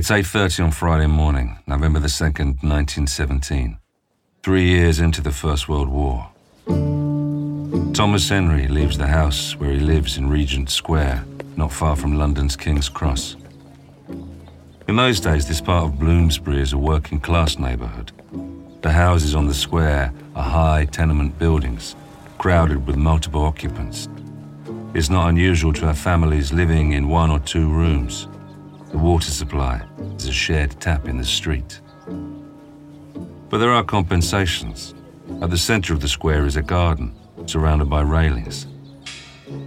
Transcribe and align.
It's 0.00 0.10
8:30 0.10 0.64
on 0.64 0.70
Friday 0.70 1.08
morning, 1.08 1.58
November 1.66 2.00
the 2.00 2.08
2nd, 2.08 2.62
1917. 2.62 3.76
3 4.42 4.62
years 4.62 4.98
into 4.98 5.20
the 5.20 5.30
First 5.30 5.68
World 5.68 5.90
War. 5.90 6.30
Thomas 7.92 8.26
Henry 8.30 8.66
leaves 8.66 8.96
the 8.96 9.08
house 9.08 9.54
where 9.58 9.72
he 9.72 9.80
lives 9.80 10.16
in 10.16 10.30
Regent 10.30 10.70
Square, 10.70 11.26
not 11.58 11.70
far 11.70 11.96
from 11.96 12.16
London's 12.16 12.56
King's 12.56 12.88
Cross. 12.88 13.36
In 14.88 14.96
those 14.96 15.20
days, 15.20 15.44
this 15.44 15.60
part 15.60 15.84
of 15.84 15.98
Bloomsbury 15.98 16.62
is 16.62 16.72
a 16.72 16.78
working 16.78 17.20
class 17.20 17.58
neighbourhood. 17.58 18.10
The 18.80 18.92
houses 18.92 19.34
on 19.34 19.48
the 19.48 19.60
square 19.66 20.14
are 20.34 20.50
high 20.50 20.86
tenement 20.86 21.38
buildings, 21.38 21.94
crowded 22.38 22.86
with 22.86 22.96
multiple 22.96 23.44
occupants. 23.44 24.08
It's 24.94 25.10
not 25.10 25.28
unusual 25.28 25.74
to 25.74 25.86
have 25.88 25.98
families 25.98 26.54
living 26.54 26.92
in 26.92 27.10
one 27.10 27.30
or 27.30 27.40
two 27.40 27.68
rooms. 27.68 28.28
The 28.90 28.98
water 28.98 29.30
supply 29.30 29.82
is 30.16 30.26
a 30.26 30.32
shared 30.32 30.80
tap 30.80 31.06
in 31.06 31.16
the 31.16 31.24
street. 31.24 31.80
But 33.48 33.58
there 33.58 33.70
are 33.70 33.84
compensations. 33.84 34.94
At 35.40 35.50
the 35.50 35.58
center 35.58 35.94
of 35.94 36.00
the 36.00 36.08
square 36.08 36.44
is 36.46 36.56
a 36.56 36.62
garden, 36.62 37.14
surrounded 37.46 37.88
by 37.88 38.02
railings. 38.02 38.66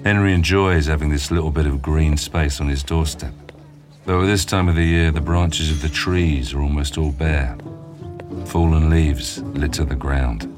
Henry 0.04 0.34
enjoys 0.34 0.88
having 0.88 1.10
this 1.10 1.32
little 1.32 1.52
bit 1.52 1.66
of 1.66 1.82
green 1.82 2.18
space 2.18 2.60
on 2.60 2.68
his 2.68 2.84
doorstep. 2.84 3.34
Though 4.06 4.22
at 4.22 4.26
this 4.26 4.44
time 4.44 4.68
of 4.68 4.76
the 4.76 4.84
year, 4.84 5.12
the 5.12 5.22
branches 5.22 5.72
of 5.72 5.82
the 5.82 5.90
trees 5.90 6.54
are 6.54 6.62
almost 6.62 6.98
all 6.98 7.12
bare. 7.12 7.58
Fallen 8.46 8.90
leaves 8.90 9.42
litter 9.42 9.86
the 9.86 9.96
ground. 9.96 10.50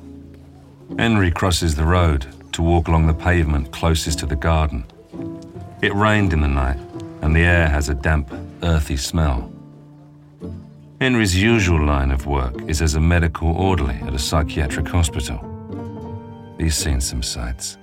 Henry 0.97 1.29
crosses 1.29 1.75
the 1.75 1.85
road 1.85 2.25
to 2.53 2.63
walk 2.63 2.87
along 2.87 3.05
the 3.05 3.13
pavement 3.13 3.71
closest 3.71 4.19
to 4.19 4.25
the 4.25 4.35
garden. 4.35 4.85
It 5.81 5.93
rained 5.93 6.33
in 6.33 6.41
the 6.41 6.47
night, 6.47 6.79
and 7.21 7.35
the 7.35 7.41
air 7.41 7.69
has 7.69 7.89
a 7.89 7.93
damp, 7.93 8.31
earthy 8.63 8.97
smell. 8.97 9.51
Henry's 11.01 11.35
usual 11.35 11.85
line 11.85 12.11
of 12.11 12.25
work 12.25 12.55
is 12.69 12.81
as 12.81 12.95
a 12.95 12.99
medical 12.99 13.49
orderly 13.49 13.95
at 13.95 14.13
a 14.13 14.19
psychiatric 14.19 14.87
hospital. 14.87 15.39
He's 16.57 16.75
seen 16.75 17.01
some 17.01 17.21
sights. 17.21 17.77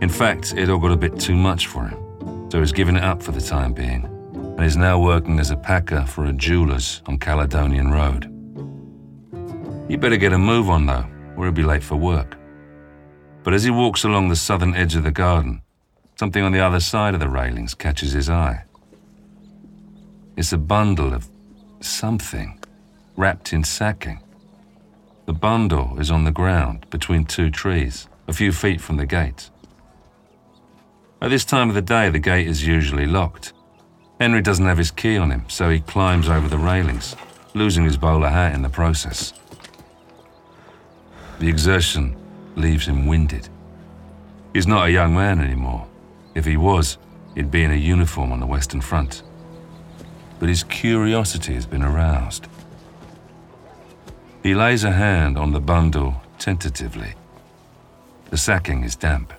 In 0.00 0.08
fact, 0.08 0.54
it 0.56 0.70
all 0.70 0.78
got 0.78 0.92
a 0.92 0.96
bit 0.96 1.18
too 1.18 1.34
much 1.34 1.66
for 1.66 1.86
him, 1.86 2.50
so 2.50 2.60
he's 2.60 2.72
given 2.72 2.96
it 2.96 3.02
up 3.02 3.22
for 3.22 3.32
the 3.32 3.40
time 3.40 3.72
being, 3.72 4.04
and 4.34 4.64
is 4.64 4.76
now 4.76 5.00
working 5.00 5.40
as 5.40 5.50
a 5.50 5.56
packer 5.56 6.04
for 6.04 6.26
a 6.26 6.32
jeweller's 6.32 7.02
on 7.06 7.18
Caledonian 7.18 7.90
Road. 7.90 8.30
You 9.90 9.98
better 9.98 10.16
get 10.16 10.32
a 10.32 10.38
move 10.38 10.70
on 10.70 10.86
though, 10.86 11.06
or 11.36 11.44
he'll 11.44 11.52
be 11.52 11.62
late 11.62 11.82
for 11.82 11.96
work. 11.96 12.36
But 13.42 13.54
as 13.54 13.64
he 13.64 13.70
walks 13.70 14.04
along 14.04 14.28
the 14.28 14.36
southern 14.36 14.74
edge 14.74 14.94
of 14.94 15.04
the 15.04 15.10
garden, 15.10 15.62
something 16.16 16.42
on 16.42 16.52
the 16.52 16.60
other 16.60 16.80
side 16.80 17.14
of 17.14 17.20
the 17.20 17.28
railings 17.28 17.74
catches 17.74 18.12
his 18.12 18.30
eye. 18.30 18.64
It's 20.36 20.52
a 20.52 20.58
bundle 20.58 21.14
of 21.14 21.28
something 21.80 22.58
wrapped 23.16 23.52
in 23.52 23.62
sacking. 23.62 24.20
The 25.26 25.32
bundle 25.32 26.00
is 26.00 26.10
on 26.10 26.24
the 26.24 26.32
ground 26.32 26.86
between 26.90 27.24
two 27.24 27.50
trees, 27.50 28.08
a 28.26 28.32
few 28.32 28.50
feet 28.50 28.80
from 28.80 28.96
the 28.96 29.06
gate. 29.06 29.50
At 31.22 31.30
this 31.30 31.44
time 31.44 31.68
of 31.68 31.76
the 31.76 31.82
day, 31.82 32.10
the 32.10 32.18
gate 32.18 32.48
is 32.48 32.66
usually 32.66 33.06
locked. 33.06 33.52
Henry 34.18 34.42
doesn't 34.42 34.66
have 34.66 34.78
his 34.78 34.90
key 34.90 35.16
on 35.16 35.30
him, 35.30 35.44
so 35.46 35.70
he 35.70 35.78
climbs 35.78 36.28
over 36.28 36.48
the 36.48 36.58
railings, 36.58 37.14
losing 37.54 37.84
his 37.84 37.96
bowler 37.96 38.30
hat 38.30 38.56
in 38.56 38.62
the 38.62 38.68
process. 38.68 39.32
The 41.38 41.48
exertion 41.48 42.16
leaves 42.56 42.86
him 42.86 43.06
winded. 43.06 43.48
He's 44.52 44.66
not 44.66 44.88
a 44.88 44.90
young 44.90 45.14
man 45.14 45.40
anymore. 45.40 45.86
If 46.34 46.44
he 46.44 46.56
was, 46.56 46.98
he'd 47.36 47.52
be 47.52 47.62
in 47.62 47.70
a 47.70 47.76
uniform 47.76 48.32
on 48.32 48.40
the 48.40 48.46
Western 48.46 48.80
Front 48.80 49.22
but 50.38 50.48
his 50.48 50.62
curiosity 50.64 51.54
has 51.54 51.66
been 51.66 51.82
aroused. 51.82 52.48
He 54.42 54.54
lays 54.54 54.84
a 54.84 54.92
hand 54.92 55.38
on 55.38 55.52
the 55.52 55.60
bundle 55.60 56.20
tentatively. 56.38 57.14
The 58.30 58.36
sacking 58.36 58.82
is 58.84 58.96
damp. 58.96 59.32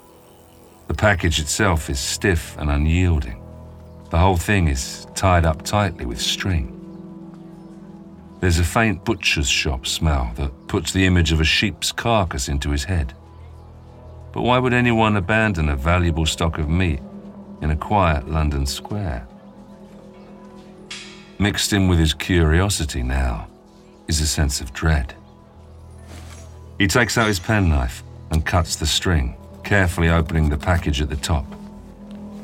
The 0.88 0.94
package 0.94 1.40
itself 1.40 1.90
is 1.90 2.00
stiff 2.00 2.58
and 2.58 2.70
unyielding. 2.70 3.42
The 4.10 4.18
whole 4.18 4.38
thing 4.38 4.68
is 4.68 5.06
tied 5.16 5.46
up 5.46 5.64
tightly 5.64 6.06
with 6.06 6.22
string. 6.22 6.72
There's 8.40 8.60
a 8.60 8.64
faint 8.64 9.04
butcher's 9.04 9.50
shop 9.50 9.88
smell 9.88 10.32
that 10.36 10.68
puts 10.68 10.92
the 10.92 11.06
image 11.06 11.32
of 11.32 11.42
a 11.42 11.46
sheep's 11.46 11.92
carcass 11.92 12.48
into 12.48 12.70
his 12.70 12.84
head. 12.84 13.14
But 14.32 14.42
why 14.42 14.60
would 14.60 14.74
anyone 14.74 15.16
abandon 15.16 15.70
a 15.70 15.76
valuable 15.76 16.26
stock 16.26 16.58
of 16.58 16.70
meat 16.70 17.00
in 17.62 17.72
a 17.72 17.76
quiet 17.76 18.30
London 18.30 18.66
square? 18.66 19.28
Mixed 21.38 21.74
in 21.74 21.90
with 21.90 22.00
his 22.00 22.14
curiosity 22.14 23.04
now 23.04 23.48
is 24.08 24.22
a 24.22 24.28
sense 24.28 24.62
of 24.62 24.74
dread. 24.74 25.14
He 26.80 26.88
takes 26.88 27.18
out 27.18 27.28
his 27.28 27.40
penknife 27.40 28.04
and 28.32 28.46
cuts 28.46 28.78
the 28.78 28.86
string, 28.86 29.36
carefully 29.64 30.10
opening 30.10 30.50
the 30.50 30.58
package 30.58 31.02
at 31.02 31.10
the 31.10 31.18
top. 31.18 31.46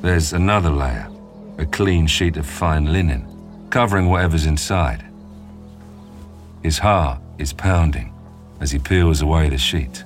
There's 0.01 0.33
another 0.33 0.69
layer, 0.69 1.09
a 1.57 1.65
clean 1.65 2.05
sheet 2.05 2.35
of 2.35 2.45
fine 2.45 2.91
linen, 2.91 3.25
covering 3.69 4.09
whatever's 4.09 4.45
inside. 4.45 5.05
His 6.61 6.77
heart 6.77 7.21
is 7.37 7.53
pounding 7.53 8.13
as 8.59 8.71
he 8.71 8.79
peels 8.79 9.21
away 9.21 9.47
the 9.49 9.57
sheet. 9.57 10.03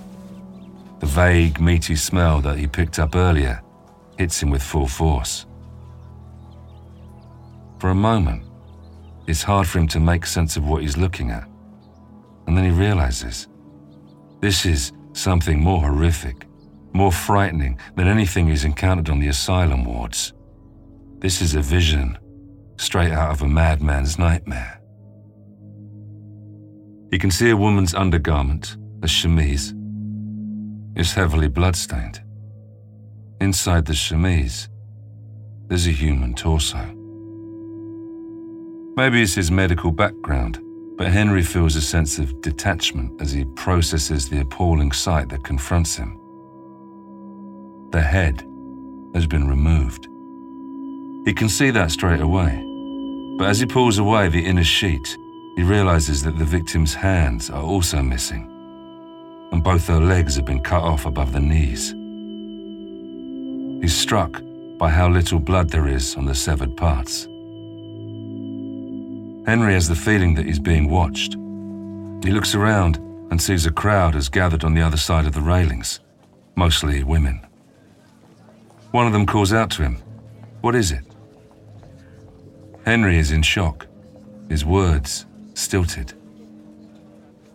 The 1.00 1.08
vague, 1.08 1.60
meaty 1.60 1.96
smell 1.96 2.40
that 2.42 2.58
he 2.58 2.68
picked 2.68 3.00
up 3.00 3.16
earlier 3.16 3.62
hits 4.18 4.42
him 4.42 4.50
with 4.50 4.64
full 4.64 4.88
force. 4.88 5.46
For 7.80 7.90
a 7.90 7.96
moment, 7.96 8.45
it's 9.28 9.44
hard 9.44 9.68
for 9.68 9.80
him 9.80 9.88
to 9.90 10.00
make 10.00 10.26
sense 10.26 10.58
of 10.58 10.68
what 10.68 10.82
he's 10.82 10.98
looking 10.98 11.32
at. 11.32 11.48
And 12.48 12.58
then 12.58 12.66
he 12.66 12.72
realizes 12.72 13.48
this 14.42 14.66
is 14.66 14.92
something 15.14 15.60
more 15.60 15.82
horrific, 15.82 16.46
more 16.94 17.12
frightening 17.12 17.80
than 17.96 18.08
anything 18.08 18.48
he's 18.48 18.66
encountered 18.66 19.10
on 19.10 19.20
the 19.20 19.30
asylum 19.30 19.84
wards. 19.86 20.34
This 21.20 21.42
is 21.42 21.56
a 21.56 21.62
vision 21.62 22.18
straight 22.78 23.12
out 23.12 23.32
of 23.32 23.42
a 23.42 23.48
madman's 23.48 24.20
nightmare. 24.20 24.80
He 27.12 27.18
can 27.18 27.32
see 27.32 27.50
a 27.50 27.58
woman's 27.58 27.94
undergarment, 27.94 28.78
a 29.02 29.08
chemise. 29.08 29.74
It's 30.96 31.14
heavily 31.14 31.48
bloodstained. 31.48 32.22
Inside 33.42 33.86
the 33.86 33.94
chemise, 33.94 34.70
there's 35.68 35.88
a 35.88 35.92
human 35.92 36.34
torso. 36.34 36.96
Maybe 38.98 39.22
it's 39.22 39.36
his 39.36 39.52
medical 39.52 39.92
background, 39.92 40.62
but 40.98 41.08
Henry 41.08 41.44
feels 41.44 41.76
a 41.76 41.82
sense 41.82 42.18
of 42.18 42.40
detachment 42.40 43.22
as 43.22 43.34
he 43.34 43.44
processes 43.44 44.30
the 44.30 44.40
appalling 44.40 44.94
sight 44.94 45.28
that 45.30 45.44
confronts 45.44 45.98
him. 45.98 46.18
The 47.92 48.00
head 48.00 48.48
has 49.14 49.28
been 49.28 49.50
removed. 49.50 50.08
He 51.28 51.34
can 51.34 51.50
see 51.50 51.72
that 51.72 51.92
straight 51.92 52.22
away, 52.22 52.64
but 53.38 53.50
as 53.50 53.60
he 53.60 53.66
pulls 53.66 53.98
away 53.98 54.30
the 54.30 54.46
inner 54.46 54.64
sheet, 54.64 55.18
he 55.58 55.64
realizes 55.64 56.24
that 56.24 56.38
the 56.38 56.46
victim's 56.46 56.94
hands 56.94 57.50
are 57.50 57.64
also 57.64 58.02
missing, 58.02 58.50
and 59.52 59.62
both 59.62 59.88
her 59.88 60.00
legs 60.00 60.38
have 60.38 60.46
been 60.46 60.64
cut 60.64 60.84
off 60.84 61.06
above 61.06 61.34
the 61.34 61.42
knees. 61.42 61.94
He's 63.82 63.98
struck 63.98 64.42
by 64.78 64.90
how 64.90 65.10
little 65.10 65.40
blood 65.40 65.70
there 65.70 65.90
is 65.90 66.16
on 66.16 66.24
the 66.24 66.36
severed 66.36 66.78
parts. 66.78 67.28
Henry 69.46 69.74
has 69.74 69.88
the 69.88 69.96
feeling 69.96 70.34
that 70.36 70.46
he's 70.46 70.60
being 70.60 70.90
watched. 70.90 71.34
He 72.26 72.32
looks 72.32 72.56
around 72.56 72.98
and 73.30 73.40
sees 73.40 73.68
a 73.68 73.72
crowd 73.72 74.16
has 74.16 74.28
gathered 74.28 74.64
on 74.64 74.74
the 74.74 74.82
other 74.82 74.98
side 74.98 75.28
of 75.28 75.34
the 75.34 75.42
railings, 75.42 76.00
mostly 76.56 77.04
women. 77.04 77.46
One 78.90 79.06
of 79.06 79.14
them 79.14 79.28
calls 79.28 79.54
out 79.54 79.70
to 79.72 79.84
him, 79.84 79.98
What 80.62 80.74
is 80.74 80.92
it? 80.92 81.04
Henry 82.86 83.20
is 83.20 83.32
in 83.32 83.44
shock, 83.44 83.86
his 84.50 84.66
words 84.66 85.28
stilted. 85.54 86.14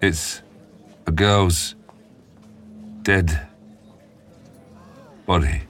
It's 0.01 0.43
a 1.07 1.13
girl's 1.13 1.75
dead 3.03 3.49
body. 5.27 5.63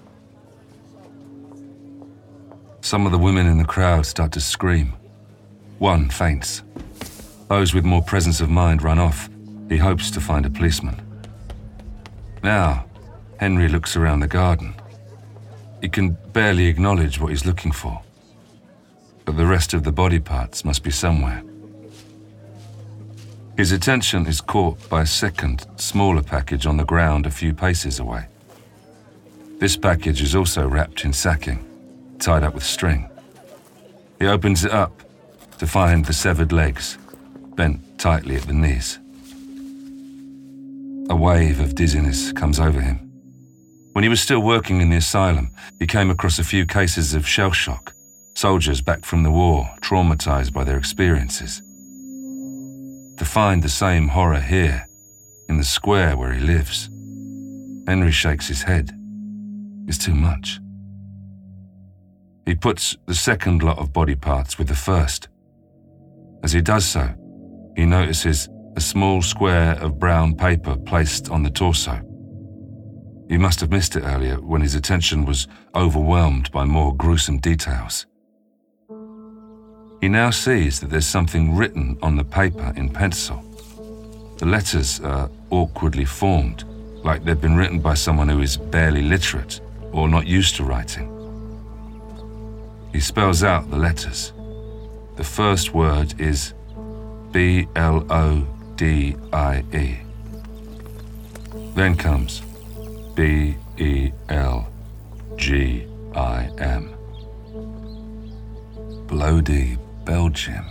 Some 2.83 3.07
of 3.07 3.13
the 3.13 3.19
women 3.19 3.47
in 3.47 3.57
the 3.57 3.65
crowd 3.65 4.05
start 4.05 4.33
to 4.33 4.41
scream. 4.41 4.95
One 5.81 6.11
faints. 6.11 6.63
Those 7.49 7.73
with 7.73 7.87
more 7.87 8.03
presence 8.03 8.43
of 8.43 8.51
mind 8.51 8.83
run 8.83 8.99
off. 8.99 9.31
He 9.71 9.79
hopes 9.79 10.11
to 10.11 10.21
find 10.21 10.45
a 10.45 10.51
policeman. 10.51 11.01
Now, 12.43 12.85
Henry 13.39 13.67
looks 13.67 13.97
around 13.97 14.21
the 14.21 14.27
garden. 14.27 14.75
He 15.81 15.89
can 15.89 16.19
barely 16.35 16.67
acknowledge 16.67 17.19
what 17.19 17.31
he's 17.31 17.47
looking 17.47 17.73
for. 17.73 18.03
But 19.25 19.39
the 19.39 19.47
rest 19.47 19.73
of 19.73 19.85
the 19.85 19.91
body 19.91 20.19
parts 20.19 20.67
must 20.67 20.83
be 20.83 20.91
somewhere. 20.91 21.43
His 23.57 23.73
attention 23.73 24.27
is 24.27 24.43
caught 24.43 24.87
by 24.91 25.01
a 25.01 25.07
second, 25.07 25.67
smaller 25.77 26.23
package 26.23 26.67
on 26.67 26.77
the 26.77 26.85
ground 26.85 27.25
a 27.25 27.31
few 27.31 27.55
paces 27.55 28.01
away. 28.01 28.27
This 29.59 29.79
package 29.79 30.21
is 30.21 30.35
also 30.35 30.69
wrapped 30.69 31.07
in 31.07 31.15
sacking, 31.15 31.65
tied 32.19 32.43
up 32.43 32.53
with 32.53 32.65
string. 32.65 33.09
He 34.19 34.27
opens 34.27 34.67
it 34.67 34.73
up 34.73 35.05
to 35.61 35.67
find 35.67 36.07
the 36.07 36.13
severed 36.15 36.53
legs, 36.53 36.97
bent 37.55 37.79
tightly 37.99 38.35
at 38.35 38.45
the 38.45 38.55
knees. 38.55 38.99
A 41.11 41.15
wave 41.15 41.61
of 41.61 41.75
dizziness 41.75 42.33
comes 42.33 42.59
over 42.59 42.81
him. 42.81 42.97
When 43.93 44.03
he 44.03 44.09
was 44.09 44.23
still 44.23 44.41
working 44.41 44.81
in 44.81 44.89
the 44.89 44.97
asylum, 44.97 45.51
he 45.79 45.87
came 45.87 46.09
across 46.09 46.39
a 46.39 46.45
few 46.45 46.65
cases 46.65 47.13
of 47.13 47.29
shell 47.29 47.53
shock, 47.53 47.93
soldiers 48.35 48.81
back 48.81 49.05
from 49.05 49.23
the 49.23 49.31
war, 49.31 49.71
traumatized 49.83 50.55
by 50.55 50.65
their 50.65 50.79
experiences. 50.79 51.61
To 53.19 53.27
find 53.27 53.63
the 53.63 53.69
same 53.69 54.09
horror 54.09 54.41
here, 54.41 54.89
in 55.51 55.59
the 55.59 55.65
square 55.65 56.17
where 56.17 56.33
he 56.33 56.41
lives, 56.41 56.89
Henry 57.87 58.13
shakes 58.13 58.49
his 58.49 58.63
head, 58.63 58.93
It's 59.87 59.99
too 59.99 60.15
much. 60.15 60.59
He 62.47 62.55
puts 62.55 62.97
the 63.05 63.15
second 63.15 63.63
lot 63.63 63.77
of 63.77 63.93
body 63.93 64.15
parts 64.15 64.57
with 64.57 64.69
the 64.69 64.75
first. 64.75 65.29
As 66.43 66.53
he 66.53 66.61
does 66.61 66.87
so, 66.87 67.09
he 67.77 67.85
notices 67.85 68.49
a 68.77 68.81
small 68.81 69.21
square 69.23 69.73
of 69.81 69.99
brown 69.99 70.35
paper 70.35 70.77
placed 70.77 71.31
on 71.31 71.43
the 71.43 71.51
torso. 71.51 72.01
He 73.29 73.39
must 73.39 73.61
have 73.61 73.71
missed 73.71 73.97
it 73.97 74.03
earlier 74.03 74.41
when 74.41 74.61
his 74.61 74.75
attention 74.75 75.25
was 75.25 75.47
overwhelmed 75.75 76.51
by 76.51 76.65
more 76.65 76.95
gruesome 76.97 77.39
details. 77.39 78.07
He 80.01 80.09
now 80.09 80.31
sees 80.31 80.81
that 80.81 80.91
there's 80.91 81.07
something 81.07 81.55
written 81.55 81.99
on 82.03 82.17
the 82.17 82.25
paper 82.25 82.73
in 82.75 82.89
pencil. 82.89 83.45
The 84.39 84.47
letters 84.47 85.01
are 85.01 85.31
awkwardly 85.51 86.07
formed, 86.07 86.65
like 87.05 87.25
they've 87.25 87.41
been 87.41 87.57
written 87.57 87.81
by 87.81 87.95
someone 87.95 88.29
who 88.29 88.41
is 88.41 88.57
barely 88.57 89.03
literate 89.03 89.61
or 89.93 90.09
not 90.09 90.27
used 90.27 90.57
to 90.57 90.65
writing. 90.65 91.09
He 92.93 93.01
spells 93.01 93.45
out 93.45 93.71
the 93.71 93.77
letters. 93.77 94.33
The 95.17 95.25
first 95.25 95.75
word 95.75 96.21
is 96.21 96.55
B 97.33 97.67
L 97.77 98.07
O 98.11 98.47
D 98.77 99.17
I 99.33 99.63
E. 99.75 99.99
Then 101.75 101.97
comes 101.97 102.43
B 103.15 103.57
E 103.79 104.13
L 104.29 104.69
G 105.37 105.87
I 106.15 106.51
M. 106.59 106.95
Bloody 109.07 109.77
Belgium. 110.05 110.65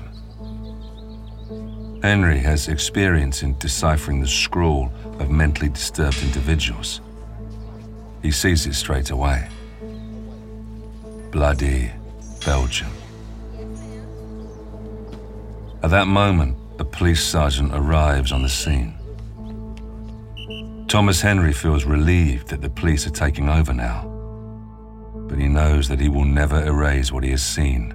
Henry 2.02 2.40
has 2.40 2.70
experience 2.70 3.44
in 3.44 3.58
deciphering 3.58 4.22
the 4.22 4.28
scrawl 4.28 4.92
of 5.20 5.30
mentally 5.30 5.70
disturbed 5.70 6.22
individuals. 6.24 7.02
He 8.22 8.32
sees 8.32 8.66
it 8.66 8.76
straight 8.76 9.10
away. 9.10 9.48
Bloody 11.32 11.92
Belgium. 12.46 12.90
At 15.82 15.92
that 15.92 16.08
moment, 16.08 16.58
a 16.78 16.84
police 16.84 17.24
sergeant 17.24 17.72
arrives 17.74 18.34
on 18.34 18.42
the 18.42 18.50
scene. 18.50 18.96
Thomas 20.90 21.22
Henry 21.22 21.54
feels 21.54 21.86
relieved 21.86 22.50
that 22.50 22.62
the 22.62 22.70
police 22.70 23.08
are 23.08 23.12
taking 23.12 23.48
over 23.48 23.74
now, 23.74 24.04
but 25.30 25.40
he 25.40 25.48
knows 25.48 25.88
that 25.88 26.02
he 26.02 26.10
will 26.10 26.26
never 26.26 26.62
erase 26.66 27.14
what 27.14 27.24
he 27.24 27.32
has 27.32 27.42
seen 27.42 27.94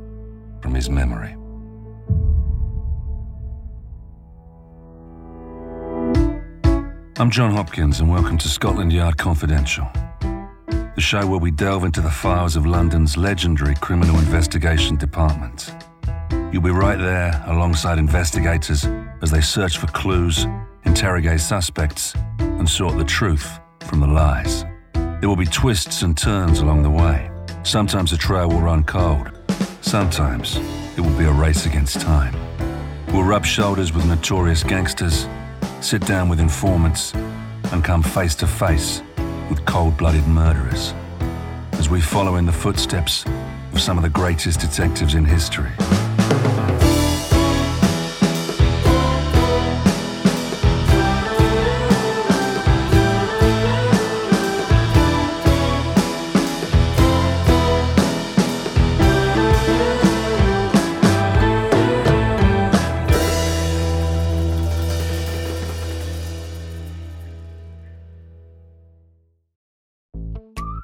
from 0.62 0.74
his 0.74 0.88
memory. 0.88 1.32
I'm 7.18 7.30
John 7.30 7.52
Hopkins, 7.52 8.00
and 8.00 8.10
welcome 8.10 8.38
to 8.38 8.48
Scotland 8.48 8.94
Yard 8.94 9.18
Confidential 9.18 9.86
the 10.94 11.00
show 11.00 11.26
where 11.26 11.40
we 11.40 11.50
delve 11.50 11.82
into 11.82 12.00
the 12.00 12.08
files 12.10 12.54
of 12.54 12.66
London's 12.66 13.16
legendary 13.16 13.74
criminal 13.74 14.16
investigation 14.16 14.94
department. 14.94 15.74
You'll 16.52 16.62
be 16.62 16.70
right 16.70 16.98
there 16.98 17.42
alongside 17.46 17.98
investigators 17.98 18.86
as 19.22 19.30
they 19.30 19.40
search 19.40 19.78
for 19.78 19.86
clues, 19.88 20.46
interrogate 20.84 21.40
suspects, 21.40 22.14
and 22.38 22.68
sort 22.68 22.96
the 22.96 23.04
truth 23.04 23.58
from 23.80 24.00
the 24.00 24.06
lies. 24.06 24.64
There 24.92 25.28
will 25.28 25.36
be 25.36 25.46
twists 25.46 26.02
and 26.02 26.16
turns 26.16 26.60
along 26.60 26.82
the 26.82 26.90
way. 26.90 27.30
Sometimes 27.62 28.10
the 28.10 28.16
trail 28.16 28.48
will 28.48 28.60
run 28.60 28.84
cold. 28.84 29.30
Sometimes 29.80 30.58
it 30.96 31.00
will 31.00 31.18
be 31.18 31.24
a 31.24 31.32
race 31.32 31.66
against 31.66 32.00
time. 32.00 32.34
We'll 33.08 33.24
rub 33.24 33.44
shoulders 33.44 33.92
with 33.92 34.06
notorious 34.06 34.62
gangsters, 34.62 35.26
sit 35.80 36.06
down 36.06 36.28
with 36.28 36.40
informants, 36.40 37.14
and 37.72 37.82
come 37.82 38.02
face 38.02 38.34
to 38.36 38.46
face 38.46 39.02
with 39.48 39.64
cold 39.64 39.96
blooded 39.96 40.26
murderers 40.26 40.94
as 41.72 41.88
we 41.88 42.00
follow 42.00 42.36
in 42.36 42.46
the 42.46 42.52
footsteps 42.52 43.24
of 43.72 43.80
some 43.80 43.98
of 43.98 44.02
the 44.02 44.08
greatest 44.08 44.60
detectives 44.60 45.14
in 45.14 45.24
history. 45.24 45.70
Thank 46.26 46.58
you. 46.58 46.63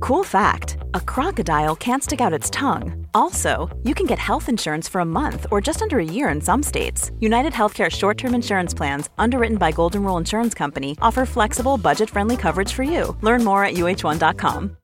Cool 0.00 0.24
fact 0.24 0.76
a 0.94 1.00
crocodile 1.00 1.76
can't 1.76 2.02
stick 2.02 2.20
out 2.20 2.32
its 2.32 2.50
tongue. 2.50 3.06
Also, 3.14 3.74
you 3.84 3.94
can 3.94 4.06
get 4.06 4.18
health 4.18 4.48
insurance 4.48 4.88
for 4.88 5.00
a 5.00 5.04
month 5.04 5.46
or 5.50 5.60
just 5.60 5.82
under 5.82 5.98
a 5.98 6.04
year 6.04 6.28
in 6.28 6.40
some 6.40 6.62
states. 6.62 7.10
United 7.20 7.52
Healthcare 7.52 7.90
short 7.90 8.18
term 8.18 8.34
insurance 8.34 8.74
plans, 8.74 9.10
underwritten 9.18 9.56
by 9.56 9.72
Golden 9.72 10.02
Rule 10.02 10.18
Insurance 10.18 10.54
Company, 10.54 10.96
offer 11.00 11.26
flexible, 11.26 11.78
budget 11.78 12.10
friendly 12.10 12.36
coverage 12.36 12.72
for 12.72 12.82
you. 12.82 13.16
Learn 13.22 13.44
more 13.44 13.64
at 13.64 13.74
uh1.com. 13.74 14.76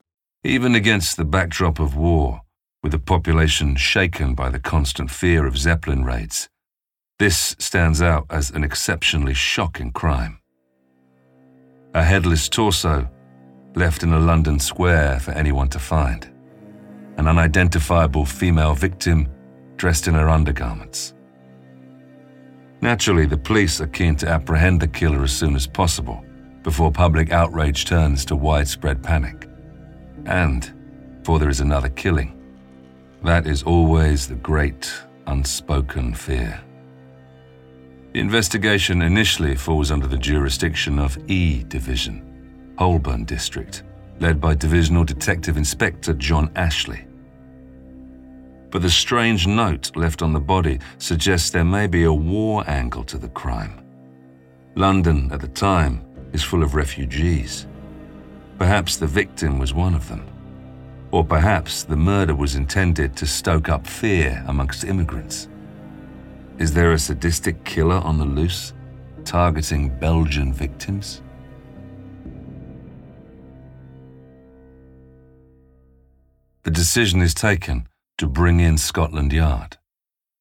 Even 0.42 0.74
against 0.74 1.16
the 1.16 1.24
backdrop 1.24 1.78
of 1.78 1.96
war, 1.96 2.40
with 2.82 2.92
the 2.92 2.98
population 2.98 3.76
shaken 3.76 4.34
by 4.34 4.48
the 4.48 4.58
constant 4.60 5.10
fear 5.10 5.46
of 5.46 5.58
Zeppelin 5.58 6.02
raids, 6.04 6.48
this 7.18 7.54
stands 7.58 8.00
out 8.00 8.24
as 8.30 8.50
an 8.50 8.64
exceptionally 8.64 9.34
shocking 9.34 9.92
crime. 9.92 10.40
A 11.92 12.02
headless 12.02 12.48
torso 12.48 13.10
left 13.74 14.02
in 14.02 14.12
a 14.12 14.18
London 14.18 14.58
square 14.58 15.20
for 15.20 15.32
anyone 15.32 15.68
to 15.68 15.78
find. 15.78 16.30
An 17.16 17.26
unidentifiable 17.26 18.24
female 18.24 18.74
victim 18.74 19.28
dressed 19.76 20.08
in 20.08 20.14
her 20.14 20.28
undergarments. 20.28 21.14
Naturally, 22.80 23.26
the 23.26 23.36
police 23.36 23.80
are 23.80 23.86
keen 23.86 24.16
to 24.16 24.28
apprehend 24.28 24.80
the 24.80 24.88
killer 24.88 25.22
as 25.22 25.32
soon 25.32 25.54
as 25.54 25.66
possible 25.66 26.24
before 26.62 26.90
public 26.90 27.32
outrage 27.32 27.84
turns 27.84 28.24
to 28.26 28.36
widespread 28.36 29.02
panic. 29.02 29.48
And 30.26 30.72
before 31.20 31.38
there 31.38 31.48
is 31.48 31.60
another 31.60 31.88
killing. 31.88 32.36
That 33.22 33.46
is 33.46 33.62
always 33.62 34.26
the 34.26 34.34
great 34.34 34.92
unspoken 35.26 36.14
fear. 36.14 36.60
The 38.12 38.20
investigation 38.20 39.02
initially 39.02 39.54
falls 39.54 39.90
under 39.90 40.06
the 40.06 40.18
jurisdiction 40.18 40.98
of 40.98 41.18
E 41.30 41.62
Division, 41.62 42.29
Holborn 42.80 43.24
District, 43.26 43.82
led 44.20 44.40
by 44.40 44.54
Divisional 44.54 45.04
Detective 45.04 45.58
Inspector 45.58 46.10
John 46.14 46.50
Ashley. 46.56 47.04
But 48.70 48.80
the 48.80 48.88
strange 48.88 49.46
note 49.46 49.94
left 49.96 50.22
on 50.22 50.32
the 50.32 50.40
body 50.40 50.78
suggests 50.96 51.50
there 51.50 51.62
may 51.62 51.86
be 51.86 52.04
a 52.04 52.12
war 52.12 52.64
angle 52.66 53.04
to 53.04 53.18
the 53.18 53.28
crime. 53.28 53.84
London, 54.76 55.30
at 55.30 55.42
the 55.42 55.48
time, 55.48 56.02
is 56.32 56.42
full 56.42 56.62
of 56.62 56.74
refugees. 56.74 57.66
Perhaps 58.58 58.96
the 58.96 59.06
victim 59.06 59.58
was 59.58 59.74
one 59.74 59.94
of 59.94 60.08
them. 60.08 60.26
Or 61.10 61.22
perhaps 61.22 61.82
the 61.82 61.96
murder 61.96 62.34
was 62.34 62.54
intended 62.54 63.14
to 63.16 63.26
stoke 63.26 63.68
up 63.68 63.86
fear 63.86 64.42
amongst 64.46 64.84
immigrants. 64.84 65.48
Is 66.56 66.72
there 66.72 66.92
a 66.92 66.98
sadistic 66.98 67.62
killer 67.62 67.96
on 67.96 68.16
the 68.16 68.24
loose, 68.24 68.72
targeting 69.26 69.90
Belgian 69.98 70.50
victims? 70.54 71.20
The 76.62 76.70
decision 76.70 77.22
is 77.22 77.32
taken 77.32 77.88
to 78.18 78.26
bring 78.26 78.60
in 78.60 78.76
Scotland 78.76 79.32
Yard. 79.32 79.78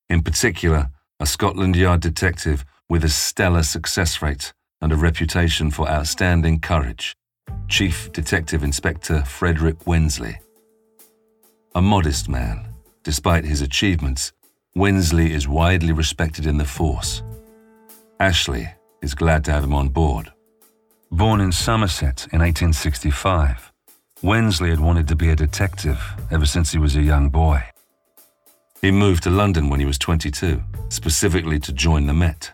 In 0.09 0.21
particular, 0.21 0.89
a 1.17 1.25
Scotland 1.25 1.77
Yard 1.77 2.01
detective 2.01 2.65
with 2.89 3.05
a 3.05 3.09
stellar 3.09 3.63
success 3.63 4.21
rate 4.21 4.51
and 4.81 4.91
a 4.91 4.97
reputation 4.97 5.71
for 5.71 5.87
outstanding 5.87 6.59
courage, 6.59 7.15
Chief 7.69 8.11
Detective 8.11 8.63
Inspector 8.63 9.23
Frederick 9.23 9.87
Wensley. 9.87 10.39
A 11.75 11.81
modest 11.81 12.27
man, 12.27 12.67
despite 13.03 13.45
his 13.45 13.61
achievements, 13.61 14.33
Wensley 14.75 15.31
is 15.31 15.47
widely 15.47 15.93
respected 15.93 16.45
in 16.45 16.57
the 16.57 16.65
force. 16.65 17.23
Ashley 18.19 18.67
is 19.01 19.15
glad 19.15 19.45
to 19.45 19.51
have 19.51 19.63
him 19.63 19.73
on 19.73 19.87
board. 19.87 20.33
Born 21.11 21.39
in 21.39 21.53
Somerset 21.53 22.27
in 22.33 22.39
1865, 22.39 23.68
Wensley 24.21 24.69
had 24.69 24.81
wanted 24.81 25.07
to 25.07 25.15
be 25.15 25.29
a 25.29 25.35
detective 25.35 26.01
ever 26.29 26.45
since 26.45 26.71
he 26.71 26.77
was 26.77 26.97
a 26.97 27.01
young 27.01 27.29
boy. 27.29 27.63
He 28.81 28.91
moved 28.91 29.23
to 29.23 29.29
London 29.29 29.69
when 29.69 29.79
he 29.79 29.85
was 29.85 29.97
22, 29.97 30.61
specifically 30.89 31.57
to 31.59 31.71
join 31.71 32.05
the 32.05 32.13
Met. 32.13 32.51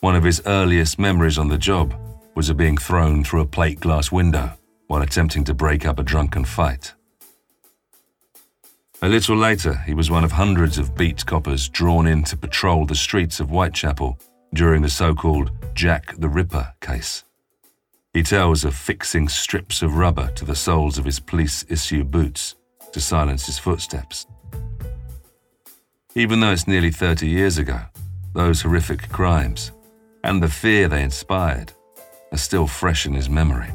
One 0.00 0.16
of 0.16 0.24
his 0.24 0.42
earliest 0.46 0.98
memories 0.98 1.38
on 1.38 1.48
the 1.48 1.58
job 1.58 1.94
was 2.34 2.48
of 2.48 2.56
being 2.56 2.78
thrown 2.78 3.24
through 3.24 3.42
a 3.42 3.46
plate 3.46 3.80
glass 3.80 4.10
window 4.10 4.52
while 4.86 5.02
attempting 5.02 5.44
to 5.44 5.54
break 5.54 5.84
up 5.84 5.98
a 5.98 6.02
drunken 6.02 6.44
fight. 6.44 6.94
A 9.02 9.08
little 9.08 9.36
later, 9.36 9.74
he 9.86 9.92
was 9.92 10.10
one 10.10 10.24
of 10.24 10.32
hundreds 10.32 10.78
of 10.78 10.96
beat 10.96 11.26
coppers 11.26 11.68
drawn 11.68 12.06
in 12.06 12.24
to 12.24 12.38
patrol 12.38 12.86
the 12.86 12.94
streets 12.94 13.38
of 13.38 13.48
Whitechapel 13.48 14.18
during 14.54 14.80
the 14.80 14.88
so 14.88 15.14
called 15.14 15.50
Jack 15.74 16.14
the 16.16 16.28
Ripper 16.28 16.72
case. 16.80 17.24
He 18.14 18.22
tells 18.22 18.64
of 18.64 18.76
fixing 18.76 19.28
strips 19.28 19.82
of 19.82 19.96
rubber 19.96 20.30
to 20.36 20.44
the 20.44 20.54
soles 20.54 20.98
of 20.98 21.04
his 21.04 21.18
police 21.18 21.64
issue 21.68 22.04
boots 22.04 22.54
to 22.92 23.00
silence 23.00 23.46
his 23.46 23.58
footsteps. 23.58 24.26
Even 26.14 26.38
though 26.38 26.52
it's 26.52 26.68
nearly 26.68 26.92
30 26.92 27.26
years 27.26 27.58
ago, 27.58 27.80
those 28.32 28.62
horrific 28.62 29.08
crimes 29.08 29.72
and 30.22 30.40
the 30.40 30.48
fear 30.48 30.86
they 30.86 31.02
inspired 31.02 31.72
are 32.30 32.38
still 32.38 32.68
fresh 32.68 33.04
in 33.04 33.14
his 33.14 33.28
memory. 33.28 33.70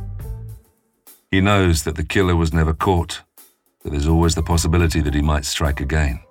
He 1.31 1.41
knows 1.41 1.83
that 1.83 1.97
the 1.97 2.05
killer 2.05 2.35
was 2.35 2.53
never 2.53 2.73
caught, 2.73 3.21
but 3.83 3.91
there's 3.91 4.07
always 4.07 4.35
the 4.35 4.41
possibility 4.41 5.01
that 5.01 5.13
he 5.13 5.21
might 5.21 5.43
strike 5.43 5.81
again. 5.81 6.21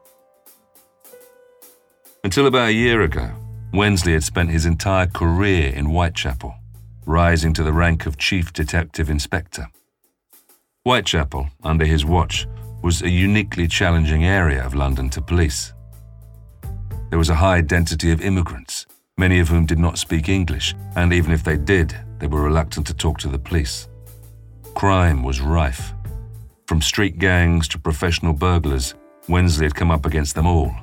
Until 2.24 2.46
about 2.46 2.68
a 2.68 2.72
year 2.72 3.02
ago, 3.02 3.30
Wensley 3.74 4.14
had 4.14 4.24
spent 4.24 4.50
his 4.50 4.64
entire 4.64 5.06
career 5.06 5.72
in 5.74 5.84
Whitechapel, 5.84 6.54
rising 7.08 7.54
to 7.54 7.64
the 7.64 7.72
rank 7.72 8.04
of 8.04 8.18
Chief 8.18 8.52
Detective 8.52 9.08
Inspector. 9.08 9.66
Whitechapel, 10.84 11.48
under 11.64 11.86
his 11.86 12.04
watch, 12.04 12.46
was 12.82 13.00
a 13.00 13.08
uniquely 13.08 13.66
challenging 13.66 14.26
area 14.26 14.64
of 14.64 14.74
London 14.74 15.08
to 15.10 15.22
police. 15.22 15.72
There 17.08 17.18
was 17.18 17.30
a 17.30 17.34
high 17.34 17.62
density 17.62 18.12
of 18.12 18.20
immigrants, 18.20 18.84
many 19.16 19.40
of 19.40 19.48
whom 19.48 19.64
did 19.64 19.78
not 19.78 19.96
speak 19.96 20.28
English, 20.28 20.74
and 20.96 21.14
even 21.14 21.32
if 21.32 21.42
they 21.42 21.56
did, 21.56 21.96
they 22.18 22.26
were 22.26 22.42
reluctant 22.42 22.86
to 22.88 22.94
talk 22.94 23.18
to 23.20 23.28
the 23.28 23.38
police. 23.38 23.88
Crime 24.74 25.22
was 25.22 25.40
rife. 25.40 25.94
From 26.66 26.82
street 26.82 27.18
gangs 27.18 27.68
to 27.68 27.78
professional 27.78 28.34
burglars, 28.34 28.94
Wensley 29.28 29.64
had 29.64 29.74
come 29.74 29.90
up 29.90 30.04
against 30.04 30.34
them 30.34 30.46
all, 30.46 30.74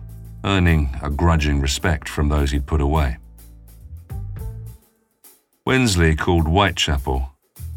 earning 0.44 0.90
a 1.04 1.10
grudging 1.12 1.62
respect 1.62 2.10
from 2.10 2.30
those 2.30 2.50
he'd 2.50 2.66
put 2.66 2.82
away. 2.82 3.18
Wensley 5.66 6.16
called 6.16 6.46
Whitechapel 6.46 7.28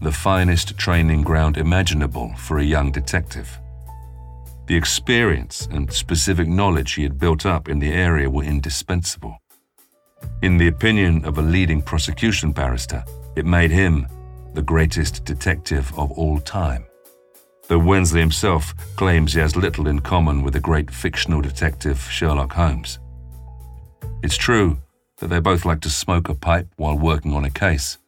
the 0.02 0.12
finest 0.12 0.76
training 0.76 1.22
ground 1.22 1.56
imaginable 1.56 2.34
for 2.36 2.58
a 2.58 2.64
young 2.64 2.92
detective. 2.92 3.58
The 4.66 4.76
experience 4.76 5.66
and 5.70 5.90
specific 5.90 6.48
knowledge 6.48 6.92
he 6.92 7.02
had 7.02 7.18
built 7.18 7.46
up 7.46 7.66
in 7.66 7.78
the 7.78 7.90
area 7.90 8.28
were 8.28 8.44
indispensable. 8.44 9.38
In 10.42 10.58
the 10.58 10.68
opinion 10.68 11.24
of 11.24 11.38
a 11.38 11.42
leading 11.42 11.80
prosecution 11.80 12.52
barrister, 12.52 13.02
it 13.36 13.46
made 13.46 13.70
him 13.70 14.06
the 14.52 14.62
greatest 14.62 15.24
detective 15.24 15.90
of 15.98 16.12
all 16.12 16.40
time. 16.40 16.84
Though 17.68 17.78
Wensley 17.78 18.20
himself 18.20 18.74
claims 18.96 19.32
he 19.32 19.40
has 19.40 19.56
little 19.56 19.88
in 19.88 20.00
common 20.00 20.42
with 20.42 20.52
the 20.52 20.60
great 20.60 20.90
fictional 20.90 21.40
detective 21.40 21.98
Sherlock 22.10 22.52
Holmes. 22.52 22.98
It's 24.22 24.36
true 24.36 24.76
that 25.18 25.28
they 25.28 25.40
both 25.40 25.64
like 25.64 25.80
to 25.80 25.90
smoke 25.90 26.28
a 26.28 26.34
pipe 26.34 26.68
while 26.76 26.96
working 26.96 27.34
on 27.34 27.44
a 27.44 27.50
case. 27.50 27.98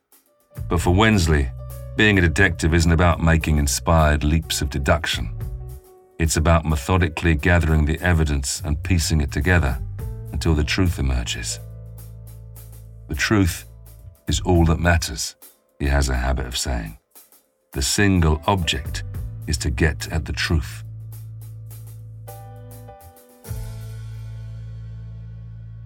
But 0.68 0.80
for 0.80 0.94
Wensley, 0.94 1.50
being 1.96 2.18
a 2.18 2.22
detective 2.22 2.72
isn't 2.72 2.92
about 2.92 3.22
making 3.22 3.58
inspired 3.58 4.24
leaps 4.24 4.62
of 4.62 4.70
deduction. 4.70 5.30
It's 6.18 6.36
about 6.36 6.64
methodically 6.64 7.34
gathering 7.34 7.84
the 7.84 7.98
evidence 8.00 8.62
and 8.64 8.82
piecing 8.82 9.20
it 9.20 9.32
together 9.32 9.80
until 10.32 10.54
the 10.54 10.64
truth 10.64 10.98
emerges. 10.98 11.58
The 13.08 13.14
truth 13.14 13.64
is 14.28 14.40
all 14.40 14.64
that 14.66 14.78
matters, 14.78 15.34
he 15.78 15.86
has 15.86 16.08
a 16.08 16.14
habit 16.14 16.46
of 16.46 16.56
saying. 16.56 16.98
The 17.72 17.82
single 17.82 18.40
object 18.46 19.02
is 19.46 19.56
to 19.58 19.70
get 19.70 20.10
at 20.12 20.24
the 20.24 20.32
truth. 20.32 20.84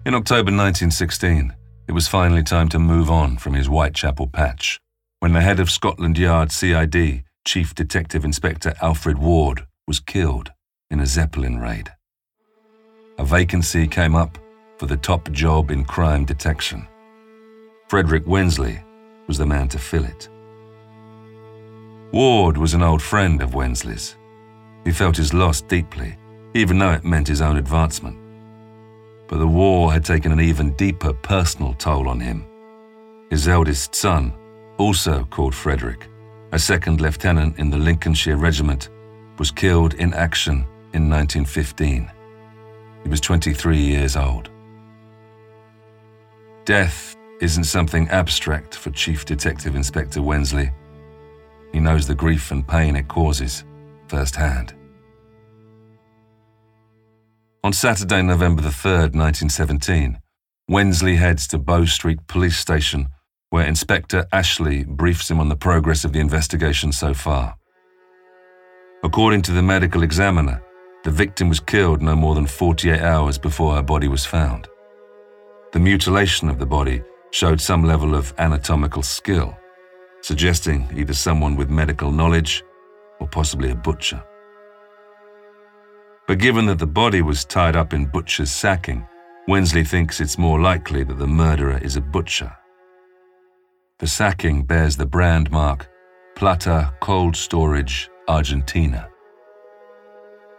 In 0.05 0.13
October 0.13 0.51
1916, 0.51 1.51
it 1.87 1.91
was 1.91 2.07
finally 2.07 2.43
time 2.43 2.69
to 2.69 2.77
move 2.77 3.09
on 3.09 3.37
from 3.37 3.55
his 3.55 3.65
Whitechapel 3.65 4.27
patch 4.27 4.79
when 5.19 5.33
the 5.33 5.41
head 5.41 5.59
of 5.59 5.71
Scotland 5.71 6.15
Yard 6.19 6.51
CID, 6.51 7.23
Chief 7.43 7.73
Detective 7.73 8.23
Inspector 8.23 8.71
Alfred 8.83 9.17
Ward, 9.17 9.65
was 9.87 9.99
killed 9.99 10.51
in 10.91 10.99
a 10.99 11.07
Zeppelin 11.07 11.57
raid. 11.57 11.91
A 13.17 13.25
vacancy 13.25 13.87
came 13.87 14.13
up 14.13 14.37
for 14.77 14.85
the 14.85 14.95
top 14.95 15.31
job 15.31 15.71
in 15.71 15.83
crime 15.83 16.23
detection. 16.23 16.87
Frederick 17.87 18.27
Wensley 18.27 18.79
was 19.25 19.39
the 19.39 19.45
man 19.47 19.67
to 19.69 19.79
fill 19.79 20.05
it. 20.05 20.29
Ward 22.11 22.57
was 22.57 22.75
an 22.75 22.83
old 22.83 23.01
friend 23.01 23.41
of 23.41 23.55
Wensley's. 23.55 24.15
He 24.83 24.91
felt 24.91 25.17
his 25.17 25.33
loss 25.33 25.61
deeply, 25.61 26.15
even 26.53 26.77
though 26.77 26.91
it 26.91 27.03
meant 27.03 27.27
his 27.27 27.41
own 27.41 27.57
advancement. 27.57 28.19
But 29.27 29.39
the 29.39 29.47
war 29.47 29.91
had 29.91 30.05
taken 30.05 30.31
an 30.31 30.39
even 30.39 30.73
deeper 30.73 31.13
personal 31.13 31.73
toll 31.73 32.07
on 32.07 32.19
him. 32.19 32.45
His 33.29 33.47
eldest 33.47 33.95
son, 33.95 34.33
also 34.77 35.23
called 35.25 35.55
Frederick, 35.55 36.07
a 36.51 36.59
second 36.59 37.01
lieutenant 37.01 37.57
in 37.57 37.69
the 37.69 37.77
Lincolnshire 37.77 38.37
Regiment, 38.37 38.89
was 39.37 39.51
killed 39.51 39.95
in 39.95 40.13
action 40.13 40.65
in 40.93 41.09
1915. 41.09 42.11
He 43.03 43.09
was 43.09 43.19
23 43.21 43.77
years 43.77 44.15
old. 44.15 44.49
Death 46.63 47.15
isn't 47.41 47.65
something 47.65 48.07
abstract 48.09 48.75
for 48.75 48.91
Chief 48.91 49.25
Detective 49.25 49.75
Inspector 49.75 50.21
Wensley. 50.21 50.71
He 51.73 51.79
knows 51.79 52.07
the 52.07 52.15
grief 52.15 52.51
and 52.51 52.67
pain 52.67 52.95
it 52.95 53.07
causes 53.07 53.65
firsthand. 54.07 54.73
On 57.65 57.73
Saturday, 57.73 58.21
November 58.21 58.61
the 58.61 58.69
3rd, 58.69 59.15
1917, 59.15 60.19
Wensley 60.69 61.15
heads 61.15 61.47
to 61.47 61.57
Bow 61.57 61.83
Street 61.85 62.19
Police 62.27 62.59
Station, 62.59 63.07
where 63.49 63.65
Inspector 63.65 64.23
Ashley 64.31 64.83
briefs 64.83 65.31
him 65.31 65.39
on 65.39 65.49
the 65.49 65.55
progress 65.55 66.05
of 66.05 66.13
the 66.13 66.19
investigation 66.19 66.91
so 66.91 67.15
far. 67.15 67.55
According 69.03 69.41
to 69.41 69.51
the 69.51 69.63
medical 69.63 70.03
examiner, 70.03 70.61
the 71.05 71.09
victim 71.09 71.49
was 71.49 71.59
killed 71.59 72.03
no 72.03 72.15
more 72.15 72.35
than 72.35 72.45
48 72.45 73.01
hours 73.01 73.39
before 73.39 73.73
her 73.73 73.81
body 73.81 74.09
was 74.09 74.27
found. 74.27 74.67
The 75.73 75.79
mutilation 75.79 76.49
of 76.49 76.59
the 76.59 76.67
body 76.67 77.01
showed 77.31 77.59
some 77.59 77.83
level 77.83 78.13
of 78.13 78.31
anatomical 78.37 79.01
skill, 79.01 79.57
suggesting 80.21 80.87
either 80.95 81.15
someone 81.15 81.55
with 81.55 81.71
medical 81.71 82.11
knowledge 82.11 82.63
or 83.19 83.27
possibly 83.27 83.71
a 83.71 83.75
butcher. 83.75 84.23
But 86.27 86.39
given 86.39 86.65
that 86.65 86.79
the 86.79 86.87
body 86.87 87.21
was 87.21 87.45
tied 87.45 87.75
up 87.75 87.93
in 87.93 88.07
butcher's 88.07 88.51
sacking, 88.51 89.07
Wensley 89.47 89.83
thinks 89.83 90.19
it's 90.19 90.39
more 90.39 90.59
likely 90.59 91.03
that 91.03 91.19
the 91.19 91.27
murderer 91.27 91.77
is 91.77 91.95
a 91.95 92.01
butcher. 92.01 92.51
The 93.99 94.07
sacking 94.07 94.63
bears 94.63 94.97
the 94.97 95.05
brand 95.05 95.51
mark 95.51 95.87
Plata 96.35 96.93
Cold 96.99 97.35
Storage, 97.35 98.09
Argentina. 98.27 99.07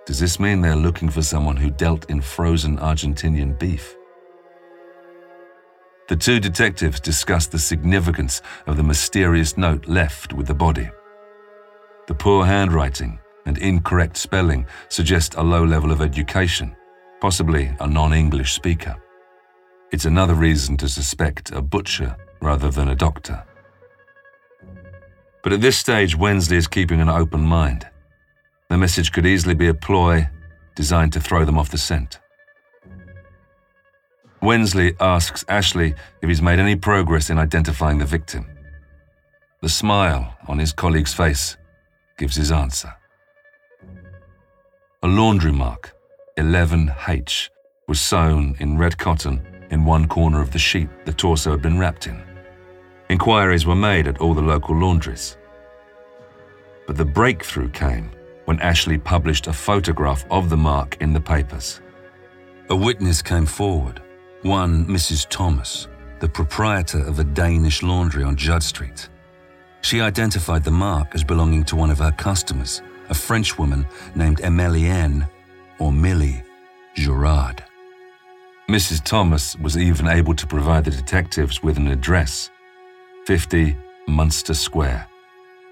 Does 0.07 0.21
this 0.21 0.39
mean 0.39 0.61
they're 0.61 0.77
looking 0.77 1.11
for 1.11 1.21
someone 1.21 1.57
who 1.57 1.69
dealt 1.69 2.09
in 2.09 2.21
frozen 2.21 2.79
Argentinian 2.79 3.59
beef? 3.59 3.97
The 6.09 6.17
two 6.17 6.39
detectives 6.39 7.01
discuss 7.01 7.49
the 7.49 7.59
significance 7.59 8.41
of 8.69 8.77
the 8.77 8.85
mysterious 8.85 9.57
note 9.59 9.89
left 9.89 10.33
with 10.33 10.47
the 10.47 10.55
body. 10.55 10.89
The 12.07 12.15
poor 12.15 12.47
handwriting 12.47 13.19
and 13.47 13.59
incorrect 13.59 14.17
spelling 14.17 14.67
suggest 14.89 15.35
a 15.37 15.43
low 15.43 15.65
level 15.65 15.91
of 15.91 16.03
education, 16.03 16.77
possibly 17.21 17.75
a 17.81 17.87
non 17.87 18.13
English 18.13 18.53
speaker. 18.53 18.97
It's 19.93 20.05
another 20.05 20.35
reason 20.35 20.77
to 20.79 20.89
suspect 20.89 21.53
a 21.53 21.63
butcher 21.63 22.17
rather 22.43 22.71
than 22.71 22.89
a 22.89 22.95
doctor. 22.95 23.43
But 25.43 25.53
at 25.53 25.61
this 25.61 25.79
stage, 25.79 26.17
Wensley 26.17 26.57
is 26.57 26.67
keeping 26.67 27.01
an 27.01 27.09
open 27.09 27.41
mind. 27.41 27.89
The 28.69 28.77
message 28.77 29.13
could 29.13 29.27
easily 29.27 29.55
be 29.55 29.69
a 29.69 29.75
ploy 29.75 30.29
designed 30.75 31.13
to 31.13 31.21
throw 31.21 31.45
them 31.45 31.57
off 31.57 31.71
the 31.71 31.79
scent. 31.79 32.19
Wensley 34.43 34.95
asks 35.01 35.45
Ashley 35.49 35.95
if 36.21 36.29
he's 36.29 36.43
made 36.43 36.59
any 36.59 36.77
progress 36.77 37.31
in 37.31 37.39
identifying 37.39 37.99
the 37.99 38.05
victim. 38.05 38.47
The 39.63 39.69
smile 39.69 40.37
on 40.47 40.59
his 40.59 40.73
colleague's 40.73 41.15
face 41.15 41.57
gives 42.19 42.37
his 42.37 42.53
answer. 42.53 42.95
A 45.03 45.07
laundry 45.07 45.53
mark, 45.53 45.95
11H, 46.39 47.51
was 47.87 48.01
sewn 48.01 48.57
in 48.59 48.79
red 48.79 48.97
cotton 48.97 49.47
in 49.71 49.85
one 49.85 50.09
corner 50.09 50.41
of 50.41 50.53
the 50.53 50.59
sheet 50.59 50.89
the 51.05 51.13
torso 51.13 51.51
had 51.51 51.61
been 51.61 51.79
wrapped 51.79 52.07
in. 52.07 52.23
Inquiries 53.11 53.67
were 53.67 53.77
made 53.77 54.09
at 54.09 54.19
all 54.19 54.33
the 54.33 54.41
local 54.41 54.75
laundries. 54.75 55.37
But 56.87 56.97
the 56.97 57.05
breakthrough 57.05 57.69
came 57.71 58.11
when 58.47 58.59
Ashley 58.61 58.97
published 58.97 59.49
a 59.49 59.53
photograph 59.53 60.25
of 60.31 60.49
the 60.49 60.57
mark 60.57 60.97
in 61.01 61.13
the 61.13 61.21
papers. 61.21 61.83
A 62.71 62.77
witness 62.77 63.21
came 63.21 63.45
forward, 63.45 64.03
one 64.43 64.87
Mrs. 64.87 65.27
Thomas, 65.29 65.89
the 66.21 66.29
proprietor 66.29 67.05
of 67.07 67.19
a 67.19 67.25
Danish 67.25 67.83
laundry 67.83 68.25
on 68.25 68.35
Judd 68.35 68.63
Street. 68.63 69.11
She 69.83 70.01
identified 70.01 70.65
the 70.65 70.71
mark 70.71 71.15
as 71.15 71.23
belonging 71.23 71.65
to 71.65 71.77
one 71.77 71.91
of 71.91 71.99
her 71.99 72.13
customers, 72.13 72.81
a 73.09 73.15
French 73.15 73.59
woman 73.59 73.87
named 74.15 74.39
Emilienne, 74.39 75.29
or 75.79 75.93
Millie, 75.93 76.43
Gerard. 76.95 77.63
Mrs. 78.69 79.05
Thomas 79.05 79.57
was 79.57 79.77
even 79.77 80.09
able 80.09 80.35
to 80.35 80.47
provide 80.47 80.85
the 80.85 80.91
detectives 80.91 81.63
with 81.63 81.77
an 81.77 81.89
address 81.89 82.51
50 83.27 83.77
Munster 84.09 84.55
Square, 84.55 85.07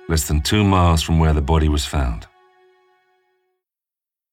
less 0.08 0.28
than 0.28 0.40
two 0.40 0.64
miles 0.64 1.02
from 1.02 1.18
where 1.18 1.32
the 1.32 1.42
body 1.42 1.68
was 1.68 1.86
found. 1.86 2.26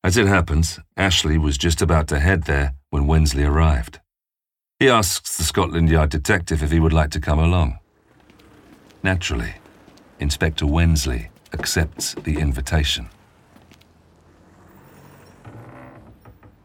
As 0.04 0.18
it 0.18 0.28
happens, 0.28 0.80
Ashley 0.98 1.38
was 1.38 1.58
just 1.58 1.82
about 1.82 2.08
to 2.08 2.20
head 2.20 2.44
there 2.44 2.74
when 2.90 3.08
Wensley 3.08 3.44
arrived. 3.44 4.00
He 4.80 4.90
asks 4.90 5.38
the 5.38 5.44
Scotland 5.44 5.90
Yard 5.90 6.10
detective 6.10 6.64
if 6.64 6.72
he 6.72 6.80
would 6.80 6.94
like 6.94 7.12
to 7.12 7.20
come 7.20 7.38
along. 7.38 7.78
Naturally, 9.04 9.54
Inspector 10.20 10.66
Wensley 10.66 11.30
accepts 11.54 12.14
the 12.16 12.38
invitation. 12.38 13.10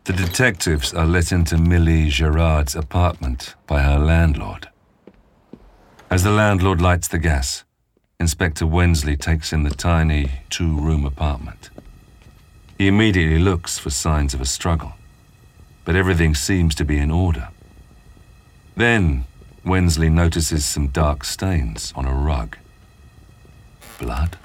The 0.05 0.13
detectives 0.13 0.95
are 0.95 1.05
let 1.05 1.33
into 1.33 1.59
Millie 1.59 2.09
Gerard's 2.09 2.77
apartment 2.77 3.57
by 3.67 3.83
her 3.83 3.99
landlord. 3.99 4.69
As 6.09 6.23
the 6.23 6.31
landlord 6.31 6.81
lights 6.81 7.09
the 7.09 7.19
gas, 7.19 7.65
Inspector 8.21 8.65
Wensley 8.65 9.17
takes 9.17 9.53
in 9.53 9.65
the 9.65 9.71
tiny 9.71 10.31
two 10.49 10.79
room 10.79 11.05
apartment. 11.05 11.71
He 12.79 12.87
immediately 12.87 13.39
looks 13.39 13.79
for 13.79 13.91
signs 13.91 14.33
of 14.33 14.41
a 14.41 14.47
struggle, 14.47 14.93
but 15.85 15.97
everything 15.97 16.35
seems 16.35 16.75
to 16.77 16.85
be 16.85 16.99
in 16.99 17.11
order. 17.11 17.49
Then, 18.77 19.25
Wensley 19.65 20.09
notices 20.09 20.65
some 20.65 20.89
dark 20.89 21.25
stains 21.25 21.93
on 21.97 22.07
a 22.07 22.15
rug. 22.15 22.57
Blood? 23.99 24.39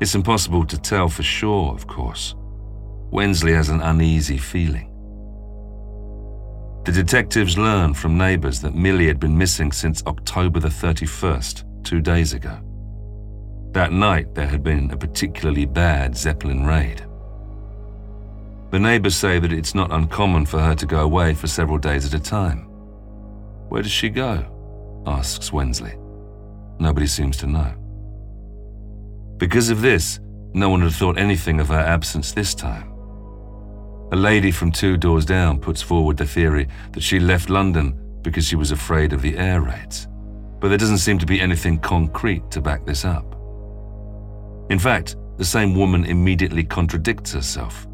It's 0.00 0.14
impossible 0.14 0.66
to 0.66 0.78
tell 0.78 1.08
for 1.08 1.22
sure, 1.22 1.74
of 1.74 1.86
course. 1.86 2.34
Wensley 3.10 3.52
has 3.52 3.68
an 3.68 3.80
uneasy 3.80 4.38
feeling. 4.38 4.88
The 6.84 6.92
detectives 6.92 7.56
learn 7.56 7.94
from 7.94 8.18
neighbours 8.18 8.60
that 8.62 8.74
Millie 8.74 9.06
had 9.06 9.20
been 9.20 9.38
missing 9.38 9.70
since 9.70 10.02
October 10.06 10.58
the 10.58 10.68
31st, 10.68 11.84
two 11.84 12.00
days 12.00 12.32
ago. 12.32 12.58
That 13.72 13.92
night, 13.92 14.34
there 14.34 14.48
had 14.48 14.62
been 14.64 14.90
a 14.90 14.96
particularly 14.96 15.64
bad 15.64 16.16
Zeppelin 16.16 16.66
raid. 16.66 17.06
The 18.70 18.80
neighbours 18.80 19.14
say 19.14 19.38
that 19.38 19.52
it's 19.52 19.74
not 19.74 19.92
uncommon 19.92 20.46
for 20.46 20.58
her 20.58 20.74
to 20.74 20.86
go 20.86 21.00
away 21.00 21.34
for 21.34 21.46
several 21.46 21.78
days 21.78 22.06
at 22.06 22.18
a 22.18 22.22
time. 22.22 22.66
Where 23.68 23.82
does 23.82 23.92
she 23.92 24.08
go? 24.08 24.44
asks 25.06 25.52
Wensley. 25.52 25.94
Nobody 26.78 27.06
seems 27.06 27.36
to 27.38 27.46
know. 27.46 27.74
Because 29.42 29.70
of 29.70 29.82
this, 29.82 30.20
no 30.54 30.68
one 30.68 30.82
had 30.82 30.92
thought 30.92 31.18
anything 31.18 31.58
of 31.58 31.66
her 31.66 31.80
absence 31.80 32.30
this 32.30 32.54
time. 32.54 32.92
A 34.12 34.16
lady 34.16 34.52
from 34.52 34.70
two 34.70 34.96
doors 34.96 35.24
down 35.24 35.58
puts 35.58 35.82
forward 35.82 36.16
the 36.16 36.24
theory 36.24 36.68
that 36.92 37.02
she 37.02 37.18
left 37.18 37.50
London 37.50 38.20
because 38.22 38.46
she 38.46 38.54
was 38.54 38.70
afraid 38.70 39.12
of 39.12 39.20
the 39.20 39.36
air 39.36 39.60
raids, 39.60 40.06
but 40.60 40.68
there 40.68 40.78
doesn't 40.78 40.98
seem 40.98 41.18
to 41.18 41.26
be 41.26 41.40
anything 41.40 41.80
concrete 41.80 42.52
to 42.52 42.60
back 42.60 42.86
this 42.86 43.04
up. 43.04 43.34
In 44.70 44.78
fact, 44.78 45.16
the 45.38 45.44
same 45.44 45.74
woman 45.74 46.04
immediately 46.04 46.62
contradicts 46.62 47.32
herself. 47.32 47.88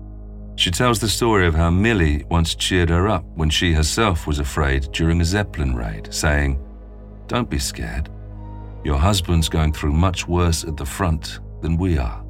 She 0.57 0.71
tells 0.71 1.01
the 1.01 1.09
story 1.09 1.47
of 1.47 1.55
how 1.55 1.71
Millie 1.71 2.27
once 2.29 2.55
cheered 2.55 2.91
her 2.91 3.09
up 3.09 3.25
when 3.37 3.49
she 3.49 3.73
herself 3.73 4.27
was 4.27 4.39
afraid 4.39 4.93
during 4.93 5.23
a 5.23 5.25
Zeppelin 5.25 5.75
raid, 5.75 6.13
saying, 6.13 6.63
Don't 7.27 7.49
be 7.49 7.59
scared. 7.59 8.11
Your 8.89 8.97
husband's 8.97 9.51
going 9.51 9.75
through 9.75 9.93
much 9.93 10.27
worse 10.27 10.65
at 10.65 10.79
the 10.79 10.87
front 10.87 11.41
than 11.61 11.77
we 11.77 11.99
are. 11.99 12.25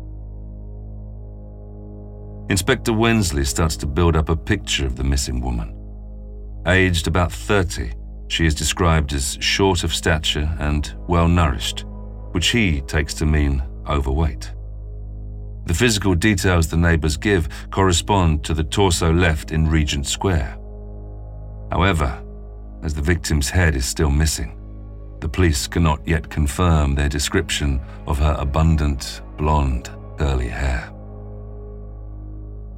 Inspector 2.50 2.92
Wensley 2.92 3.44
starts 3.44 3.76
to 3.76 3.86
build 3.86 4.16
up 4.16 4.28
a 4.28 4.34
picture 4.34 4.84
of 4.84 4.96
the 4.96 5.04
missing 5.04 5.40
woman. 5.40 5.72
Aged 6.66 7.06
about 7.06 7.30
30, 7.30 7.92
she 8.26 8.44
is 8.44 8.56
described 8.56 9.12
as 9.12 9.38
short 9.40 9.84
of 9.84 9.94
stature 9.94 10.50
and 10.58 10.96
well 11.06 11.28
nourished, 11.28 11.84
which 12.32 12.48
he 12.48 12.80
takes 12.80 13.14
to 13.14 13.24
mean 13.24 13.62
overweight. 13.88 14.52
The 15.66 15.74
physical 15.74 16.16
details 16.16 16.66
the 16.66 16.76
neighbours 16.76 17.16
give 17.16 17.70
correspond 17.70 18.42
to 18.46 18.52
the 18.52 18.64
torso 18.64 19.12
left 19.12 19.52
in 19.52 19.70
Regent 19.70 20.08
Square. 20.08 20.58
However, 21.70 22.20
as 22.82 22.94
the 22.94 23.02
victim's 23.02 23.48
head 23.48 23.76
is 23.76 23.86
still 23.86 24.10
missing, 24.10 24.57
the 25.20 25.28
police 25.28 25.66
cannot 25.66 26.06
yet 26.06 26.28
confirm 26.30 26.94
their 26.94 27.08
description 27.08 27.80
of 28.06 28.18
her 28.18 28.36
abundant, 28.38 29.22
blonde, 29.36 29.90
curly 30.18 30.48
hair. 30.48 30.92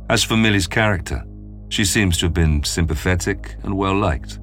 As 0.08 0.24
for 0.24 0.36
Millie's 0.36 0.66
character, 0.66 1.24
she 1.68 1.84
seems 1.84 2.18
to 2.18 2.26
have 2.26 2.34
been 2.34 2.64
sympathetic 2.64 3.54
and 3.62 3.76
well 3.76 3.94
liked. 3.94 4.38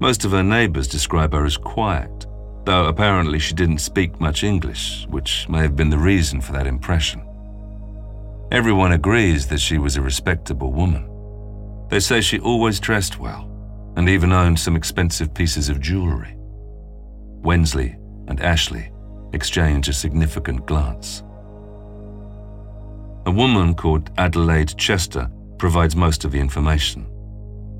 Most 0.00 0.24
of 0.24 0.30
her 0.30 0.42
neighbours 0.42 0.86
describe 0.86 1.32
her 1.32 1.44
as 1.44 1.56
quiet, 1.56 2.26
though 2.64 2.86
apparently 2.86 3.38
she 3.38 3.54
didn't 3.54 3.78
speak 3.78 4.20
much 4.20 4.44
English, 4.44 5.06
which 5.08 5.48
may 5.48 5.58
have 5.58 5.76
been 5.76 5.90
the 5.90 5.98
reason 5.98 6.40
for 6.40 6.52
that 6.52 6.66
impression. 6.66 7.22
Everyone 8.52 8.92
agrees 8.92 9.46
that 9.48 9.60
she 9.60 9.78
was 9.78 9.96
a 9.96 10.02
respectable 10.02 10.72
woman. 10.72 11.06
They 11.88 12.00
say 12.00 12.20
she 12.20 12.38
always 12.38 12.80
dressed 12.80 13.18
well 13.18 13.46
and 13.96 14.08
even 14.08 14.32
owned 14.32 14.58
some 14.58 14.76
expensive 14.76 15.34
pieces 15.34 15.68
of 15.68 15.80
jewellery. 15.80 16.36
Wensley 17.42 17.96
and 18.28 18.40
Ashley 18.40 18.90
exchange 19.32 19.88
a 19.88 19.92
significant 19.92 20.66
glance. 20.66 21.22
A 23.26 23.30
woman 23.30 23.74
called 23.74 24.10
Adelaide 24.18 24.76
Chester 24.76 25.30
provides 25.58 25.94
most 25.94 26.24
of 26.24 26.32
the 26.32 26.40
information. 26.40 27.06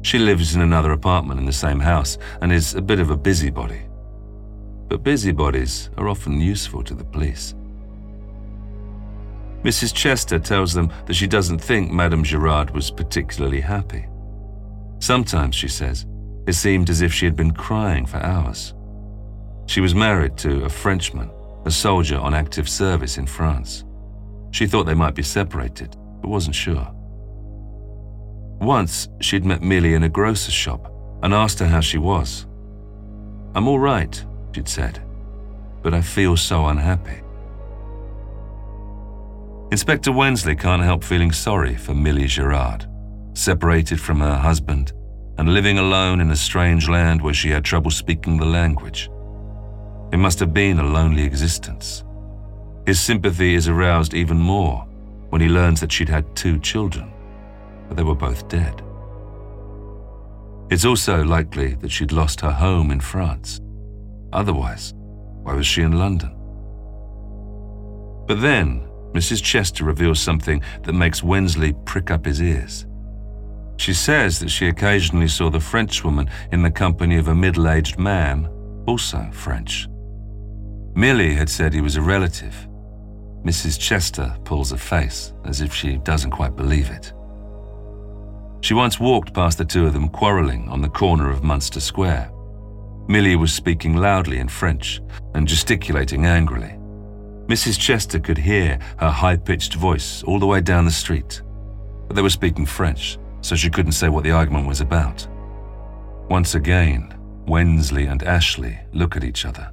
She 0.02 0.18
lives 0.18 0.54
in 0.54 0.62
another 0.62 0.92
apartment 0.92 1.40
in 1.40 1.46
the 1.46 1.52
same 1.52 1.80
house 1.80 2.18
and 2.40 2.52
is 2.52 2.74
a 2.74 2.82
bit 2.82 3.00
of 3.00 3.10
a 3.10 3.16
busybody. 3.16 3.82
But 4.88 5.02
busybodies 5.02 5.90
are 5.98 6.08
often 6.08 6.40
useful 6.40 6.82
to 6.84 6.94
the 6.94 7.04
police. 7.04 7.54
Mrs. 9.62 9.94
Chester 9.94 10.38
tells 10.38 10.72
them 10.72 10.90
that 11.06 11.14
she 11.14 11.26
doesn't 11.26 11.58
think 11.58 11.92
Madame 11.92 12.24
Gerard 12.24 12.70
was 12.70 12.90
particularly 12.90 13.60
happy. 13.60 14.06
Sometimes, 15.00 15.54
she 15.54 15.68
says, 15.68 16.06
it 16.46 16.54
seemed 16.54 16.88
as 16.88 17.02
if 17.02 17.12
she 17.12 17.26
had 17.26 17.36
been 17.36 17.52
crying 17.52 18.06
for 18.06 18.18
hours. 18.18 18.74
She 19.70 19.80
was 19.80 19.94
married 19.94 20.37
to 20.38 20.64
a 20.64 20.68
Frenchman, 20.68 21.30
a 21.64 21.70
soldier 21.70 22.18
on 22.18 22.35
active 22.35 22.68
service 22.68 23.18
in 23.18 23.26
France. 23.26 23.85
She 24.50 24.66
thought 24.66 24.83
they 24.83 24.94
might 24.94 25.14
be 25.14 25.22
separated, 25.22 25.96
but 26.20 26.28
wasn't 26.28 26.56
sure. 26.56 26.92
Once, 28.61 29.06
she'd 29.20 29.44
met 29.44 29.62
Millie 29.62 29.94
in 29.94 30.02
a 30.02 30.09
grocer's 30.09 30.54
shop 30.54 30.92
and 31.22 31.33
asked 31.33 31.61
her 31.61 31.68
how 31.68 31.78
she 31.78 31.98
was. 31.98 32.48
I'm 33.54 33.68
all 33.68 33.78
right, 33.78 34.20
she'd 34.52 34.66
said, 34.66 35.00
but 35.85 35.94
I 35.94 36.02
feel 36.02 36.37
so 36.37 36.66
unhappy. 36.66 37.22
Inspector 39.70 40.11
Wensley 40.11 40.56
can't 40.56 40.83
help 40.83 41.04
feeling 41.04 41.30
sorry 41.30 41.76
for 41.76 41.94
Millie 41.94 42.26
Gerard, 42.26 42.88
separated 43.35 44.00
from 44.00 44.18
her 44.18 44.37
husband 44.37 44.94
and 45.38 45.54
living 45.54 45.78
alone 45.78 46.20
in 46.20 46.33
a 46.33 46.37
strange 46.37 46.88
land 46.88 47.22
where 47.22 47.35
she 47.35 47.50
had 47.50 47.64
trouble 47.64 47.92
speaking 47.92 48.37
the 48.37 48.44
language. 48.44 49.09
It 50.12 50.18
must 50.18 50.40
have 50.40 50.52
been 50.52 50.78
a 50.78 50.86
lonely 50.86 51.22
existence. 51.22 52.04
His 52.86 52.98
sympathy 52.98 53.54
is 53.54 53.68
aroused 53.68 54.14
even 54.14 54.38
more 54.38 54.86
when 55.28 55.40
he 55.40 55.48
learns 55.48 55.80
that 55.80 55.92
she'd 55.92 56.08
had 56.08 56.34
two 56.34 56.58
children, 56.58 57.12
but 57.88 57.96
they 57.96 58.02
were 58.02 58.14
both 58.14 58.48
dead. 58.48 58.82
It's 60.70 60.84
also 60.84 61.24
likely 61.24 61.74
that 61.74 61.90
she'd 61.90 62.12
lost 62.12 62.40
her 62.40 62.50
home 62.50 62.90
in 62.90 63.00
France. 63.00 63.60
Otherwise, 64.32 64.94
why 65.42 65.54
was 65.54 65.66
she 65.66 65.82
in 65.82 65.98
London? 65.98 66.36
But 68.26 68.40
then, 68.40 68.88
Mrs. 69.12 69.42
Chester 69.42 69.84
reveals 69.84 70.20
something 70.20 70.62
that 70.84 70.92
makes 70.92 71.22
Wensley 71.22 71.74
prick 71.84 72.10
up 72.10 72.24
his 72.24 72.40
ears. 72.40 72.86
She 73.76 73.92
says 73.94 74.38
that 74.38 74.50
she 74.50 74.68
occasionally 74.68 75.26
saw 75.26 75.50
the 75.50 75.58
Frenchwoman 75.58 76.30
in 76.52 76.62
the 76.62 76.70
company 76.70 77.16
of 77.16 77.28
a 77.28 77.34
middle 77.34 77.68
aged 77.68 77.98
man, 77.98 78.48
also 78.86 79.28
French. 79.32 79.89
Millie 80.94 81.35
had 81.35 81.48
said 81.48 81.72
he 81.72 81.81
was 81.81 81.96
a 81.96 82.03
relative. 82.03 82.55
Mrs. 83.44 83.79
Chester 83.79 84.37
pulls 84.44 84.72
a 84.72 84.79
face 84.79 85.33
as 85.44 85.61
if 85.61 85.72
she 85.72 85.96
doesn't 85.98 86.31
quite 86.31 86.57
believe 86.57 86.90
it. 86.90 87.12
She 88.62 88.74
once 88.74 89.00
walked 89.00 89.33
past 89.33 89.59
the 89.59 89.64
two 89.64 89.87
of 89.87 89.94
them 89.94 90.09
quarrelling 90.09 90.68
on 90.68 90.83
the 90.83 90.88
corner 90.88 91.31
of 91.31 91.42
Munster 91.42 91.81
Square. 91.81 92.31
Millie 93.09 93.37
was 93.37 93.53
speaking 93.53 93.96
loudly 93.96 94.38
in 94.38 94.48
French 94.48 95.00
and 95.35 95.48
gesticulating 95.48 96.26
angrily. 96.26 96.76
Mrs. 97.46 97.79
Chester 97.79 98.20
could 98.20 98.38
hear 98.38 98.79
her 98.98 99.11
high 99.11 99.37
pitched 99.37 99.74
voice 99.74 100.22
all 100.24 100.38
the 100.38 100.46
way 100.46 100.61
down 100.61 100.85
the 100.85 100.90
street, 100.90 101.42
but 102.07 102.14
they 102.14 102.22
were 102.22 102.31
speaking 102.31 102.66
French, 102.66 103.18
so 103.40 103.57
she 103.57 103.70
couldn't 103.70 103.92
say 103.92 104.09
what 104.09 104.22
the 104.22 104.31
argument 104.31 104.68
was 104.68 104.81
about. 104.81 105.26
Once 106.29 106.55
again, 106.55 107.14
Wensley 107.46 108.07
and 108.07 108.22
Ashley 108.22 108.79
look 108.92 109.16
at 109.16 109.24
each 109.24 109.46
other. 109.46 109.72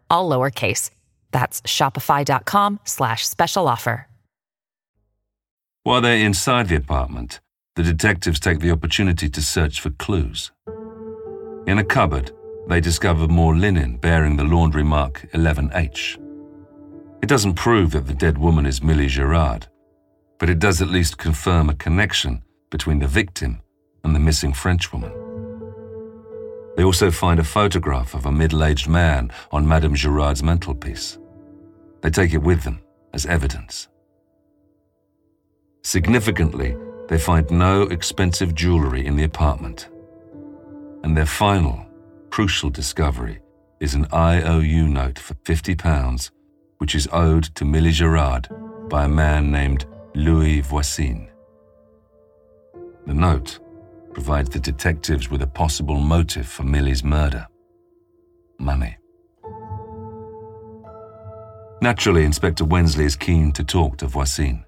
all 0.11 0.29
lowercase. 0.29 0.91
That's 1.31 1.61
shopify.com 1.61 2.81
slash 2.83 3.27
special 3.27 3.67
offer. 3.67 4.07
While 5.83 6.01
they're 6.01 6.23
inside 6.23 6.67
the 6.67 6.75
apartment, 6.75 7.39
the 7.75 7.81
detectives 7.81 8.39
take 8.39 8.59
the 8.59 8.69
opportunity 8.69 9.27
to 9.29 9.41
search 9.41 9.81
for 9.81 9.89
clues. 9.89 10.51
In 11.65 11.79
a 11.79 11.83
cupboard, 11.83 12.31
they 12.67 12.79
discover 12.79 13.27
more 13.27 13.55
linen 13.55 13.97
bearing 13.97 14.37
the 14.37 14.43
laundry 14.43 14.83
mark 14.83 15.25
11H. 15.33 16.17
It 17.23 17.29
doesn't 17.29 17.55
prove 17.55 17.91
that 17.91 18.05
the 18.05 18.13
dead 18.13 18.37
woman 18.37 18.67
is 18.67 18.83
Millie 18.83 19.07
Gerard, 19.07 19.67
but 20.37 20.49
it 20.49 20.59
does 20.59 20.83
at 20.83 20.89
least 20.89 21.17
confirm 21.17 21.69
a 21.69 21.75
connection 21.75 22.43
between 22.69 22.99
the 22.99 23.07
victim 23.07 23.61
and 24.03 24.13
the 24.13 24.19
missing 24.19 24.53
Frenchwoman. 24.53 25.30
They 26.75 26.83
also 26.83 27.11
find 27.11 27.39
a 27.39 27.43
photograph 27.43 28.13
of 28.13 28.25
a 28.25 28.31
middle 28.31 28.63
aged 28.63 28.87
man 28.87 29.31
on 29.51 29.67
Madame 29.67 29.95
Gerard's 29.95 30.41
mantelpiece. 30.43 31.17
They 32.01 32.09
take 32.09 32.33
it 32.33 32.41
with 32.41 32.63
them 32.63 32.81
as 33.13 33.25
evidence. 33.25 33.87
Significantly, 35.83 36.75
they 37.07 37.17
find 37.17 37.49
no 37.51 37.83
expensive 37.83 38.55
jewelry 38.55 39.05
in 39.05 39.17
the 39.17 39.23
apartment. 39.23 39.89
And 41.03 41.17
their 41.17 41.25
final, 41.25 41.85
crucial 42.29 42.69
discovery 42.69 43.39
is 43.79 43.95
an 43.95 44.07
IOU 44.13 44.87
note 44.87 45.19
for 45.19 45.33
£50, 45.33 46.31
which 46.77 46.95
is 46.95 47.09
owed 47.11 47.43
to 47.55 47.65
Millie 47.65 47.91
Gerard 47.91 48.47
by 48.89 49.05
a 49.05 49.09
man 49.09 49.51
named 49.51 49.85
Louis 50.13 50.61
Voisin. 50.61 51.29
The 53.07 53.13
note 53.13 53.59
provides 54.13 54.49
the 54.49 54.59
detectives 54.59 55.29
with 55.29 55.41
a 55.41 55.47
possible 55.47 55.97
motive 55.97 56.47
for 56.47 56.63
Millie's 56.63 57.03
murder 57.03 57.47
money. 58.59 58.97
Naturally, 61.81 62.23
Inspector 62.25 62.63
Wensley 62.63 63.05
is 63.05 63.15
keen 63.15 63.51
to 63.53 63.63
talk 63.63 63.97
to 63.97 64.05
Voisin. 64.05 64.63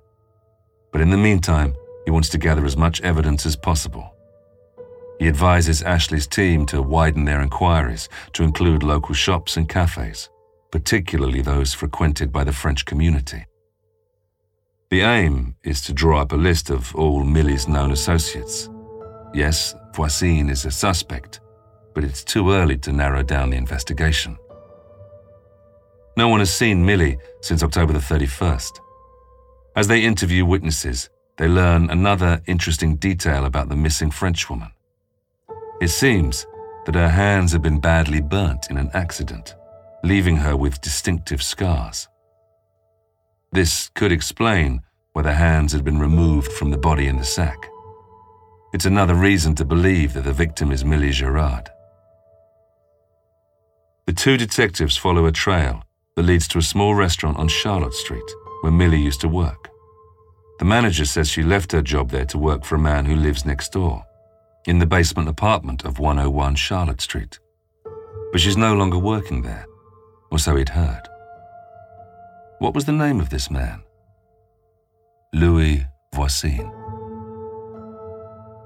But 0.92 1.02
in 1.02 1.12
the 1.12 1.18
meantime, 1.18 1.76
he 2.06 2.12
wants 2.12 2.30
to 2.30 2.40
gather 2.40 2.66
as 2.66 2.76
much 2.76 3.02
evidence 3.02 3.46
as 3.46 3.56
possible. 3.56 4.16
He 5.20 5.28
advises 5.28 5.84
Ashley's 5.84 6.28
team 6.28 6.66
to 6.68 6.82
widen 6.82 7.26
their 7.26 7.42
inquiries 7.42 8.10
to 8.34 8.44
include 8.44 8.82
local 8.82 9.14
shops 9.14 9.58
and 9.58 9.70
cafes, 9.70 10.30
particularly 10.72 11.42
those 11.42 11.74
frequented 11.74 12.32
by 12.32 12.44
the 12.44 12.52
French 12.52 12.84
community. 12.86 13.46
The 14.90 15.02
aim 15.02 15.56
is 15.64 15.82
to 15.82 15.94
draw 15.94 16.20
up 16.22 16.32
a 16.32 16.36
list 16.36 16.70
of 16.70 16.96
all 16.96 17.24
Millie's 17.24 17.68
known 17.68 17.92
associates. 17.92 18.70
Yes, 19.34 19.76
Voisin 19.96 20.50
is 20.50 20.66
a 20.66 20.72
suspect, 20.72 21.40
but 21.96 22.04
it's 22.04 22.24
too 22.24 22.52
early 22.52 22.78
to 22.78 22.92
narrow 22.92 23.24
down 23.24 23.50
the 23.50 23.58
investigation. 23.58 24.38
No 26.16 26.28
one 26.28 26.40
has 26.40 26.54
seen 26.54 26.86
Millie 26.86 27.18
since 27.42 27.64
October 27.64 27.94
the 27.94 28.00
31st. 28.00 28.80
As 29.76 29.88
they 29.88 30.04
interview 30.04 30.46
witnesses, 30.46 31.10
they 31.38 31.48
learn 31.48 31.90
another 31.90 32.42
interesting 32.46 32.96
detail 32.98 33.46
about 33.46 33.70
the 33.70 33.76
missing 33.76 34.12
Frenchwoman. 34.12 34.72
It 35.82 35.88
seems 35.88 36.46
that 36.86 36.94
her 36.94 37.10
hands 37.10 37.54
had 37.54 37.64
been 37.64 37.80
badly 37.80 38.22
burnt 38.22 38.68
in 38.70 38.78
an 38.78 38.92
accident, 38.94 39.56
leaving 40.04 40.38
her 40.38 40.56
with 40.56 40.82
distinctive 40.82 41.42
scars. 41.42 42.08
This 43.52 43.90
could 43.96 44.12
explain 44.12 44.82
why 45.14 45.24
the 45.24 45.34
hands 45.34 45.74
had 45.74 45.84
been 45.84 46.00
removed 46.00 46.52
from 46.52 46.70
the 46.70 46.78
body 46.78 47.08
in 47.08 47.18
the 47.18 47.26
sack. 47.26 47.58
It's 48.74 48.86
another 48.86 49.14
reason 49.14 49.54
to 49.56 49.66
believe 49.66 50.14
that 50.14 50.24
the 50.24 50.34
victim 50.34 50.72
is 50.72 50.84
Millie 50.84 51.12
Gerard. 51.12 51.70
The 54.08 54.14
two 54.14 54.36
detectives 54.36 54.98
follow 54.98 55.28
a 55.28 55.32
trail 55.32 55.84
that 56.16 56.24
leads 56.24 56.48
to 56.50 56.58
a 56.58 56.64
small 56.64 56.96
restaurant 56.96 57.38
on 57.38 57.48
Charlotte 57.48 57.94
Street 57.94 58.30
where 58.62 58.72
Millie 58.72 59.00
used 59.00 59.22
to 59.22 59.28
work. 59.28 59.70
The 60.58 60.66
manager 60.66 61.06
says 61.06 61.30
she 61.30 61.44
left 61.44 61.72
her 61.72 61.84
job 61.84 62.10
there 62.10 62.26
to 62.26 62.38
work 62.40 62.66
for 62.66 62.76
a 62.76 62.80
man 62.80 63.06
who 63.06 63.16
lives 63.16 63.46
next 63.46 63.74
door, 63.74 64.04
in 64.66 64.80
the 64.80 64.88
basement 64.88 65.30
apartment 65.30 65.86
of 65.86 66.00
101 66.00 66.56
Charlotte 66.56 67.02
Street. 67.02 67.38
But 68.32 68.42
she's 68.42 68.58
no 68.58 68.74
longer 68.74 68.98
working 68.98 69.44
there, 69.44 69.68
or 70.32 70.40
so 70.40 70.56
he'd 70.56 70.70
heard. 70.70 71.08
What 72.58 72.74
was 72.74 72.86
the 72.86 72.92
name 72.92 73.20
of 73.20 73.30
this 73.30 73.52
man? 73.52 73.84
Louis 75.32 75.86
Voisin. 76.16 76.83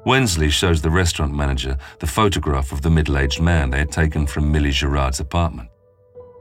Wensley 0.08 0.50
shows 0.50 0.82
the 0.82 0.90
restaurant 0.90 1.34
manager 1.34 1.78
the 2.00 2.08
photograph 2.08 2.72
of 2.72 2.82
the 2.82 2.90
middle 2.90 3.18
aged 3.18 3.42
man 3.42 3.70
they 3.70 3.80
had 3.80 3.92
taken 3.92 4.26
from 4.26 4.50
Millie 4.50 4.72
Gerard's 4.72 5.20
apartment. 5.20 5.68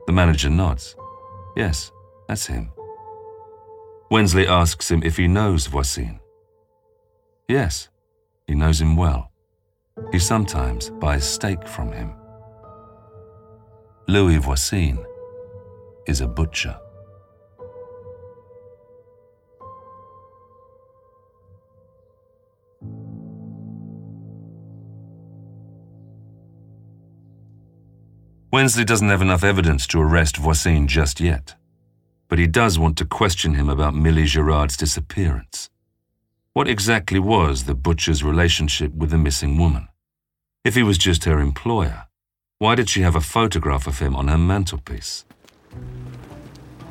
The 0.07 0.13
manager 0.13 0.49
nods. 0.49 0.95
Yes, 1.57 1.91
that's 2.29 2.47
him. 2.47 2.71
Wensley 4.09 4.47
asks 4.47 4.89
him 4.89 5.03
if 5.03 5.17
he 5.17 5.27
knows 5.27 5.67
Voisin. 5.67 6.21
Yes, 7.49 7.89
he 8.47 8.55
knows 8.55 8.81
him 8.81 8.95
well. 8.95 9.33
He 10.13 10.21
sometimes 10.21 10.91
buys 10.91 11.29
steak 11.29 11.67
from 11.67 11.91
him. 11.91 12.13
Louis 14.07 14.37
Voisin 14.37 15.05
is 16.07 16.21
a 16.21 16.29
butcher. 16.29 16.79
Wensley 28.57 28.87
doesn't 28.87 29.11
have 29.11 29.21
enough 29.21 29.45
evidence 29.45 29.87
to 29.87 30.01
arrest 30.01 30.39
Voisin 30.39 30.89
just 30.89 31.21
yet, 31.21 31.55
but 32.27 32.39
he 32.39 32.47
does 32.47 32.79
want 32.79 32.97
to 32.97 33.05
question 33.05 33.53
him 33.53 33.69
about 33.69 33.95
Millie 33.95 34.25
Gerard's 34.25 34.79
disappearance. 34.79 35.69
What 36.55 36.67
exactly 36.67 37.19
was 37.19 37.65
the 37.65 37.75
butcher's 37.75 38.25
relationship 38.25 38.95
with 38.95 39.11
the 39.11 39.19
missing 39.19 39.59
woman? 39.59 39.89
If 40.65 40.75
he 40.75 40.83
was 40.83 40.97
just 40.97 41.25
her 41.25 41.39
employer, 41.39 42.07
why 42.57 42.77
did 42.77 42.89
she 42.89 43.03
have 43.03 43.15
a 43.15 43.21
photograph 43.21 43.87
of 43.87 43.99
him 43.99 44.17
on 44.17 44.29
her 44.29 44.39
mantelpiece? 44.39 45.27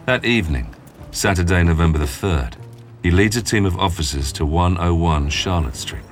That 0.06 0.23
evening, 0.23 0.75
Saturday, 1.10 1.63
November 1.63 1.97
the 1.97 2.06
3rd, 2.06 2.58
he 3.01 3.10
leads 3.10 3.38
a 3.38 3.41
team 3.41 3.65
of 3.65 3.80
officers 3.80 4.32
to 4.34 4.45
101 4.45 5.32
Charlotte 5.32 5.75
Street. 5.75 6.06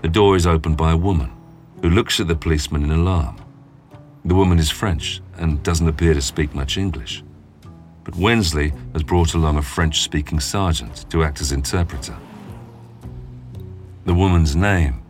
The 0.00 0.08
door 0.08 0.34
is 0.34 0.46
opened 0.46 0.78
by 0.78 0.92
a 0.92 0.96
woman 0.96 1.30
who 1.82 1.90
looks 1.90 2.20
at 2.20 2.28
the 2.28 2.36
policeman 2.36 2.84
in 2.84 2.90
alarm. 2.90 3.39
The 4.24 4.34
woman 4.34 4.58
is 4.58 4.70
French 4.70 5.22
and 5.38 5.62
doesn't 5.62 5.88
appear 5.88 6.14
to 6.14 6.20
speak 6.20 6.54
much 6.54 6.76
English. 6.76 7.24
But 8.04 8.16
Wensley 8.16 8.72
has 8.92 9.02
brought 9.02 9.34
along 9.34 9.56
a 9.56 9.62
French 9.62 10.02
speaking 10.02 10.40
sergeant 10.40 11.08
to 11.10 11.22
act 11.22 11.40
as 11.40 11.52
interpreter. 11.52 12.16
The 14.04 14.14
woman's 14.14 14.54
name 14.54 15.02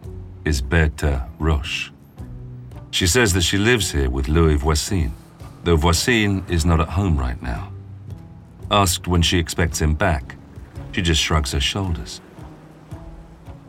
is 0.45 0.63
Berthe 0.63 1.23
Roche. 1.39 1.91
She 2.93 3.07
says 3.07 3.33
that 3.35 3.43
she 3.43 3.59
lives 3.59 3.91
here 3.91 4.11
with 4.11 4.29
Louis 4.29 4.57
Voisin, 4.57 5.13
though 5.65 5.77
Voisin 5.77 6.45
is 6.49 6.65
not 6.65 6.81
at 6.81 6.89
home 6.89 7.17
right 7.17 7.41
now. 7.43 7.73
Asked 8.71 9.09
when 9.09 9.23
she 9.23 9.39
expects 9.39 9.81
him 9.81 9.95
back, 9.95 10.37
she 10.93 11.03
just 11.03 11.21
shrugs 11.21 11.53
her 11.53 11.61
shoulders. 11.61 12.21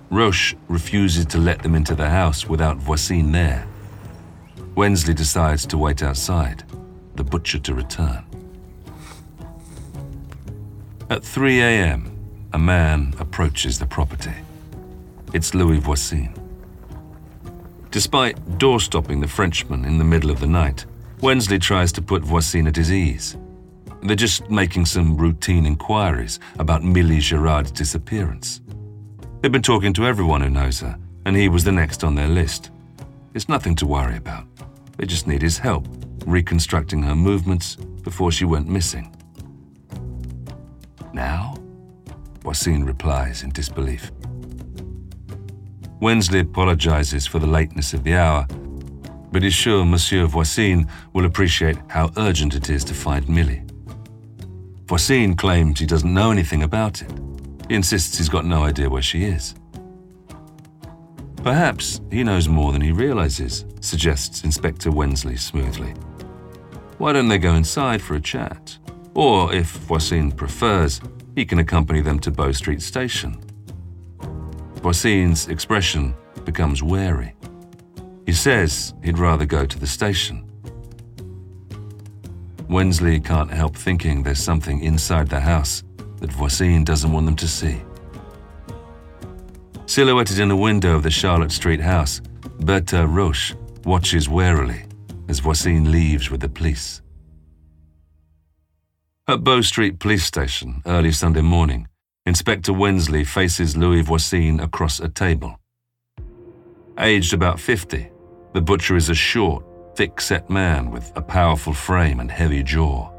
Roche 0.09 0.55
refuses 0.67 1.25
to 1.27 1.37
let 1.37 1.63
them 1.63 1.75
into 1.75 1.95
the 1.95 2.09
house 2.09 2.47
without 2.47 2.77
Voisin 2.77 3.31
there. 3.31 3.67
Wensley 4.75 5.13
decides 5.13 5.65
to 5.67 5.77
wait 5.77 6.01
outside, 6.01 6.63
the 7.15 7.23
butcher 7.23 7.59
to 7.59 7.73
return. 7.73 8.23
At 11.09 11.23
3 11.23 11.61
a.m., 11.61 12.17
a 12.53 12.59
man 12.59 13.13
approaches 13.19 13.79
the 13.79 13.85
property. 13.85 14.33
It's 15.33 15.53
Louis 15.53 15.79
Voisin. 15.79 16.33
Despite 17.91 18.57
door-stopping 18.57 19.19
the 19.19 19.27
Frenchman 19.27 19.83
in 19.83 19.97
the 19.97 20.05
middle 20.05 20.31
of 20.31 20.39
the 20.39 20.47
night, 20.47 20.85
Wensley 21.19 21.59
tries 21.59 21.91
to 21.93 22.01
put 22.01 22.23
Voisin 22.23 22.67
at 22.67 22.77
his 22.77 22.91
ease. 22.91 23.35
They're 24.03 24.15
just 24.15 24.49
making 24.49 24.85
some 24.85 25.17
routine 25.17 25.65
inquiries 25.65 26.39
about 26.57 26.83
Millie 26.83 27.19
Gerard's 27.19 27.71
disappearance. 27.71 28.61
They've 29.41 29.51
been 29.51 29.61
talking 29.61 29.93
to 29.93 30.05
everyone 30.05 30.41
who 30.41 30.49
knows 30.49 30.79
her, 30.79 30.97
and 31.25 31.35
he 31.35 31.49
was 31.49 31.65
the 31.65 31.71
next 31.71 32.03
on 32.03 32.15
their 32.15 32.29
list. 32.29 32.71
It's 33.33 33.49
nothing 33.49 33.75
to 33.75 33.85
worry 33.85 34.15
about. 34.15 34.50
They 35.01 35.07
just 35.07 35.25
need 35.25 35.41
his 35.41 35.57
help 35.57 35.87
reconstructing 36.27 37.01
her 37.01 37.15
movements 37.15 37.75
before 37.75 38.31
she 38.31 38.45
went 38.45 38.69
missing. 38.69 39.11
Now? 41.11 41.55
Voisin 42.41 42.85
replies 42.85 43.41
in 43.41 43.49
disbelief. 43.49 44.11
Wensley 45.99 46.41
apologizes 46.41 47.25
for 47.25 47.39
the 47.39 47.47
lateness 47.47 47.95
of 47.95 48.03
the 48.03 48.13
hour, 48.13 48.45
but 49.31 49.43
is 49.43 49.55
sure 49.55 49.83
Monsieur 49.85 50.27
Voisin 50.27 50.87
will 51.13 51.25
appreciate 51.25 51.77
how 51.87 52.11
urgent 52.17 52.53
it 52.53 52.69
is 52.69 52.83
to 52.83 52.93
find 52.93 53.27
Millie. 53.27 53.63
Voisin 54.85 55.35
claims 55.35 55.79
he 55.79 55.87
doesn't 55.87 56.13
know 56.13 56.29
anything 56.29 56.61
about 56.61 57.01
it. 57.01 57.11
He 57.67 57.73
insists 57.73 58.19
he's 58.19 58.29
got 58.29 58.45
no 58.45 58.65
idea 58.65 58.87
where 58.87 59.01
she 59.01 59.23
is. 59.23 59.55
Perhaps 61.43 62.01
he 62.11 62.23
knows 62.23 62.47
more 62.47 62.71
than 62.71 62.81
he 62.81 62.91
realizes, 62.91 63.65
suggests 63.79 64.43
Inspector 64.43 64.89
Wensley 64.91 65.37
smoothly. 65.37 65.93
Why 66.99 67.13
don't 67.13 67.29
they 67.29 67.39
go 67.39 67.55
inside 67.55 67.99
for 67.99 68.13
a 68.13 68.21
chat? 68.21 68.77
Or, 69.15 69.51
if 69.51 69.71
Voisin 69.71 70.31
prefers, 70.31 71.01
he 71.35 71.43
can 71.43 71.57
accompany 71.57 72.01
them 72.01 72.19
to 72.19 72.31
Bow 72.31 72.51
Street 72.51 72.81
Station. 72.81 73.41
Voisin's 74.75 75.47
expression 75.47 76.13
becomes 76.45 76.83
wary. 76.83 77.33
He 78.27 78.33
says 78.33 78.93
he'd 79.03 79.17
rather 79.17 79.45
go 79.45 79.65
to 79.65 79.79
the 79.79 79.87
station. 79.87 80.47
Wensley 82.69 83.19
can't 83.19 83.51
help 83.51 83.75
thinking 83.75 84.21
there's 84.21 84.39
something 84.39 84.81
inside 84.81 85.27
the 85.27 85.39
house 85.39 85.83
that 86.19 86.31
Voisin 86.31 86.83
doesn't 86.83 87.11
want 87.11 87.25
them 87.25 87.35
to 87.37 87.47
see. 87.47 87.81
Silhouetted 89.91 90.39
in 90.39 90.47
the 90.47 90.55
window 90.55 90.95
of 90.95 91.03
the 91.03 91.11
Charlotte 91.11 91.51
Street 91.51 91.81
house, 91.81 92.21
Berthe 92.61 93.05
Roche 93.13 93.53
watches 93.83 94.29
warily 94.29 94.85
as 95.27 95.39
Voisin 95.39 95.91
leaves 95.91 96.31
with 96.31 96.39
the 96.39 96.47
police. 96.47 97.01
At 99.27 99.43
Bow 99.43 99.59
Street 99.59 99.99
Police 99.99 100.23
Station 100.23 100.81
early 100.85 101.11
Sunday 101.11 101.41
morning, 101.41 101.89
Inspector 102.25 102.71
Wensley 102.71 103.25
faces 103.25 103.75
Louis 103.75 104.01
Voisin 104.01 104.61
across 104.61 105.01
a 105.01 105.09
table. 105.09 105.59
Aged 106.97 107.33
about 107.33 107.59
50, 107.59 108.09
the 108.53 108.61
butcher 108.61 108.95
is 108.95 109.09
a 109.09 109.13
short, 109.13 109.65
thick-set 109.97 110.49
man 110.49 110.89
with 110.89 111.11
a 111.17 111.21
powerful 111.21 111.73
frame 111.73 112.21
and 112.21 112.31
heavy 112.31 112.63
jaw. 112.63 113.11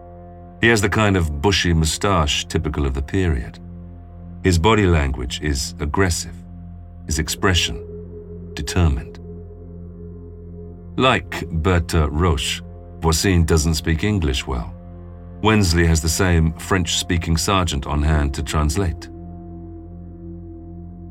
He 0.63 0.69
has 0.69 0.81
the 0.81 0.89
kind 0.89 1.19
of 1.19 1.43
bushy 1.43 1.75
moustache 1.75 2.47
typical 2.47 2.87
of 2.87 2.95
the 2.95 3.03
period. 3.03 3.59
His 4.43 4.59
body 4.59 4.87
language 4.87 5.43
is 5.43 5.75
aggressive, 5.79 6.41
his 7.07 7.19
expression 7.19 8.53
determined. 8.55 9.19
Like 10.99 11.49
Berthe 11.49 12.09
Roche, 12.11 12.61
Voisin 13.01 13.45
doesn't 13.45 13.75
speak 13.75 14.05
English 14.05 14.47
well. 14.47 14.75
Wensley 15.43 15.87
has 15.87 16.01
the 16.01 16.09
same 16.09 16.53
French-speaking 16.55 17.37
sergeant 17.37 17.87
on 17.87 18.03
hand 18.03 18.35
to 18.35 18.43
translate. 18.43 19.09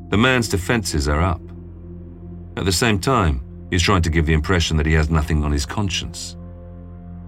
The 0.09 0.17
man's 0.17 0.47
defenses 0.47 1.09
are 1.09 1.19
up. 1.19 1.41
At 2.55 2.65
the 2.65 2.71
same 2.71 2.99
time, 2.99 3.43
he's 3.69 3.81
trying 3.81 4.03
to 4.03 4.09
give 4.09 4.25
the 4.25 4.33
impression 4.33 4.77
that 4.77 4.85
he 4.85 4.93
has 4.93 5.09
nothing 5.09 5.43
on 5.43 5.51
his 5.51 5.65
conscience. 5.65 6.37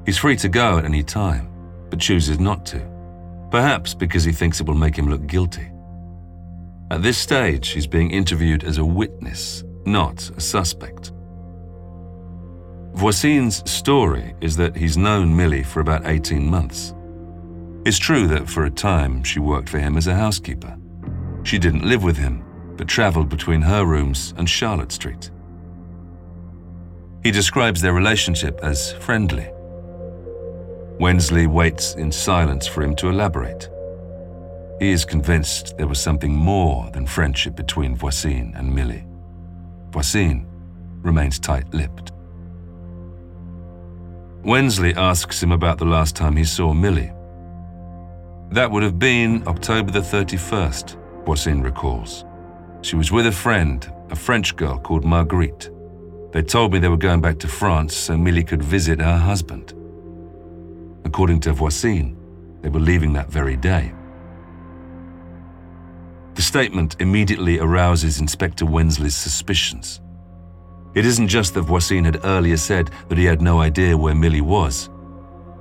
He's 0.06 0.18
free 0.18 0.38
to 0.38 0.48
go 0.48 0.78
at 0.78 0.86
any 0.86 1.04
time, 1.04 1.50
but 1.90 2.00
chooses 2.00 2.40
not 2.40 2.66
to, 2.68 2.80
perhaps 3.52 3.94
because 3.94 4.24
he 4.24 4.32
thinks 4.32 4.60
it 4.60 4.68
will 4.68 4.76
make 4.76 4.96
him 4.96 5.10
look 5.10 5.28
guilty. 5.28 5.73
At 6.94 7.02
this 7.02 7.18
stage, 7.18 7.70
he's 7.70 7.88
being 7.88 8.12
interviewed 8.12 8.64
as 8.64 8.78
a 8.78 8.86
witness, 8.86 9.64
not 9.84 10.30
a 10.38 10.40
suspect. 10.40 11.12
Voisin's 12.94 13.68
story 13.70 14.36
is 14.42 14.56
that 14.58 14.76
he's 14.76 14.96
known 14.96 15.36
Millie 15.36 15.64
for 15.64 15.80
about 15.80 16.06
18 16.06 16.48
months. 16.48 16.94
It's 17.84 17.98
true 17.98 18.28
that 18.28 18.48
for 18.48 18.66
a 18.66 18.70
time 18.70 19.24
she 19.24 19.40
worked 19.40 19.70
for 19.70 19.80
him 19.80 19.98
as 19.98 20.06
a 20.06 20.14
housekeeper. 20.14 20.78
She 21.42 21.58
didn't 21.58 21.84
live 21.84 22.04
with 22.04 22.16
him, 22.16 22.44
but 22.78 22.88
traveled 22.88 23.28
between 23.28 23.64
her 23.64 23.86
rooms 23.86 24.36
and 24.38 24.48
Charlotte 24.48 24.92
Street. 24.92 25.32
He 27.24 27.32
describes 27.32 27.82
their 27.82 27.94
relationship 27.94 28.60
as 28.62 28.92
friendly. 28.92 29.50
Wensley 31.00 31.48
waits 31.48 31.96
in 31.96 32.12
silence 32.12 32.68
for 32.68 32.84
him 32.84 32.96
to 32.98 33.10
elaborate. 33.10 33.68
He 34.80 34.92
is 34.92 35.06
convinced 35.06 35.78
there 35.78 35.88
was 35.88 36.02
something 36.02 36.34
more 36.34 36.90
than 36.92 37.06
friendship 37.06 37.56
between 37.56 37.96
Voisin 37.96 38.54
and 38.56 38.74
Millie. 38.74 39.06
Voisin 39.92 40.48
remains 41.02 41.40
tight-lipped. 41.40 42.12
Wensley 44.44 44.94
asks 44.96 45.42
him 45.42 45.52
about 45.52 45.78
the 45.78 45.86
last 45.86 46.16
time 46.16 46.36
he 46.36 46.44
saw 46.44 46.74
Millie. 46.74 47.12
That 48.52 48.70
would 48.72 48.84
have 48.84 49.00
been 49.00 49.48
October 49.48 49.92
the 49.92 50.00
31st, 50.00 50.98
Voisin 51.26 51.62
recalls. 51.62 52.26
She 52.82 52.96
was 52.96 53.12
with 53.12 53.28
a 53.28 53.32
friend, 53.32 53.90
a 54.10 54.16
French 54.16 54.56
girl 54.56 54.78
called 54.80 55.06
Marguerite. 55.06 55.70
They 56.34 56.42
told 56.42 56.74
me 56.74 56.80
they 56.80 56.90
were 56.90 56.98
going 56.98 57.22
back 57.22 57.38
to 57.40 57.48
France 57.48 57.96
so 57.96 58.18
Millie 58.18 58.44
could 58.44 58.62
visit 58.62 59.00
her 59.00 59.18
husband. 59.18 59.74
According 61.06 61.40
to 61.42 61.54
Voisin, 61.54 62.18
they 62.62 62.70
were 62.70 62.80
leaving 62.80 63.14
that 63.14 63.30
very 63.30 63.56
day. 63.56 63.94
The 66.36 66.42
statement 66.42 66.96
immediately 67.00 67.60
arouses 67.60 68.20
Inspector 68.20 68.66
Wensley's 68.66 69.16
suspicions. 69.16 70.02
It 70.96 71.06
isn't 71.06 71.28
just 71.28 71.54
that 71.54 71.62
Voisin 71.62 72.06
had 72.06 72.26
earlier 72.26 72.58
said 72.58 72.90
that 73.10 73.18
he 73.18 73.26
had 73.26 73.42
no 73.42 73.62
idea 73.62 73.98
where 73.98 74.16
Millie 74.16 74.42
was. 74.42 74.90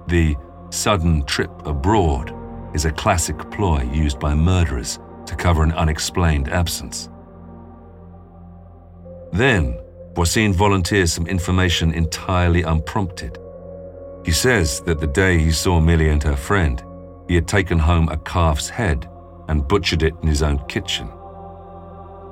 The 0.08 0.34
sudden 0.70 1.24
trip 1.24 1.50
abroad 1.66 2.34
is 2.74 2.86
a 2.86 2.92
classic 2.92 3.38
ploy 3.50 3.82
used 3.92 4.18
by 4.18 4.34
murderers 4.34 4.98
to 5.26 5.36
cover 5.36 5.62
an 5.62 5.72
unexplained 5.72 6.48
absence. 6.48 7.10
Then, 9.32 9.78
Voisin 10.14 10.52
volunteers 10.52 11.12
some 11.12 11.26
information 11.26 11.92
entirely 11.92 12.62
unprompted. 12.62 13.38
He 14.24 14.32
says 14.32 14.80
that 14.82 15.00
the 15.00 15.06
day 15.06 15.38
he 15.38 15.50
saw 15.50 15.80
Millie 15.80 16.10
and 16.10 16.22
her 16.22 16.36
friend, 16.36 16.82
he 17.28 17.34
had 17.34 17.48
taken 17.48 17.78
home 17.78 18.08
a 18.08 18.18
calf's 18.18 18.68
head 18.68 19.08
and 19.52 19.68
butchered 19.68 20.02
it 20.02 20.14
in 20.22 20.28
his 20.28 20.42
own 20.42 20.58
kitchen. 20.66 21.06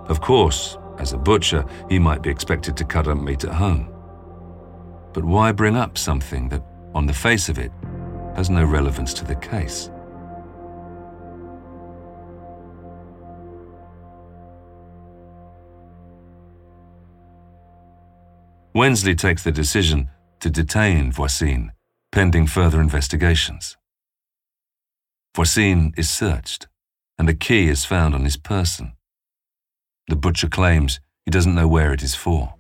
Of 0.09 0.23
course, 0.23 0.79
as 0.99 1.13
a 1.13 1.19
butcher, 1.19 1.67
he 1.91 1.99
might 1.99 2.23
be 2.23 2.31
expected 2.31 2.79
to 2.79 2.85
cut 2.85 3.09
up 3.09 3.19
meat 3.19 3.45
at 3.45 3.53
home. 3.53 3.93
But 5.13 5.27
why 5.27 5.53
bring 5.53 5.77
up 5.77 5.99
something 5.99 6.49
that, 6.49 6.63
on 6.95 7.05
the 7.05 7.13
face 7.13 7.51
of 7.51 7.59
it, 7.59 7.73
has 8.37 8.49
no 8.49 8.65
relevance 8.65 9.13
to 9.15 9.27
the 9.27 9.35
case? 9.35 9.91
Wensley 18.73 19.15
takes 19.15 19.45
the 19.45 19.53
decision 19.53 20.09
to 20.41 20.49
detain 20.49 21.13
Voisin, 21.13 21.73
pending 22.13 22.47
further 22.47 22.81
investigations. 22.81 23.77
Voisin 25.37 25.93
is 25.99 26.09
searched, 26.09 26.67
and 27.21 27.29
a 27.29 27.35
key 27.35 27.69
is 27.69 27.85
found 27.85 28.15
on 28.15 28.25
his 28.25 28.39
person. 28.39 28.95
The 30.09 30.17
butcher 30.17 30.49
claims 30.49 31.01
he 31.27 31.31
doesn't 31.31 31.55
know 31.55 31.69
where 31.69 31.93
it 31.93 32.03
is 32.03 32.15
for. 32.15 32.55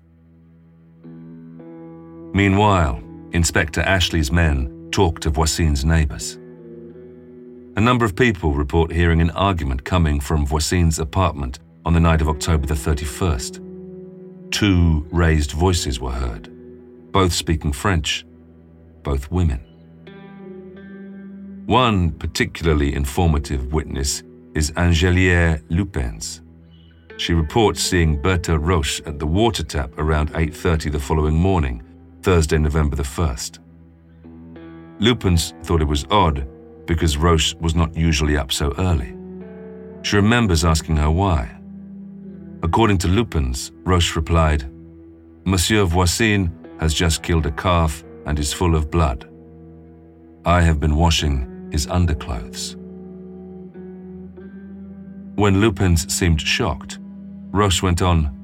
Meanwhile, 2.34 3.02
Inspector 3.32 3.80
Ashley's 3.80 4.30
men 4.30 4.90
talk 4.92 5.20
to 5.20 5.30
Voisin's 5.30 5.82
neighbors. 5.82 6.38
A 7.76 7.80
number 7.80 8.04
of 8.04 8.14
people 8.14 8.52
report 8.52 8.92
hearing 8.92 9.22
an 9.22 9.30
argument 9.30 9.84
coming 9.84 10.20
from 10.20 10.44
Voisin's 10.44 10.98
apartment 10.98 11.58
on 11.86 11.94
the 11.94 12.00
night 12.00 12.20
of 12.20 12.28
October 12.28 12.66
the 12.66 12.74
31st. 12.74 13.62
Two 14.50 15.06
raised 15.10 15.52
voices 15.52 16.00
were 16.00 16.12
heard, 16.12 16.50
both 17.12 17.32
speaking 17.32 17.72
French, 17.72 18.26
both 19.04 19.30
women. 19.30 19.64
One 21.64 22.10
particularly 22.10 22.94
informative 22.94 23.72
witness 23.72 24.22
is 24.54 24.72
Angelière 24.72 25.62
Lupens. 25.68 26.40
She 27.16 27.34
reports 27.34 27.80
seeing 27.80 28.20
Bertha 28.20 28.58
Roche 28.58 29.00
at 29.06 29.18
the 29.18 29.26
water 29.26 29.62
tap 29.62 29.92
around 29.98 30.32
8.30 30.32 30.90
the 30.90 30.98
following 30.98 31.34
morning, 31.34 31.82
Thursday, 32.22 32.58
November 32.58 32.96
the 32.96 33.02
1st. 33.02 33.58
Lupens 34.98 35.54
thought 35.62 35.82
it 35.82 35.88
was 35.88 36.04
odd 36.10 36.46
because 36.86 37.16
Roche 37.16 37.54
was 37.60 37.74
not 37.74 37.96
usually 37.96 38.36
up 38.36 38.50
so 38.50 38.74
early. 38.78 39.14
She 40.02 40.16
remembers 40.16 40.64
asking 40.64 40.96
her 40.96 41.10
why. 41.10 41.56
According 42.62 42.98
to 42.98 43.08
Lupens, 43.08 43.70
Roche 43.84 44.16
replied, 44.16 44.70
Monsieur 45.44 45.84
Voisin 45.84 46.50
has 46.80 46.92
just 46.92 47.22
killed 47.22 47.46
a 47.46 47.52
calf 47.52 48.02
and 48.26 48.38
is 48.38 48.52
full 48.52 48.74
of 48.74 48.90
blood. 48.90 49.30
I 50.44 50.62
have 50.62 50.80
been 50.80 50.96
washing 50.96 51.68
his 51.70 51.86
underclothes. 51.86 52.76
When 55.36 55.60
Lupens 55.60 56.12
seemed 56.12 56.40
shocked, 56.40 56.98
Roche 57.50 57.82
went 57.82 58.02
on, 58.02 58.36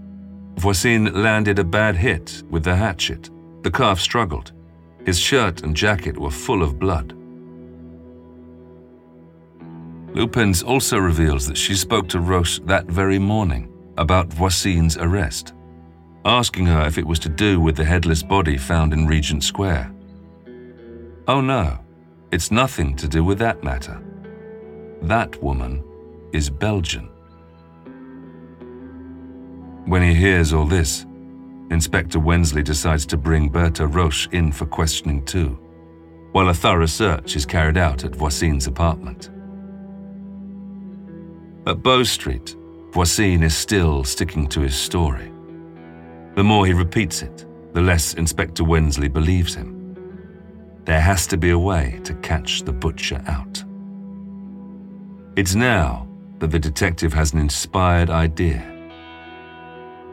Voisin 0.58 1.22
landed 1.22 1.58
a 1.58 1.64
bad 1.64 1.96
hit 1.96 2.42
with 2.50 2.64
the 2.64 2.74
hatchet. 2.74 3.30
The 3.62 3.70
calf 3.70 4.00
struggled. 4.00 4.52
His 5.04 5.18
shirt 5.18 5.62
and 5.62 5.76
jacket 5.76 6.16
were 6.16 6.30
full 6.30 6.62
of 6.62 6.78
blood. 6.78 7.12
Lupens 10.14 10.62
also 10.62 10.96
reveals 10.96 11.46
that 11.46 11.58
she 11.58 11.74
spoke 11.74 12.08
to 12.08 12.20
Roche 12.20 12.58
that 12.60 12.86
very 12.86 13.18
morning 13.18 13.70
about 13.98 14.32
Voisin's 14.32 14.96
arrest, 14.96 15.52
asking 16.24 16.64
her 16.66 16.86
if 16.86 16.96
it 16.96 17.06
was 17.06 17.18
to 17.20 17.28
do 17.28 17.60
with 17.60 17.76
the 17.76 17.84
headless 17.84 18.22
body 18.22 18.56
found 18.56 18.94
in 18.94 19.06
Regent 19.06 19.44
Square. 19.44 19.92
Oh 21.28 21.42
no, 21.42 21.78
it's 22.32 22.50
nothing 22.50 22.96
to 22.96 23.06
do 23.06 23.22
with 23.22 23.38
that 23.40 23.62
matter. 23.62 24.02
That 25.02 25.42
woman 25.42 25.84
is 26.36 26.50
Belgian. 26.50 27.08
When 29.86 30.02
he 30.02 30.12
hears 30.12 30.52
all 30.52 30.66
this, 30.66 31.06
Inspector 31.70 32.18
Wensley 32.18 32.62
decides 32.62 33.06
to 33.06 33.16
bring 33.16 33.48
Bertha 33.48 33.86
Roche 33.86 34.28
in 34.32 34.52
for 34.52 34.66
questioning 34.66 35.24
too, 35.24 35.58
while 36.32 36.50
a 36.50 36.54
thorough 36.54 36.86
search 36.86 37.36
is 37.36 37.46
carried 37.46 37.78
out 37.78 38.04
at 38.04 38.14
Voisin's 38.14 38.66
apartment. 38.66 39.30
At 41.66 41.82
Bow 41.82 42.02
Street, 42.02 42.54
Voisin 42.92 43.42
is 43.42 43.56
still 43.56 44.04
sticking 44.04 44.46
to 44.48 44.60
his 44.60 44.76
story. 44.76 45.32
The 46.34 46.44
more 46.44 46.66
he 46.66 46.74
repeats 46.74 47.22
it, 47.22 47.46
the 47.72 47.80
less 47.80 48.12
Inspector 48.14 48.62
Wensley 48.62 49.08
believes 49.08 49.54
him. 49.54 49.96
There 50.84 51.00
has 51.00 51.26
to 51.28 51.38
be 51.38 51.50
a 51.50 51.58
way 51.58 51.98
to 52.04 52.14
catch 52.16 52.62
the 52.62 52.72
butcher 52.72 53.22
out. 53.26 53.64
It's 55.36 55.54
now 55.54 56.05
that 56.38 56.50
the 56.50 56.58
detective 56.58 57.12
has 57.12 57.32
an 57.32 57.38
inspired 57.38 58.10
idea. 58.10 58.62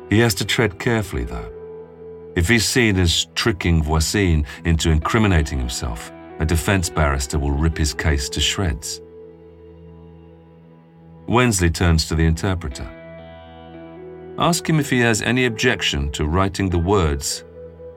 He 0.10 0.20
has 0.20 0.34
to 0.36 0.46
tread 0.46 0.80
carefully, 0.80 1.24
though. 1.24 1.52
If 2.36 2.48
he's 2.48 2.66
seen 2.66 2.98
as 3.00 3.28
tricking 3.36 3.84
Voisin 3.84 4.46
into 4.66 4.90
incriminating 4.90 5.60
himself, 5.60 6.12
a 6.40 6.46
defense 6.46 6.90
barrister 6.90 7.38
will 7.38 7.52
rip 7.52 7.78
his 7.78 7.94
case 7.94 8.28
to 8.30 8.40
shreds. 8.40 9.02
Wensley 11.28 11.70
turns 11.70 12.08
to 12.08 12.16
the 12.16 12.26
interpreter. 12.26 12.90
Ask 14.38 14.68
him 14.68 14.80
if 14.80 14.90
he 14.90 15.00
has 15.00 15.22
any 15.22 15.46
objection 15.46 16.12
to 16.14 16.26
writing 16.26 16.70
the 16.70 16.80
words 16.80 17.44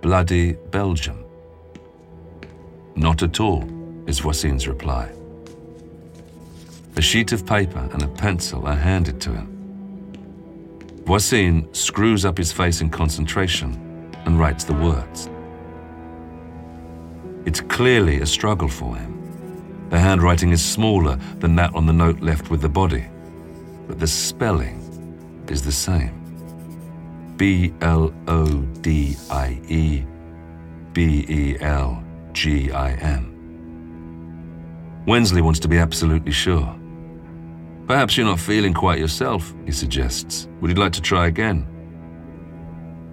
Bloody 0.03 0.53
Belgium. 0.71 1.25
Not 2.95 3.23
at 3.23 3.41
all, 3.41 3.65
is 4.07 4.21
Voisin's 4.21 4.69
reply. 4.69 5.16
A 6.99 7.03
sheet 7.03 7.33
of 7.33 7.45
paper 7.45 7.91
and 7.93 8.03
a 8.03 8.09
pencil 8.09 8.67
are 8.67 8.75
handed 8.75 9.21
to 9.21 9.31
him. 9.31 9.53
Voisin 11.05 11.69
screws 11.75 12.25
up 12.25 12.39
his 12.39 12.51
face 12.53 12.81
in 12.81 12.89
concentration 12.89 14.11
and 14.25 14.39
writes 14.39 14.65
the 14.65 14.73
words. 14.73 15.29
It's 17.45 17.61
clearly 17.61 18.23
a 18.23 18.27
struggle 18.27 18.69
for 18.69 18.97
him. 18.97 19.13
The 19.91 19.99
handwriting 19.99 20.53
is 20.53 20.65
smaller 20.65 21.17
than 21.39 21.55
that 21.57 21.75
on 21.75 21.85
the 21.85 21.93
note 21.93 22.21
left 22.21 22.51
with 22.51 22.63
the 22.63 22.69
body, 22.71 23.05
but 23.87 24.01
the 24.01 24.07
spelling 24.07 24.81
is 25.49 25.63
the 25.63 25.73
same. 25.73 26.15
B 27.37 27.75
L 27.83 28.11
O 28.27 28.63
D 28.81 29.17
I 29.31 29.61
E 29.69 30.03
B 30.95 31.27
E 31.29 31.57
L 31.61 32.03
G 32.33 32.73
I 32.73 32.93
M. 32.95 33.35
Wensley 35.07 35.43
wants 35.43 35.61
to 35.61 35.69
be 35.69 35.77
absolutely 35.77 36.33
sure. 36.33 36.75
Perhaps 37.87 38.17
you're 38.17 38.27
not 38.27 38.41
feeling 38.41 38.75
quite 38.75 38.99
yourself, 38.99 39.55
he 39.65 39.71
suggests. 39.71 40.49
Would 40.61 40.71
you 40.71 40.77
like 40.77 40.93
to 40.93 41.01
try 41.01 41.29
again? 41.29 41.67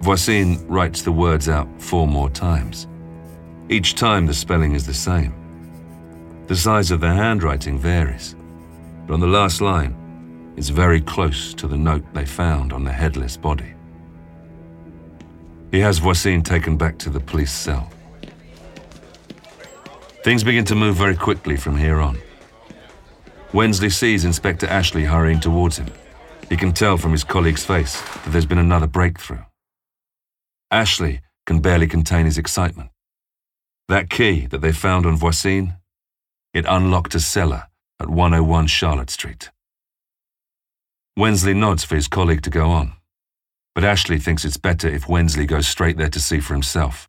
Voisin 0.00 0.66
writes 0.66 1.02
the 1.02 1.12
words 1.12 1.48
out 1.48 1.68
four 1.80 2.08
more 2.08 2.28
times. 2.28 2.88
Each 3.68 3.94
time 3.94 4.26
the 4.26 4.34
spelling 4.34 4.74
is 4.74 4.84
the 4.84 4.92
same. 4.92 5.32
The 6.48 6.56
size 6.56 6.90
of 6.90 7.00
the 7.00 7.08
handwriting 7.08 7.78
varies, 7.78 8.34
but 9.06 9.14
on 9.14 9.20
the 9.20 9.28
last 9.28 9.60
line, 9.60 10.52
it's 10.56 10.68
very 10.70 11.00
close 11.00 11.54
to 11.54 11.68
the 11.68 11.76
note 11.76 12.04
they 12.12 12.26
found 12.26 12.72
on 12.72 12.84
the 12.84 12.92
headless 12.92 13.36
body. 13.36 13.74
He 15.70 15.80
has 15.80 15.98
Voisin 15.98 16.42
taken 16.42 16.76
back 16.76 16.98
to 16.98 17.10
the 17.10 17.20
police 17.20 17.52
cell. 17.52 17.90
Things 20.24 20.42
begin 20.42 20.64
to 20.66 20.74
move 20.74 20.96
very 20.96 21.16
quickly 21.16 21.56
from 21.56 21.76
here 21.78 22.00
on. 22.00 22.18
Wensley 23.54 23.88
sees 23.88 24.24
Inspector 24.24 24.66
Ashley 24.66 25.04
hurrying 25.04 25.38
towards 25.38 25.78
him. 25.78 25.86
He 26.48 26.56
can 26.56 26.72
tell 26.72 26.96
from 26.96 27.12
his 27.12 27.22
colleague's 27.22 27.64
face 27.64 28.00
that 28.00 28.32
there's 28.32 28.46
been 28.46 28.58
another 28.58 28.88
breakthrough. 28.88 29.44
Ashley 30.72 31.20
can 31.46 31.60
barely 31.60 31.86
contain 31.86 32.26
his 32.26 32.36
excitement. 32.36 32.90
That 33.88 34.10
key 34.10 34.46
that 34.46 34.60
they 34.60 34.72
found 34.72 35.06
on 35.06 35.16
Voisin, 35.16 35.74
it 36.52 36.64
unlocked 36.68 37.14
a 37.14 37.20
cellar 37.20 37.68
at 38.00 38.10
101 38.10 38.66
Charlotte 38.66 39.10
Street. 39.10 39.50
Wensley 41.16 41.54
nods 41.54 41.84
for 41.84 41.94
his 41.94 42.08
colleague 42.08 42.42
to 42.42 42.50
go 42.50 42.70
on, 42.70 42.94
but 43.72 43.84
Ashley 43.84 44.18
thinks 44.18 44.44
it's 44.44 44.56
better 44.56 44.88
if 44.88 45.08
Wensley 45.08 45.46
goes 45.46 45.68
straight 45.68 45.96
there 45.96 46.10
to 46.10 46.18
see 46.18 46.40
for 46.40 46.54
himself. 46.54 47.08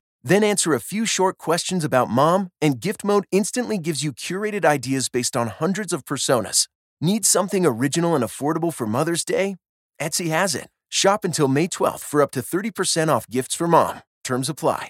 Then 0.23 0.43
answer 0.43 0.73
a 0.73 0.79
few 0.79 1.05
short 1.05 1.37
questions 1.37 1.83
about 1.83 2.09
mom, 2.09 2.49
and 2.61 2.79
gift 2.79 3.03
mode 3.03 3.25
instantly 3.31 3.77
gives 3.77 4.03
you 4.03 4.13
curated 4.13 4.65
ideas 4.65 5.09
based 5.09 5.35
on 5.35 5.47
hundreds 5.47 5.93
of 5.93 6.05
personas. 6.05 6.67
Need 6.99 7.25
something 7.25 7.65
original 7.65 8.13
and 8.15 8.23
affordable 8.23 8.73
for 8.73 8.85
Mother's 8.85 9.25
Day? 9.25 9.55
Etsy 9.99 10.29
has 10.29 10.53
it. 10.53 10.67
Shop 10.89 11.23
until 11.23 11.47
May 11.47 11.67
12th 11.67 12.01
for 12.01 12.21
up 12.21 12.31
to 12.31 12.41
30% 12.41 13.09
off 13.09 13.27
gifts 13.27 13.55
for 13.55 13.67
mom. 13.67 14.01
Terms 14.23 14.49
apply. 14.49 14.89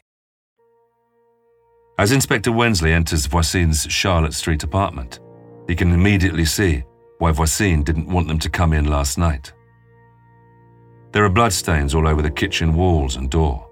As 1.98 2.12
Inspector 2.12 2.52
Wensley 2.52 2.92
enters 2.92 3.28
Voisin's 3.28 3.84
Charlotte 3.84 4.34
Street 4.34 4.64
apartment, 4.64 5.20
he 5.68 5.76
can 5.76 5.94
immediately 5.94 6.46
see 6.46 6.84
why 7.20 7.32
Voisin 7.32 7.84
didn't 7.84 8.08
want 8.08 8.28
them 8.28 8.40
to 8.40 8.50
come 8.50 8.74
in 8.74 8.86
last 8.86 9.18
night. 9.18 9.54
There 11.12 11.24
are 11.24 11.30
bloodstains 11.30 11.94
all 11.94 12.08
over 12.08 12.22
the 12.22 12.32
kitchen 12.32 12.74
walls 12.74 13.18
and 13.18 13.30
door. 13.30 13.70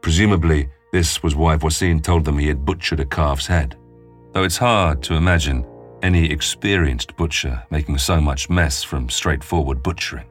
Presumably, 0.00 0.68
this 0.92 1.22
was 1.22 1.34
why 1.34 1.56
Voisin 1.56 2.00
told 2.00 2.24
them 2.24 2.38
he 2.38 2.46
had 2.46 2.64
butchered 2.64 3.00
a 3.00 3.04
calf's 3.04 3.46
head, 3.46 3.76
though 4.32 4.44
it's 4.44 4.58
hard 4.58 5.02
to 5.02 5.14
imagine 5.14 5.66
any 6.02 6.30
experienced 6.30 7.16
butcher 7.16 7.62
making 7.70 7.96
so 7.96 8.20
much 8.20 8.50
mess 8.50 8.82
from 8.82 9.08
straightforward 9.08 9.82
butchering. 9.82 10.26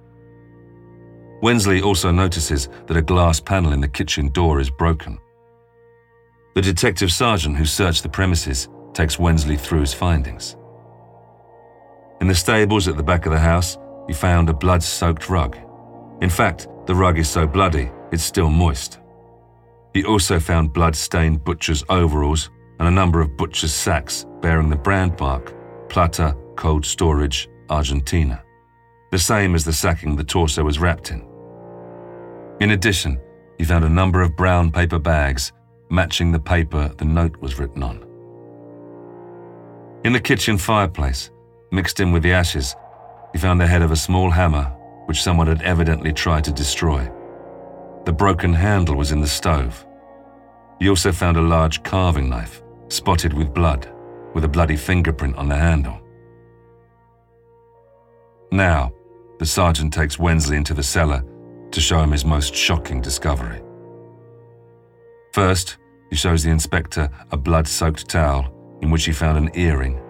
Wensley 1.41 1.81
also 1.81 2.11
notices 2.11 2.69
that 2.85 2.97
a 2.97 3.01
glass 3.01 3.39
panel 3.39 3.73
in 3.73 3.81
the 3.81 3.87
kitchen 3.87 4.29
door 4.29 4.59
is 4.59 4.69
broken. 4.69 5.17
The 6.53 6.61
detective 6.61 7.11
sergeant 7.11 7.57
who 7.57 7.65
searched 7.65 8.03
the 8.03 8.09
premises 8.09 8.69
takes 8.93 9.17
Wensley 9.17 9.57
through 9.57 9.79
his 9.79 9.93
findings. 9.93 10.55
In 12.19 12.27
the 12.27 12.35
stables 12.35 12.87
at 12.87 12.97
the 12.97 13.03
back 13.03 13.25
of 13.25 13.31
the 13.31 13.39
house, 13.39 13.79
he 14.05 14.13
found 14.13 14.49
a 14.49 14.53
blood 14.53 14.83
soaked 14.83 15.29
rug. 15.29 15.57
In 16.21 16.29
fact, 16.29 16.67
the 16.85 16.93
rug 16.93 17.17
is 17.17 17.27
so 17.27 17.47
bloody, 17.47 17.89
it's 18.11 18.23
still 18.23 18.49
moist. 18.49 19.00
He 19.93 20.05
also 20.05 20.39
found 20.39 20.73
blood 20.73 20.95
stained 20.95 21.43
butcher's 21.43 21.83
overalls 21.89 22.49
and 22.79 22.87
a 22.87 22.91
number 22.91 23.21
of 23.21 23.35
butcher's 23.37 23.73
sacks 23.73 24.25
bearing 24.41 24.69
the 24.69 24.75
brand 24.75 25.19
mark 25.19 25.53
Plata 25.89 26.35
Cold 26.55 26.85
Storage, 26.85 27.49
Argentina, 27.69 28.43
the 29.11 29.19
same 29.19 29.55
as 29.55 29.65
the 29.65 29.73
sacking 29.73 30.15
the 30.15 30.23
torso 30.23 30.63
was 30.63 30.79
wrapped 30.79 31.11
in. 31.11 31.27
In 32.61 32.71
addition, 32.71 33.19
he 33.57 33.65
found 33.65 33.83
a 33.83 33.89
number 33.89 34.21
of 34.21 34.35
brown 34.35 34.71
paper 34.71 34.99
bags 34.99 35.51
matching 35.89 36.31
the 36.31 36.39
paper 36.39 36.91
the 36.97 37.05
note 37.05 37.35
was 37.37 37.59
written 37.59 37.83
on. 37.83 38.05
In 40.05 40.13
the 40.13 40.19
kitchen 40.19 40.57
fireplace, 40.57 41.29
mixed 41.71 41.99
in 41.99 42.11
with 42.11 42.23
the 42.23 42.31
ashes, 42.31 42.75
he 43.33 43.37
found 43.37 43.59
the 43.59 43.67
head 43.67 43.81
of 43.81 43.91
a 43.91 43.95
small 43.95 44.29
hammer 44.29 44.63
which 45.05 45.21
someone 45.21 45.47
had 45.47 45.61
evidently 45.61 46.13
tried 46.13 46.43
to 46.45 46.51
destroy. 46.51 47.09
The 48.05 48.13
broken 48.13 48.53
handle 48.53 48.95
was 48.95 49.11
in 49.11 49.21
the 49.21 49.27
stove. 49.27 49.85
He 50.79 50.89
also 50.89 51.11
found 51.11 51.37
a 51.37 51.41
large 51.41 51.83
carving 51.83 52.29
knife, 52.29 52.63
spotted 52.87 53.33
with 53.33 53.53
blood, 53.53 53.87
with 54.33 54.43
a 54.43 54.47
bloody 54.47 54.75
fingerprint 54.75 55.35
on 55.35 55.47
the 55.47 55.55
handle. 55.55 56.01
Now, 58.51 58.91
the 59.37 59.45
sergeant 59.45 59.93
takes 59.93 60.19
Wensley 60.19 60.57
into 60.57 60.73
the 60.73 60.83
cellar 60.83 61.23
to 61.71 61.81
show 61.81 61.99
him 61.99 62.11
his 62.11 62.25
most 62.25 62.55
shocking 62.55 63.01
discovery. 63.01 63.61
First, 65.33 65.77
he 66.09 66.15
shows 66.15 66.43
the 66.43 66.49
inspector 66.49 67.09
a 67.31 67.37
blood 67.37 67.67
soaked 67.67 68.09
towel 68.09 68.51
in 68.81 68.89
which 68.89 69.05
he 69.05 69.11
found 69.11 69.37
an 69.37 69.51
earring. 69.53 70.01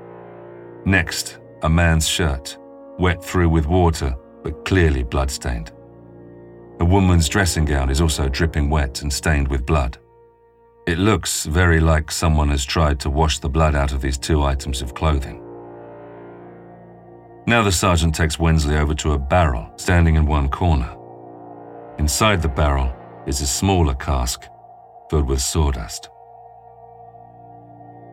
Next, 0.86 1.39
a 1.62 1.70
man's 1.70 2.08
shirt, 2.08 2.58
wet 2.98 3.24
through 3.24 3.50
with 3.50 3.68
water 3.68 4.16
but 4.44 4.66
clearly 4.66 5.04
blood-stained. 5.04 5.72
A 6.82 6.84
woman's 6.84 7.30
dressing 7.30 7.66
gown 7.66 7.92
is 7.92 8.02
also 8.02 8.28
dripping 8.28 8.68
wet 8.68 9.04
and 9.04 9.14
stained 9.14 9.48
with 9.50 9.68
blood. 9.68 10.00
It 10.88 10.98
looks 10.98 11.46
very 11.46 11.80
like 11.80 12.10
someone 12.10 12.50
has 12.50 12.66
tried 12.66 13.00
to 13.02 13.10
wash 13.12 13.38
the 13.38 13.50
blood 13.50 13.76
out 13.76 13.92
of 13.92 14.02
these 14.02 14.18
two 14.18 14.42
items 14.42 14.82
of 14.82 14.96
clothing. 14.96 15.44
Now 17.46 17.62
the 17.62 17.72
sergeant 17.72 18.16
takes 18.16 18.40
Wensley 18.40 18.78
over 18.78 18.96
to 18.96 19.12
a 19.12 19.20
barrel 19.20 19.72
standing 19.76 20.16
in 20.16 20.26
one 20.26 20.50
corner. 20.50 20.98
Inside 22.00 22.42
the 22.42 22.50
barrel 22.50 22.92
is 23.28 23.42
a 23.42 23.48
smaller 23.48 23.94
cask 23.94 24.48
filled 25.12 25.28
with 25.28 25.40
sawdust. 25.40 26.10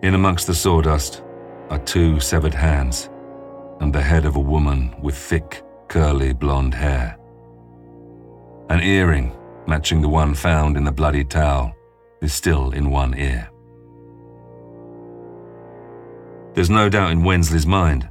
In 0.03 0.13
amongst 0.13 0.47
the 0.47 0.55
sawdust 0.55 1.23
are 1.71 1.79
two 1.79 2.21
severed 2.21 2.53
hands 2.53 3.09
and 3.81 3.95
the 3.95 4.03
head 4.03 4.27
of 4.27 4.37
a 4.37 4.41
woman 4.55 4.95
with 5.01 5.17
thick, 5.17 5.63
curly 5.89 6.35
blonde 6.35 6.75
hair. 6.75 7.18
An 8.71 8.83
earring 8.83 9.35
matching 9.67 10.03
the 10.03 10.09
one 10.11 10.35
found 10.35 10.77
in 10.77 10.85
the 10.85 10.93
bloody 10.93 11.25
towel 11.25 11.75
is 12.21 12.35
still 12.35 12.73
in 12.73 12.91
one 12.91 13.15
ear. 13.19 13.49
There's 16.53 16.69
no 16.69 16.91
doubt 16.91 17.13
in 17.13 17.25
Wensley's 17.25 17.67
mind 17.67 18.11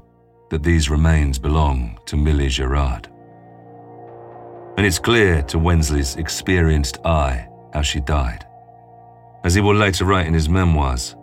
that 0.49 0.63
these 0.63 0.89
remains 0.89 1.37
belong 1.37 1.99
to 2.07 2.15
Millie 2.15 2.49
Gerard. 2.49 3.07
And 4.77 4.85
it's 4.85 4.97
clear 4.97 5.43
to 5.43 5.59
Wensley's 5.59 6.15
experienced 6.15 7.05
eye 7.05 7.47
how 7.73 7.83
she 7.83 7.99
died. 7.99 8.43
As 9.43 9.53
he 9.53 9.61
will 9.61 9.75
later 9.75 10.05
write 10.05 10.25
in 10.25 10.33
his 10.33 10.49
memoirs, 10.49 11.15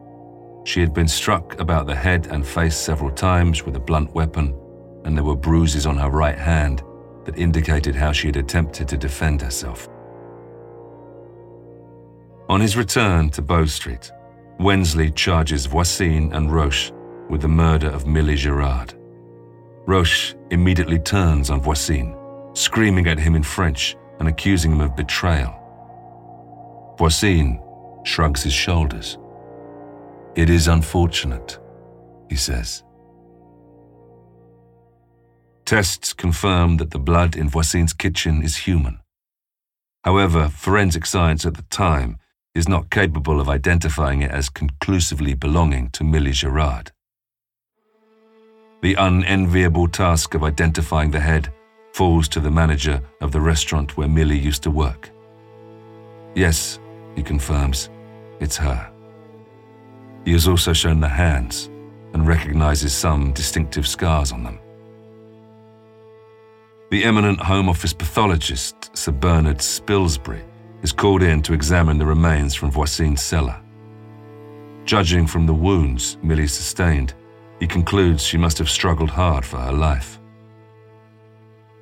she 0.63 0.79
had 0.79 0.95
been 0.95 1.09
struck 1.09 1.59
about 1.59 1.87
the 1.87 1.95
head 1.95 2.29
and 2.29 2.47
face 2.47 2.77
several 2.77 3.11
times 3.11 3.65
with 3.65 3.75
a 3.75 3.81
blunt 3.81 4.15
weapon, 4.15 4.57
and 5.05 5.17
there 5.17 5.25
were 5.25 5.35
bruises 5.35 5.87
on 5.87 5.97
her 5.97 6.11
right 6.11 6.39
hand 6.39 6.85
that 7.25 7.39
indicated 7.39 7.95
how 7.95 8.13
she 8.13 8.29
had 8.29 8.37
attempted 8.37 8.89
to 8.89 8.97
defend 8.97 9.41
herself. 9.41 9.89
On 12.49 12.61
his 12.61 12.77
return 12.77 13.31
to 13.31 13.43
Bow 13.43 13.65
Street, 13.65 14.13
Wensley 14.61 15.11
charges 15.11 15.67
Voisin 15.67 16.33
and 16.33 16.53
Roche 16.53 16.93
with 17.29 17.41
the 17.41 17.49
murder 17.49 17.89
of 17.89 18.07
Millie 18.07 18.37
Gerard. 18.37 18.95
Roche 19.87 20.35
immediately 20.51 20.99
turns 20.99 21.51
on 21.51 21.61
Voisin, 21.61 22.17
screaming 22.53 23.09
at 23.09 23.19
him 23.19 23.35
in 23.35 23.43
French 23.43 23.97
and 24.21 24.29
accusing 24.29 24.71
him 24.73 24.81
of 24.81 24.95
betrayal. 24.95 25.53
Voisin 26.99 27.61
shrugs 28.05 28.43
his 28.43 28.53
shoulders. 28.53 29.19
It 30.37 30.49
is 30.51 30.69
unfortunate, 30.69 31.59
he 32.29 32.37
says. 32.37 32.84
Tests 35.65 36.13
confirm 36.13 36.77
that 36.77 36.91
the 36.91 36.99
blood 36.99 37.35
in 37.35 37.49
Voisin's 37.49 37.95
kitchen 37.95 38.43
is 38.43 38.59
human. 38.59 39.01
However, 40.05 40.49
forensic 40.49 41.07
science 41.07 41.47
at 41.47 41.55
the 41.55 41.63
time 41.63 42.19
is 42.55 42.69
not 42.69 42.91
capable 42.91 43.41
of 43.41 43.49
identifying 43.49 44.21
it 44.21 44.31
as 44.31 44.51
conclusively 44.51 45.33
belonging 45.33 45.89
to 45.91 46.05
Millie 46.05 46.33
Gerard. 46.33 46.93
The 48.83 48.95
unenviable 48.95 49.89
task 49.89 50.35
of 50.35 50.45
identifying 50.45 51.11
the 51.11 51.21
head 51.21 51.51
falls 51.95 52.29
to 52.29 52.41
the 52.41 52.51
manager 52.51 53.01
of 53.23 53.33
the 53.33 53.41
restaurant 53.41 53.97
where 53.97 54.09
Millie 54.09 54.39
used 54.39 54.63
to 54.65 54.71
work. 54.71 55.09
Yes, 56.35 56.79
he 57.17 57.23
confirms, 57.23 57.89
it's 58.39 58.59
her. 58.59 58.91
He 60.27 60.33
has 60.33 60.47
also 60.47 60.75
shown 60.75 61.01
the 61.01 61.09
hands 61.09 61.71
and 62.13 62.27
recognizes 62.27 62.93
some 62.93 63.33
distinctive 63.33 63.89
scars 63.89 64.31
on 64.31 64.45
them. 64.45 64.59
The 66.95 67.05
eminent 67.05 67.41
Home 67.41 67.69
Office 67.69 67.93
pathologist, 67.93 68.97
Sir 68.97 69.11
Bernard 69.11 69.59
Spilsbury, 69.59 70.45
is 70.85 70.93
called 70.93 71.25
in 71.25 71.43
to 71.43 71.53
examine 71.53 71.99
the 71.99 72.07
remains 72.07 72.55
from 72.55 72.71
Voisin's 72.71 73.21
cellar. 73.21 73.61
Judging 74.85 75.27
from 75.27 75.45
the 75.45 75.53
wounds 75.53 76.19
Millie 76.23 76.47
sustained, 76.47 77.15
he 77.59 77.67
concludes 77.67 78.23
she 78.23 78.39
must 78.39 78.59
have 78.59 78.71
struggled 78.71 79.11
hard 79.11 79.45
for 79.45 79.57
her 79.57 79.73
life. 79.73 80.21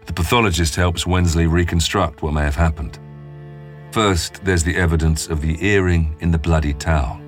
The 0.06 0.14
pathologist 0.14 0.76
helps 0.76 1.06
Wensley 1.06 1.46
reconstruct 1.46 2.22
what 2.22 2.32
may 2.32 2.44
have 2.44 2.56
happened. 2.56 2.98
First, 3.90 4.42
there's 4.46 4.64
the 4.64 4.78
evidence 4.78 5.28
of 5.28 5.42
the 5.42 5.62
earring 5.62 6.16
in 6.20 6.30
the 6.30 6.38
bloody 6.38 6.72
towel. 6.72 7.20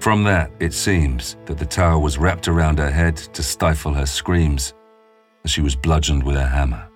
From 0.00 0.22
that, 0.24 0.50
it 0.60 0.74
seems 0.74 1.38
that 1.46 1.56
the 1.56 1.64
towel 1.64 2.02
was 2.02 2.18
wrapped 2.18 2.46
around 2.46 2.78
her 2.78 2.90
head 2.90 3.16
to 3.16 3.42
stifle 3.42 3.94
her 3.94 4.04
screams 4.04 4.74
as 5.44 5.50
she 5.50 5.60
was 5.60 5.76
bludgeoned 5.76 6.22
with 6.22 6.36
a 6.36 6.46
hammer. 6.46 6.88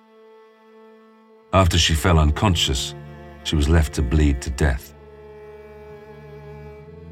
After 1.53 1.77
she 1.77 1.93
fell 1.93 2.19
unconscious, 2.19 2.95
she 3.43 3.55
was 3.55 3.69
left 3.69 3.93
to 3.93 4.01
bleed 4.01 4.41
to 4.41 4.49
death. 4.49 4.95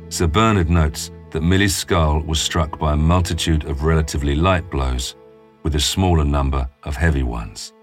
Sir 0.09 0.27
Bernard 0.27 0.69
notes 0.69 1.11
that 1.31 1.43
Millie's 1.43 1.75
skull 1.75 2.19
was 2.21 2.41
struck 2.41 2.77
by 2.77 2.93
a 2.93 2.97
multitude 2.97 3.65
of 3.65 3.83
relatively 3.83 4.35
light 4.35 4.69
blows, 4.69 5.15
with 5.63 5.75
a 5.75 5.79
smaller 5.79 6.25
number 6.25 6.67
of 6.83 6.95
heavy 6.95 7.23
ones. 7.23 7.73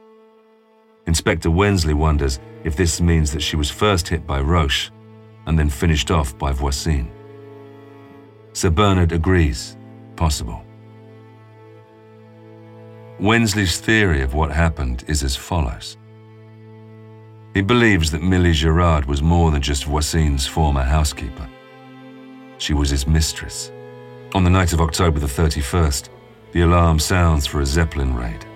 Inspector 1.06 1.50
Wensley 1.50 1.94
wonders 1.94 2.38
if 2.64 2.76
this 2.76 3.00
means 3.00 3.32
that 3.32 3.40
she 3.40 3.56
was 3.56 3.70
first 3.70 4.08
hit 4.08 4.26
by 4.26 4.40
Roche 4.40 4.90
and 5.46 5.58
then 5.58 5.70
finished 5.70 6.10
off 6.10 6.36
by 6.36 6.52
Voisin. 6.52 7.10
Sir 8.52 8.68
Bernard 8.70 9.12
agrees, 9.12 9.78
possible. 10.16 10.62
Wensley's 13.20 13.80
theory 13.80 14.22
of 14.22 14.34
what 14.34 14.52
happened 14.52 15.02
is 15.08 15.24
as 15.24 15.34
follows. 15.34 15.96
He 17.52 17.62
believes 17.62 18.12
that 18.12 18.22
Millie 18.22 18.52
Gerard 18.52 19.06
was 19.06 19.22
more 19.22 19.50
than 19.50 19.60
just 19.60 19.86
Voisin's 19.86 20.46
former 20.46 20.84
housekeeper. 20.84 21.48
She 22.58 22.74
was 22.74 22.90
his 22.90 23.08
mistress. 23.08 23.72
On 24.36 24.44
the 24.44 24.50
night 24.50 24.72
of 24.72 24.80
October 24.80 25.18
the 25.18 25.26
31st, 25.26 26.10
the 26.52 26.60
alarm 26.60 27.00
sounds 27.00 27.44
for 27.44 27.60
a 27.60 27.66
Zeppelin 27.66 28.14
raid. 28.14 28.46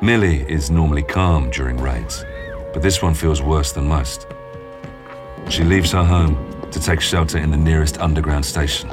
Millie 0.00 0.42
is 0.48 0.70
normally 0.70 1.02
calm 1.02 1.50
during 1.50 1.78
raids, 1.78 2.24
but 2.72 2.80
this 2.80 3.02
one 3.02 3.14
feels 3.14 3.42
worse 3.42 3.72
than 3.72 3.88
most. 3.88 4.28
She 5.48 5.64
leaves 5.64 5.90
her 5.90 6.04
home 6.04 6.36
to 6.70 6.78
take 6.78 7.00
shelter 7.00 7.38
in 7.38 7.50
the 7.50 7.56
nearest 7.56 7.98
underground 7.98 8.44
station. 8.44 8.92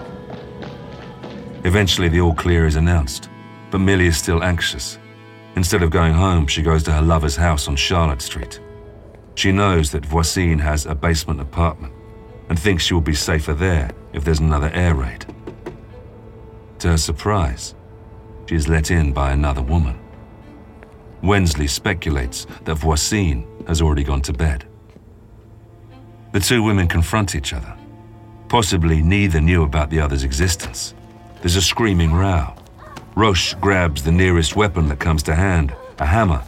Eventually, 1.66 2.10
the 2.10 2.22
all 2.22 2.34
clear 2.34 2.66
is 2.66 2.78
announced, 2.78 3.30
but 3.72 3.80
Millie 3.80 4.07
is 4.07 4.17
still 4.17 4.43
anxious. 4.43 4.97
Instead 5.55 5.84
of 5.84 5.89
going 5.91 6.13
home, 6.13 6.47
she 6.47 6.61
goes 6.61 6.84
to 6.84 6.91
her 6.91 7.01
lover's 7.01 7.36
house 7.36 7.67
on 7.67 7.76
Charlotte 7.76 8.22
Street. 8.22 8.59
She 9.36 9.51
knows 9.51 9.91
that 9.91 10.05
Voisin 10.05 10.59
has 10.59 10.86
a 10.86 10.95
basement 10.95 11.39
apartment 11.39 11.93
and 12.49 12.59
thinks 12.59 12.84
she 12.84 12.93
will 12.93 13.01
be 13.01 13.15
safer 13.15 13.53
there 13.53 13.91
if 14.13 14.24
there's 14.24 14.39
another 14.39 14.70
air 14.74 14.95
raid. 14.95 15.26
To 16.80 16.89
her 16.89 16.97
surprise, 16.97 17.76
she 18.47 18.55
is 18.55 18.67
let 18.67 18.89
in 18.89 19.13
by 19.13 19.32
another 19.32 19.61
woman. 19.61 19.99
Wensley 21.22 21.67
speculates 21.67 22.47
that 22.65 22.76
Voisin 22.76 23.45
has 23.67 23.82
already 23.82 24.03
gone 24.03 24.22
to 24.22 24.34
bed. 24.34 24.65
The 26.32 26.39
two 26.39 26.63
women 26.63 26.88
confront 26.88 27.36
each 27.36 27.53
other. 27.53 27.76
Possibly 28.47 29.01
neither 29.01 29.41
knew 29.41 29.63
about 29.63 29.89
the 29.89 29.99
other's 29.99 30.24
existence. 30.24 30.93
There's 31.41 31.55
a 31.55 31.61
screaming 31.61 32.13
row. 32.13 32.53
Roche 33.20 33.53
grabs 33.55 34.01
the 34.01 34.13
nearest 34.13 34.55
weapon 34.55 34.88
that 34.88 35.01
comes 35.01 35.22
to 35.24 35.36
hand, 35.36 35.76
a 35.97 36.05
hammer, 36.05 36.41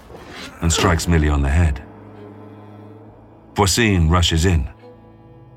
and 0.61 0.71
strikes 0.71 1.05
Millie 1.05 1.27
on 1.27 1.41
the 1.41 1.49
head. 1.49 1.83
Voisin 3.55 4.09
rushes 4.09 4.45
in. 4.45 4.69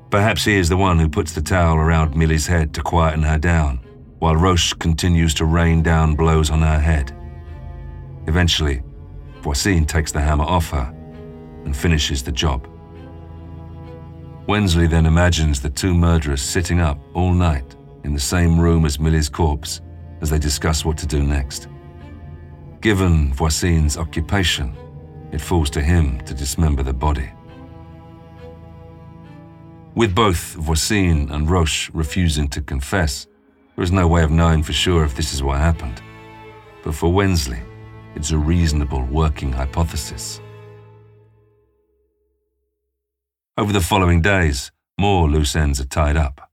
Perhaps 0.09 0.43
he 0.43 0.55
is 0.55 0.67
the 0.67 0.75
one 0.75 0.99
who 0.99 1.07
puts 1.07 1.31
the 1.31 1.41
towel 1.41 1.77
around 1.77 2.17
Millie's 2.17 2.47
head 2.47 2.73
to 2.73 2.81
quieten 2.81 3.23
her 3.23 3.37
down, 3.37 3.79
while 4.19 4.35
Roche 4.35 4.73
continues 4.73 5.33
to 5.35 5.45
rain 5.45 5.81
down 5.81 6.15
blows 6.15 6.49
on 6.49 6.61
her 6.61 6.79
head. 6.79 7.15
Eventually, 8.27 8.83
Voisin 9.39 9.85
takes 9.85 10.11
the 10.11 10.19
hammer 10.19 10.43
off 10.43 10.69
her 10.71 10.93
and 11.63 11.73
finishes 11.73 12.23
the 12.23 12.31
job. 12.33 12.67
Wensley 14.47 14.85
then 14.85 15.05
imagines 15.05 15.61
the 15.61 15.69
two 15.69 15.93
murderers 15.93 16.41
sitting 16.41 16.81
up 16.81 16.99
all 17.13 17.31
night 17.31 17.77
in 18.03 18.13
the 18.13 18.19
same 18.19 18.59
room 18.59 18.83
as 18.83 18.99
Millie's 18.99 19.29
corpse 19.29 19.79
as 20.21 20.29
they 20.29 20.39
discuss 20.39 20.85
what 20.85 20.97
to 20.97 21.05
do 21.05 21.23
next. 21.23 21.67
Given 22.81 23.33
Voisin's 23.33 23.97
occupation, 23.97 24.75
it 25.31 25.41
falls 25.41 25.69
to 25.71 25.81
him 25.81 26.19
to 26.25 26.33
dismember 26.33 26.83
the 26.83 26.93
body. 26.93 27.31
With 29.95 30.13
both 30.13 30.55
Voisin 30.55 31.31
and 31.31 31.49
Roche 31.49 31.89
refusing 31.93 32.47
to 32.49 32.61
confess, 32.61 33.27
there 33.75 33.83
is 33.83 33.91
no 33.91 34.07
way 34.07 34.23
of 34.23 34.31
knowing 34.31 34.61
for 34.61 34.73
sure 34.73 35.03
if 35.03 35.15
this 35.15 35.33
is 35.33 35.41
what 35.41 35.57
happened. 35.57 36.01
But 36.83 36.95
for 36.95 37.11
Wensley, 37.11 37.61
it's 38.15 38.31
a 38.31 38.37
reasonable 38.37 39.03
working 39.03 39.51
hypothesis. 39.51 40.39
Over 43.57 43.73
the 43.73 43.81
following 43.81 44.21
days, 44.21 44.71
more 44.99 45.29
loose 45.29 45.55
ends 45.55 45.79
are 45.79 45.85
tied 45.85 46.17
up. 46.17 46.44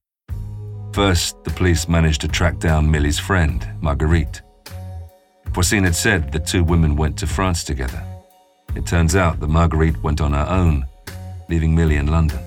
First, 0.92 1.42
the 1.44 1.50
police 1.50 1.88
managed 1.88 2.20
to 2.20 2.28
track 2.28 2.58
down 2.58 2.90
Millie's 2.90 3.18
friend, 3.18 3.66
Marguerite. 3.80 4.42
Voisin 5.48 5.84
had 5.84 5.94
said 5.94 6.30
the 6.30 6.38
two 6.38 6.62
women 6.62 6.96
went 6.96 7.18
to 7.18 7.26
France 7.26 7.64
together. 7.64 8.04
It 8.76 8.86
turns 8.86 9.16
out 9.16 9.40
that 9.40 9.48
Marguerite 9.48 10.02
went 10.02 10.20
on 10.20 10.34
her 10.34 10.46
own, 10.48 10.86
leaving 11.48 11.74
Millie 11.74 11.96
in 11.96 12.08
London. 12.08 12.40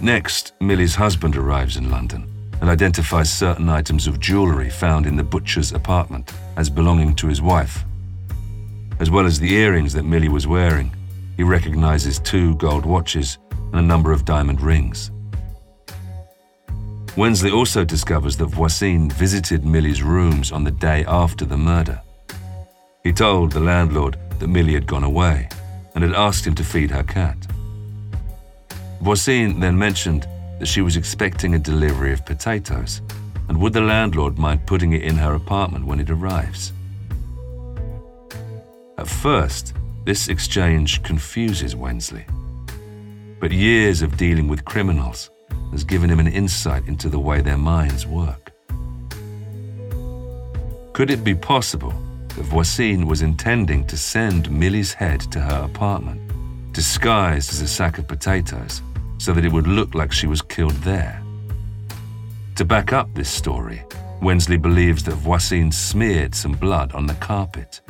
Next, 0.00 0.52
Millie's 0.60 0.94
husband 0.94 1.36
arrives 1.36 1.76
in 1.76 1.90
London 1.90 2.30
and 2.60 2.70
identifies 2.70 3.32
certain 3.32 3.68
items 3.68 4.06
of 4.06 4.20
jewellery 4.20 4.70
found 4.70 5.06
in 5.06 5.16
the 5.16 5.24
butcher's 5.24 5.72
apartment 5.72 6.32
as 6.56 6.70
belonging 6.70 7.16
to 7.16 7.26
his 7.26 7.42
wife. 7.42 7.84
As 9.00 9.10
well 9.10 9.26
as 9.26 9.40
the 9.40 9.54
earrings 9.54 9.92
that 9.94 10.04
Millie 10.04 10.28
was 10.28 10.46
wearing, 10.46 10.94
he 11.36 11.42
recognizes 11.42 12.20
two 12.20 12.54
gold 12.56 12.86
watches 12.86 13.38
and 13.72 13.76
a 13.76 13.82
number 13.82 14.12
of 14.12 14.24
diamond 14.24 14.60
rings. 14.60 15.10
Wensley 17.16 17.52
also 17.52 17.84
discovers 17.84 18.36
that 18.38 18.46
Voisin 18.46 19.08
visited 19.08 19.64
Millie's 19.64 20.02
rooms 20.02 20.50
on 20.50 20.64
the 20.64 20.72
day 20.72 21.04
after 21.06 21.44
the 21.44 21.56
murder. 21.56 22.00
He 23.04 23.12
told 23.12 23.52
the 23.52 23.60
landlord 23.60 24.18
that 24.40 24.48
Millie 24.48 24.74
had 24.74 24.88
gone 24.88 25.04
away 25.04 25.48
and 25.94 26.02
had 26.02 26.12
asked 26.12 26.44
him 26.44 26.56
to 26.56 26.64
feed 26.64 26.90
her 26.90 27.04
cat. 27.04 27.36
Voisin 29.00 29.60
then 29.60 29.78
mentioned 29.78 30.26
that 30.58 30.66
she 30.66 30.80
was 30.80 30.96
expecting 30.96 31.54
a 31.54 31.58
delivery 31.58 32.12
of 32.12 32.26
potatoes 32.26 33.00
and 33.48 33.60
would 33.60 33.74
the 33.74 33.80
landlord 33.80 34.36
mind 34.36 34.66
putting 34.66 34.92
it 34.92 35.02
in 35.02 35.16
her 35.16 35.34
apartment 35.34 35.86
when 35.86 36.00
it 36.00 36.10
arrives? 36.10 36.72
At 38.98 39.06
first, 39.06 39.72
this 40.04 40.26
exchange 40.28 41.04
confuses 41.04 41.76
Wensley. 41.76 42.26
But 43.38 43.52
years 43.52 44.02
of 44.02 44.16
dealing 44.16 44.48
with 44.48 44.64
criminals 44.64 45.30
has 45.70 45.84
given 45.84 46.10
him 46.10 46.20
an 46.20 46.28
insight 46.28 46.86
into 46.86 47.08
the 47.08 47.18
way 47.18 47.40
their 47.40 47.58
minds 47.58 48.06
work. 48.06 48.52
Could 50.92 51.10
it 51.10 51.24
be 51.24 51.34
possible 51.34 51.92
that 52.28 52.44
Voisin 52.44 53.06
was 53.06 53.22
intending 53.22 53.86
to 53.86 53.96
send 53.96 54.50
Millie's 54.50 54.92
head 54.92 55.20
to 55.32 55.40
her 55.40 55.64
apartment, 55.64 56.20
disguised 56.72 57.50
as 57.52 57.60
a 57.60 57.68
sack 57.68 57.98
of 57.98 58.06
potatoes, 58.06 58.82
so 59.18 59.32
that 59.32 59.44
it 59.44 59.52
would 59.52 59.66
look 59.66 59.94
like 59.94 60.12
she 60.12 60.26
was 60.26 60.42
killed 60.42 60.76
there? 60.82 61.20
To 62.56 62.64
back 62.64 62.92
up 62.92 63.12
this 63.14 63.30
story, 63.30 63.84
Wensley 64.22 64.56
believes 64.56 65.02
that 65.04 65.16
Voisin 65.16 65.72
smeared 65.72 66.34
some 66.34 66.52
blood 66.52 66.92
on 66.92 67.06
the 67.06 67.14
carpet 67.14 67.80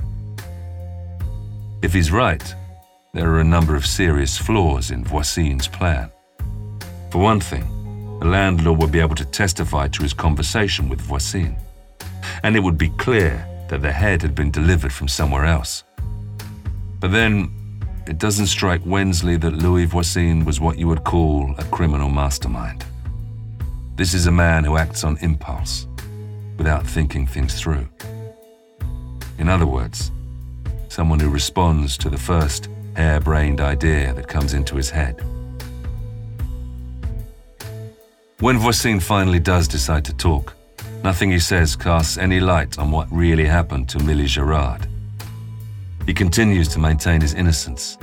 if 1.84 1.92
he's 1.92 2.10
right, 2.10 2.54
there 3.12 3.30
are 3.30 3.40
a 3.40 3.44
number 3.44 3.76
of 3.76 3.84
serious 3.84 4.38
flaws 4.38 4.90
in 4.90 5.04
Voisin's 5.04 5.68
plan. 5.68 6.10
For 7.14 7.20
one 7.20 7.38
thing, 7.38 8.18
the 8.18 8.26
landlord 8.26 8.80
would 8.80 8.90
be 8.90 8.98
able 8.98 9.14
to 9.14 9.24
testify 9.24 9.86
to 9.86 10.02
his 10.02 10.12
conversation 10.12 10.88
with 10.88 11.00
Voisin, 11.00 11.54
and 12.42 12.56
it 12.56 12.60
would 12.60 12.76
be 12.76 12.88
clear 12.88 13.46
that 13.68 13.82
the 13.82 13.92
head 13.92 14.20
had 14.20 14.34
been 14.34 14.50
delivered 14.50 14.92
from 14.92 15.06
somewhere 15.06 15.44
else. 15.44 15.84
But 16.98 17.12
then, 17.12 17.52
it 18.08 18.18
doesn't 18.18 18.48
strike 18.48 18.80
Wensley 18.84 19.36
that 19.36 19.52
Louis 19.52 19.84
Voisin 19.84 20.44
was 20.44 20.58
what 20.58 20.76
you 20.76 20.88
would 20.88 21.04
call 21.04 21.54
a 21.56 21.62
criminal 21.66 22.08
mastermind. 22.08 22.84
This 23.94 24.12
is 24.12 24.26
a 24.26 24.32
man 24.32 24.64
who 24.64 24.76
acts 24.76 25.04
on 25.04 25.16
impulse, 25.18 25.86
without 26.58 26.84
thinking 26.84 27.28
things 27.28 27.60
through. 27.60 27.88
In 29.38 29.48
other 29.48 29.66
words, 29.66 30.10
someone 30.88 31.20
who 31.20 31.30
responds 31.30 31.96
to 31.98 32.10
the 32.10 32.18
first 32.18 32.68
harebrained 32.96 33.60
idea 33.60 34.12
that 34.14 34.26
comes 34.26 34.52
into 34.52 34.74
his 34.74 34.90
head. 34.90 35.24
When 38.44 38.58
Voisin 38.58 39.00
finally 39.00 39.40
does 39.40 39.66
decide 39.66 40.04
to 40.04 40.12
talk, 40.12 40.54
nothing 41.02 41.30
he 41.30 41.38
says 41.38 41.74
casts 41.74 42.18
any 42.18 42.40
light 42.40 42.78
on 42.78 42.90
what 42.90 43.10
really 43.10 43.46
happened 43.46 43.88
to 43.88 43.98
Millie 44.00 44.26
Gerard. 44.26 44.86
He 46.04 46.12
continues 46.12 46.68
to 46.68 46.78
maintain 46.78 47.22
his 47.22 47.32
innocence. 47.32 47.96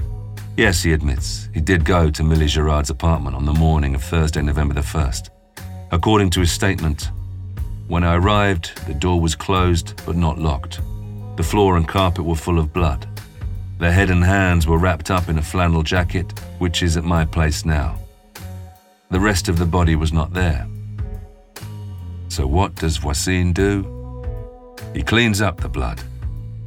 Yes, 0.58 0.82
he 0.82 0.94
admits, 0.94 1.48
he 1.54 1.62
did 1.62 1.86
go 1.86 2.10
to 2.10 2.24
Millie 2.24 2.48
Gerard's 2.48 2.90
apartment 2.90 3.36
on 3.36 3.46
the 3.46 3.54
morning 3.54 3.94
of 3.94 4.04
Thursday, 4.04 4.42
November 4.42 4.74
the 4.74 4.82
1st. 4.82 5.30
According 5.92 6.32
to 6.32 6.40
his 6.40 6.52
statement, 6.52 7.12
when 7.88 8.04
I 8.04 8.16
arrived, 8.16 8.76
the 8.88 8.96
door 8.96 9.22
was 9.22 9.36
closed 9.36 10.02
but 10.08 10.16
not 10.16 10.40
locked. 10.40 10.82
The 11.36 11.44
floor 11.44 11.78
and 11.78 11.88
carpet 11.88 12.26
were 12.26 12.34
full 12.34 12.58
of 12.58 12.74
blood. 12.74 13.08
Their 13.78 13.92
head 13.92 14.10
and 14.10 14.24
hands 14.24 14.66
were 14.66 14.80
wrapped 14.80 15.12
up 15.12 15.30
in 15.30 15.38
a 15.38 15.44
flannel 15.44 15.84
jacket, 15.84 16.40
which 16.58 16.82
is 16.82 16.98
at 16.98 17.04
my 17.04 17.26
place 17.26 17.64
now. 17.64 18.00
The 19.12 19.20
rest 19.20 19.50
of 19.50 19.60
the 19.60 19.66
body 19.66 19.98
was 19.98 20.14
not 20.14 20.34
there. 20.34 20.66
So 22.30 22.48
what 22.48 22.76
does 22.76 22.96
Voisin 22.96 23.52
do? 23.52 23.86
He 24.94 25.04
cleans 25.04 25.42
up 25.42 25.60
the 25.60 25.68
blood 25.68 26.02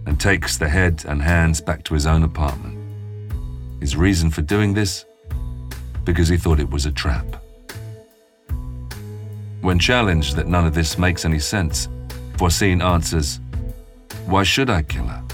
and 0.07 0.20
takes 0.20 0.59
the 0.59 0.68
head 0.68 1.05
and 1.09 1.22
hands 1.22 1.62
back 1.62 1.84
to 1.84 1.95
his 1.95 2.07
own 2.07 2.22
apartment. 2.22 2.78
His 3.80 3.97
reason 3.97 4.30
for 4.30 4.42
doing 4.42 4.74
this? 4.74 5.07
Because 6.05 6.28
he 6.28 6.36
thought 6.36 6.61
it 6.61 6.68
was 6.68 6.84
a 6.84 6.92
trap. 6.92 7.24
When 9.62 9.78
challenged 9.78 10.36
that 10.36 10.47
none 10.47 10.66
of 10.66 10.74
this 10.74 10.99
makes 10.99 11.24
any 11.24 11.38
sense, 11.38 11.88
Voisin 12.36 12.82
answers, 12.82 13.40
Why 14.26 14.42
should 14.42 14.68
I 14.68 14.82
kill 14.82 15.07
her? 15.07 15.24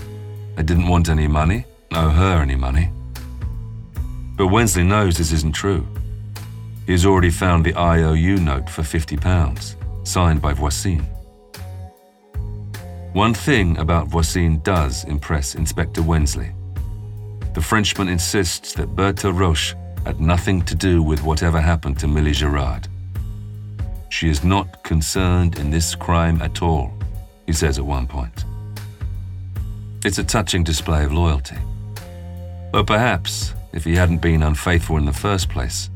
I 0.57 0.63
didn't 0.63 0.87
want 0.87 1.09
any 1.09 1.27
money, 1.27 1.65
owe 1.93 2.11
her 2.11 2.41
any 2.41 2.55
money. 2.55 2.93
But 4.37 4.47
Wensley 4.47 4.85
knows 4.85 5.19
this 5.19 5.33
isn't 5.33 5.57
true. 5.57 5.85
He 6.87 6.93
has 6.93 7.07
already 7.07 7.31
found 7.31 7.65
the 7.65 7.75
IOU 7.75 8.37
note 8.39 8.69
for 8.69 8.83
£50, 8.83 10.07
signed 10.07 10.43
by 10.43 10.53
Voisin. 10.53 11.07
One 13.13 13.35
thing 13.35 13.77
about 13.79 14.09
Voisin 14.09 14.61
does 14.61 15.05
impress 15.05 15.55
Inspector 15.55 16.01
Wensley. 16.03 16.53
The 17.55 17.61
Frenchman 17.61 18.09
insists 18.09 18.73
that 18.75 18.95
Berthe 18.95 19.25
Roche 19.25 19.75
had 20.05 20.21
nothing 20.21 20.63
to 20.63 20.75
do 20.75 21.03
with 21.03 21.23
whatever 21.23 21.61
happened 21.61 21.99
to 21.99 22.09
Millie 22.09 22.33
Gerard. 22.33 22.89
She 24.09 24.29
is 24.29 24.45
not 24.45 24.83
concerned 24.83 25.59
in 25.59 25.71
this 25.71 25.95
crime 25.95 26.41
at 26.43 26.63
all, 26.63 26.93
he 27.47 27.53
says 27.53 27.79
at 27.79 27.85
one 27.85 28.07
point. 28.07 28.45
It's 30.05 30.19
a 30.19 30.25
touching 30.25 30.65
display 30.65 31.05
of 31.05 31.13
loyalty. 31.13 31.59
But 32.73 32.87
perhaps, 32.87 33.53
if 33.73 33.85
he 33.85 33.95
hadn't 33.95 34.23
been 34.23 34.43
unfaithful 34.43 34.97
in 34.97 35.05
the 35.05 35.13
first 35.13 35.49
place, 35.49 35.91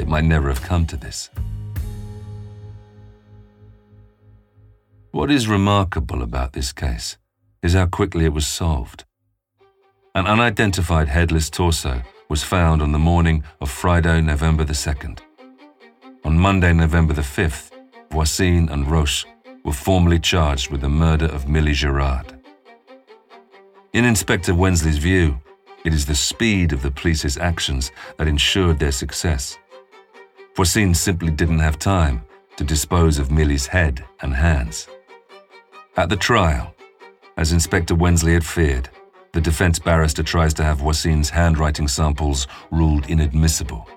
it 0.00 0.08
might 0.08 0.24
never 0.24 0.48
have 0.48 0.62
come 0.62 0.86
to 0.86 0.96
this. 0.96 1.30
What 5.12 5.30
is 5.30 5.48
remarkable 5.48 6.22
about 6.22 6.52
this 6.52 6.72
case 6.72 7.18
is 7.62 7.74
how 7.74 7.86
quickly 7.86 8.24
it 8.24 8.32
was 8.32 8.46
solved. 8.46 9.04
An 10.14 10.26
unidentified 10.26 11.08
headless 11.08 11.50
torso 11.50 12.02
was 12.28 12.42
found 12.42 12.80
on 12.80 12.92
the 12.92 12.98
morning 12.98 13.44
of 13.60 13.70
Friday, 13.70 14.20
November 14.20 14.64
the 14.64 14.72
2nd. 14.72 15.20
On 16.24 16.38
Monday, 16.38 16.72
November 16.72 17.12
the 17.12 17.22
5th, 17.22 17.70
Voisin 18.10 18.68
and 18.68 18.90
Roche 18.90 19.26
were 19.64 19.72
formally 19.72 20.18
charged 20.18 20.70
with 20.70 20.80
the 20.80 20.88
murder 20.88 21.26
of 21.26 21.48
Millie 21.48 21.74
Gerard. 21.74 22.40
In 23.92 24.04
Inspector 24.04 24.54
Wensley's 24.54 24.98
view, 24.98 25.40
it 25.84 25.92
is 25.92 26.06
the 26.06 26.14
speed 26.14 26.72
of 26.72 26.82
the 26.82 26.90
police's 26.90 27.36
actions 27.36 27.90
that 28.16 28.28
ensured 28.28 28.78
their 28.78 28.92
success. 28.92 29.58
Voisin 30.60 30.92
simply 30.92 31.30
didn't 31.30 31.60
have 31.60 31.78
time 31.78 32.22
to 32.56 32.64
dispose 32.64 33.18
of 33.18 33.30
Millie's 33.30 33.66
head 33.66 34.04
and 34.20 34.34
hands. 34.34 34.88
At 35.96 36.10
the 36.10 36.18
trial, 36.18 36.74
as 37.38 37.52
Inspector 37.52 37.94
Wensley 37.94 38.34
had 38.34 38.44
feared, 38.44 38.90
the 39.32 39.40
defense 39.40 39.78
barrister 39.78 40.22
tries 40.22 40.52
to 40.52 40.62
have 40.62 40.80
Voisin's 40.80 41.30
handwriting 41.30 41.88
samples 41.88 42.46
ruled 42.70 43.08
inadmissible. 43.08 43.88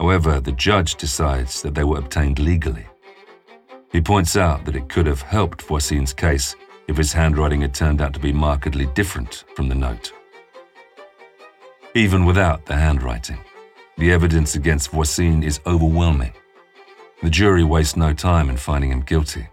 However, 0.00 0.40
the 0.40 0.50
judge 0.50 0.96
decides 0.96 1.62
that 1.62 1.76
they 1.76 1.84
were 1.84 1.98
obtained 1.98 2.40
legally. 2.40 2.88
He 3.92 4.00
points 4.00 4.36
out 4.36 4.64
that 4.64 4.74
it 4.74 4.88
could 4.88 5.06
have 5.06 5.22
helped 5.22 5.62
Voisin's 5.62 6.12
case 6.12 6.56
if 6.88 6.96
his 6.96 7.12
handwriting 7.12 7.60
had 7.60 7.74
turned 7.74 8.02
out 8.02 8.12
to 8.14 8.18
be 8.18 8.32
markedly 8.32 8.86
different 8.86 9.44
from 9.54 9.68
the 9.68 9.76
note. 9.76 10.12
Even 11.94 12.24
without 12.24 12.66
the 12.66 12.74
handwriting, 12.74 13.38
the 14.00 14.10
evidence 14.10 14.54
against 14.54 14.92
Voisin 14.92 15.42
is 15.42 15.60
overwhelming. 15.66 16.32
The 17.22 17.28
jury 17.28 17.64
wastes 17.64 17.98
no 17.98 18.14
time 18.14 18.48
in 18.48 18.56
finding 18.56 18.90
him 18.90 19.02
guilty. 19.02 19.46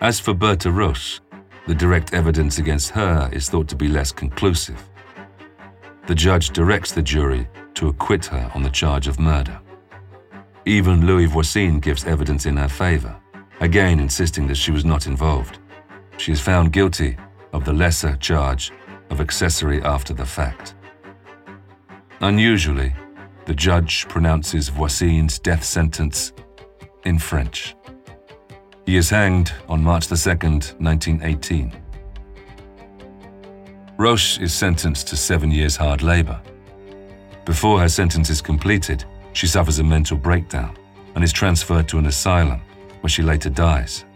As 0.00 0.18
for 0.18 0.34
Berthe 0.34 0.66
Roche, 0.66 1.20
the 1.68 1.74
direct 1.74 2.12
evidence 2.12 2.58
against 2.58 2.90
her 2.90 3.30
is 3.32 3.48
thought 3.48 3.68
to 3.68 3.76
be 3.76 3.86
less 3.86 4.10
conclusive. 4.10 4.82
The 6.08 6.16
judge 6.16 6.50
directs 6.50 6.90
the 6.90 7.00
jury 7.00 7.46
to 7.74 7.86
acquit 7.86 8.24
her 8.26 8.50
on 8.56 8.64
the 8.64 8.70
charge 8.70 9.06
of 9.06 9.20
murder. 9.20 9.60
Even 10.66 11.06
Louis 11.06 11.26
Voisin 11.26 11.78
gives 11.78 12.06
evidence 12.06 12.44
in 12.44 12.56
her 12.56 12.68
favor, 12.68 13.14
again 13.60 14.00
insisting 14.00 14.48
that 14.48 14.56
she 14.56 14.72
was 14.72 14.84
not 14.84 15.06
involved. 15.06 15.58
She 16.16 16.32
is 16.32 16.40
found 16.40 16.72
guilty 16.72 17.16
of 17.52 17.64
the 17.64 17.72
lesser 17.72 18.16
charge 18.16 18.72
of 19.10 19.20
accessory 19.20 19.80
after 19.82 20.12
the 20.12 20.26
fact. 20.26 20.74
Unusually, 22.24 22.90
the 23.44 23.52
judge 23.52 24.08
pronounces 24.08 24.70
Voisin's 24.70 25.38
death 25.38 25.62
sentence 25.62 26.32
in 27.04 27.18
French. 27.18 27.76
He 28.86 28.96
is 28.96 29.10
hanged 29.10 29.52
on 29.68 29.84
March 29.84 30.06
2, 30.06 30.14
1918. 30.14 31.76
Roche 33.98 34.40
is 34.40 34.54
sentenced 34.54 35.06
to 35.08 35.18
seven 35.18 35.50
years 35.50 35.76
hard 35.76 36.00
labor. 36.00 36.40
Before 37.44 37.78
her 37.78 37.90
sentence 37.90 38.30
is 38.30 38.40
completed, 38.40 39.04
she 39.34 39.46
suffers 39.46 39.78
a 39.78 39.84
mental 39.84 40.16
breakdown 40.16 40.78
and 41.14 41.22
is 41.22 41.30
transferred 41.30 41.90
to 41.90 41.98
an 41.98 42.06
asylum 42.06 42.62
where 43.02 43.10
she 43.10 43.22
later 43.22 43.50
dies. 43.50 44.06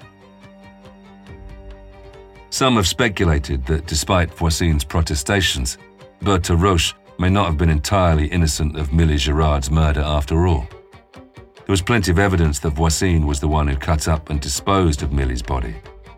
Some 2.49 2.77
have 2.77 2.89
speculated 2.89 3.67
that 3.67 3.87
despite 3.87 4.35
Voisin's 4.35 4.83
protestations, 4.83 5.77
Berthe 6.23 6.59
Roche 6.59 6.95
may 7.19 7.29
not 7.29 7.47
have 7.47 7.59
been 7.59 7.71
entirely 7.71 8.29
innocent 8.29 8.77
of 8.77 8.93
Millie 8.93 9.17
Gerard's 9.17 9.71
murder 9.71 10.01
after 10.01 10.47
all. 10.47 10.69
There 11.13 11.73
was 11.73 11.83
plenty 11.83 12.13
of 12.13 12.19
evidence 12.19 12.61
that 12.61 12.71
Voisin 12.71 13.27
was 13.27 13.41
the 13.41 13.49
one 13.49 13.67
who 13.67 13.77
cut 13.77 14.09
up 14.09 14.31
and 14.31 14.41
disposed 14.41 15.03
of 15.03 15.13
Millie's 15.13 15.43
body, 15.43 15.75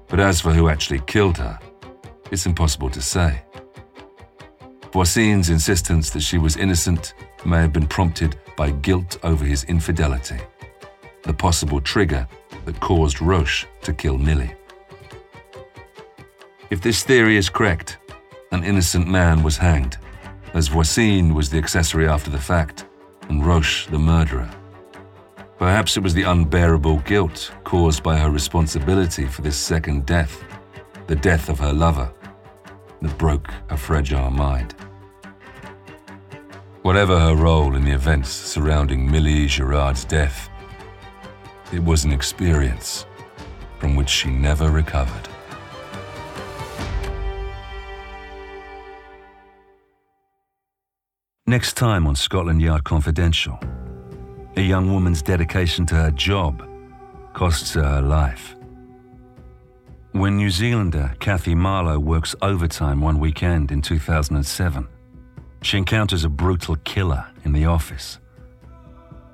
but 0.08 0.20
as 0.20 0.40
for 0.40 0.52
who 0.52 0.68
actually 0.68 1.00
killed 1.06 1.38
her, 1.38 1.58
it's 2.30 2.46
impossible 2.46 2.90
to 2.90 3.00
say. 3.00 3.42
Voisin's 4.92 5.50
insistence 5.50 6.10
that 6.10 6.20
she 6.20 6.36
was 6.36 6.56
innocent 6.56 7.14
may 7.44 7.60
have 7.60 7.72
been 7.72 7.86
prompted 7.86 8.36
by 8.56 8.70
guilt 8.70 9.18
over 9.22 9.44
his 9.44 9.64
infidelity, 9.64 10.38
the 11.22 11.32
possible 11.32 11.80
trigger 11.80 12.28
that 12.66 12.78
caused 12.80 13.22
Roche 13.22 13.66
to 13.82 13.94
kill 13.94 14.18
Millie. 14.18 14.54
If 16.68 16.82
this 16.82 17.02
theory 17.02 17.36
is 17.36 17.48
correct, 17.48 17.98
an 18.52 18.64
innocent 18.64 19.08
man 19.08 19.42
was 19.42 19.56
hanged, 19.56 19.96
as 20.54 20.68
Voisin 20.68 21.34
was 21.34 21.50
the 21.50 21.58
accessory 21.58 22.08
after 22.08 22.30
the 22.30 22.38
fact 22.38 22.86
and 23.28 23.44
Roche 23.44 23.86
the 23.86 23.98
murderer. 23.98 24.50
Perhaps 25.58 25.96
it 25.96 26.02
was 26.02 26.14
the 26.14 26.22
unbearable 26.22 26.98
guilt 27.00 27.52
caused 27.64 28.02
by 28.02 28.16
her 28.16 28.30
responsibility 28.30 29.26
for 29.26 29.42
this 29.42 29.56
second 29.56 30.06
death, 30.06 30.42
the 31.06 31.14
death 31.14 31.48
of 31.48 31.58
her 31.58 31.72
lover, 31.72 32.12
that 33.02 33.18
broke 33.18 33.50
her 33.68 33.76
fragile 33.76 34.30
mind. 34.30 34.74
Whatever 36.82 37.18
her 37.18 37.36
role 37.36 37.76
in 37.76 37.84
the 37.84 37.92
events 37.92 38.30
surrounding 38.30 39.10
Millie 39.10 39.46
Gerard's 39.46 40.04
death, 40.04 40.48
it 41.72 41.84
was 41.84 42.04
an 42.04 42.12
experience 42.12 43.06
from 43.78 43.94
which 43.94 44.08
she 44.08 44.30
never 44.30 44.70
recovered. 44.70 45.29
Next 51.50 51.76
time 51.76 52.06
on 52.06 52.14
Scotland 52.14 52.62
Yard 52.62 52.84
Confidential. 52.84 53.58
A 54.56 54.60
young 54.60 54.92
woman's 54.92 55.20
dedication 55.20 55.84
to 55.86 55.96
her 55.96 56.12
job 56.12 56.62
costs 57.32 57.74
her 57.74 57.82
her 57.82 58.00
life. 58.00 58.54
When 60.12 60.36
New 60.36 60.50
Zealander 60.50 61.12
Kathy 61.18 61.56
Marlowe 61.56 61.98
works 61.98 62.36
overtime 62.40 63.00
one 63.00 63.18
weekend 63.18 63.72
in 63.72 63.82
2007, 63.82 64.86
she 65.62 65.76
encounters 65.76 66.22
a 66.22 66.28
brutal 66.28 66.76
killer 66.84 67.26
in 67.44 67.52
the 67.52 67.64
office. 67.64 68.20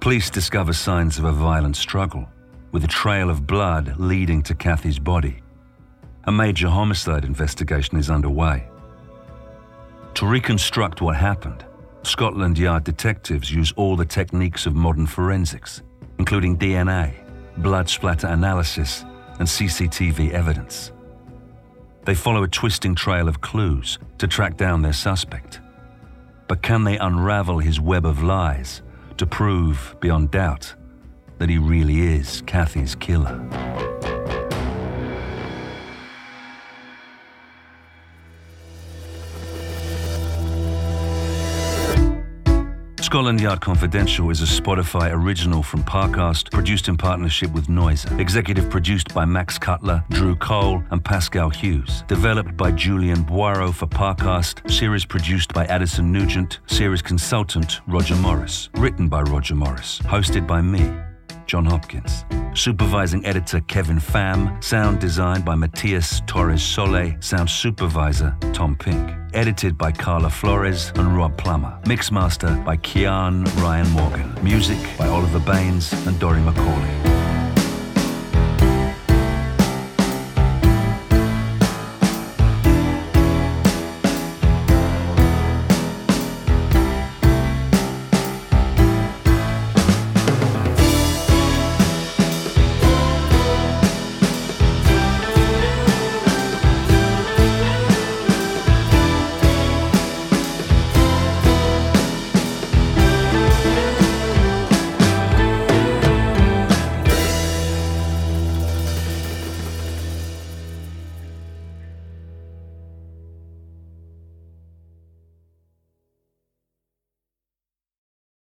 Police 0.01 0.31
discover 0.31 0.73
signs 0.73 1.19
of 1.19 1.27
a 1.27 1.33
violent 1.33 1.77
struggle, 1.77 2.27
with 2.73 2.83
a 2.83 2.89
trail 2.89 3.29
of 3.29 3.47
blood 3.47 3.95
leading 3.99 4.43
to 4.45 4.55
Kathy's 4.55 4.99
body. 4.99 5.43
A 6.25 6.33
major 6.33 6.71
homicide 6.71 7.27
investigation 7.27 7.99
is 7.99 8.09
underway. 8.09 8.67
To 10.15 10.27
reconstruct 10.27 11.03
what 11.03 11.15
happened, 11.15 11.63
Scotland 12.07 12.57
Yard 12.57 12.85
detectives 12.85 13.51
use 13.51 13.73
all 13.73 13.97
the 13.97 14.05
techniques 14.05 14.65
of 14.65 14.77
modern 14.77 15.07
forensics, 15.07 15.83
including 16.21 16.57
DNA, 16.57 17.13
blood 17.57 17.89
splatter 17.89 18.29
analysis, 18.29 19.05
and 19.41 19.49
CCTV 19.49 20.31
evidence. 20.31 20.93
They 22.05 22.15
follow 22.15 22.45
a 22.45 22.49
twisting 22.49 22.95
trail 22.95 23.27
of 23.27 23.41
clues 23.41 23.99
to 24.19 24.29
track 24.29 24.57
down 24.57 24.83
their 24.83 24.93
suspect. 24.93 25.59
But 26.47 26.63
can 26.63 26.85
they 26.85 26.97
unravel 26.97 27.59
his 27.59 27.81
web 27.81 28.07
of 28.07 28.23
lies 28.23 28.83
to 29.17 29.27
prove, 29.27 29.97
beyond 29.99 30.31
doubt, 30.31 30.73
that 31.39 31.49
he 31.49 31.59
really 31.59 32.03
is 32.15 32.41
Kathy's 32.47 32.95
killer? 32.95 33.37
Scotland 43.17 43.41
Yard 43.41 43.63
Confidential 43.63 44.29
is 44.29 44.43
a 44.43 44.45
Spotify 44.45 45.11
original 45.11 45.63
from 45.63 45.83
Parcast, 45.83 46.51
produced 46.51 46.87
in 46.87 46.99
partnership 46.99 47.51
with 47.55 47.67
Noiser. 47.67 48.21
Executive 48.21 48.69
produced 48.69 49.15
by 49.15 49.25
Max 49.25 49.59
Cutler, 49.59 50.05
Drew 50.11 50.37
Cole, 50.37 50.85
and 50.91 51.03
Pascal 51.03 51.49
Hughes. 51.49 52.05
Developed 52.09 52.59
by 52.59 52.71
Julian 52.73 53.25
Boiro 53.25 53.73
for 53.73 53.87
Parcast. 53.87 54.71
Series 54.71 55.07
produced 55.07 55.55
by 55.55 55.65
Addison 55.65 56.13
Nugent. 56.13 56.59
Series 56.67 57.01
consultant 57.01 57.81
Roger 57.87 58.17
Morris. 58.17 58.69
Written 58.75 59.09
by 59.09 59.23
Roger 59.23 59.55
Morris. 59.55 59.99
Hosted 60.01 60.47
by 60.47 60.61
me, 60.61 60.87
John 61.47 61.65
Hopkins. 61.65 62.25
Supervising 62.55 63.25
editor 63.25 63.61
Kevin 63.61 63.99
Pham. 63.99 64.63
Sound 64.63 65.01
designed 65.01 65.45
by 65.45 65.55
Matias 65.55 66.23
Torres 66.27 66.63
Sole. 66.63 67.15
Sound 67.21 67.49
supervisor 67.51 68.37
Tom 68.53 68.75
Pink. 68.75 69.15
Edited 69.35 69.77
by 69.77 69.93
Carla 69.93 70.31
Flores 70.31 70.93
and 70.97 71.17
Rob 71.17 71.37
Plummer. 71.37 71.79
Mixmaster 71.85 72.65
by 72.65 72.77
Kian 72.79 73.45
Ryan 73.63 73.89
Morgan. 73.91 74.35
Music 74.43 74.79
by 74.99 75.07
Oliver 75.07 75.41
Baines 75.41 75.93
and 76.07 76.19
Dory 76.19 76.41
McCauley. 76.41 77.26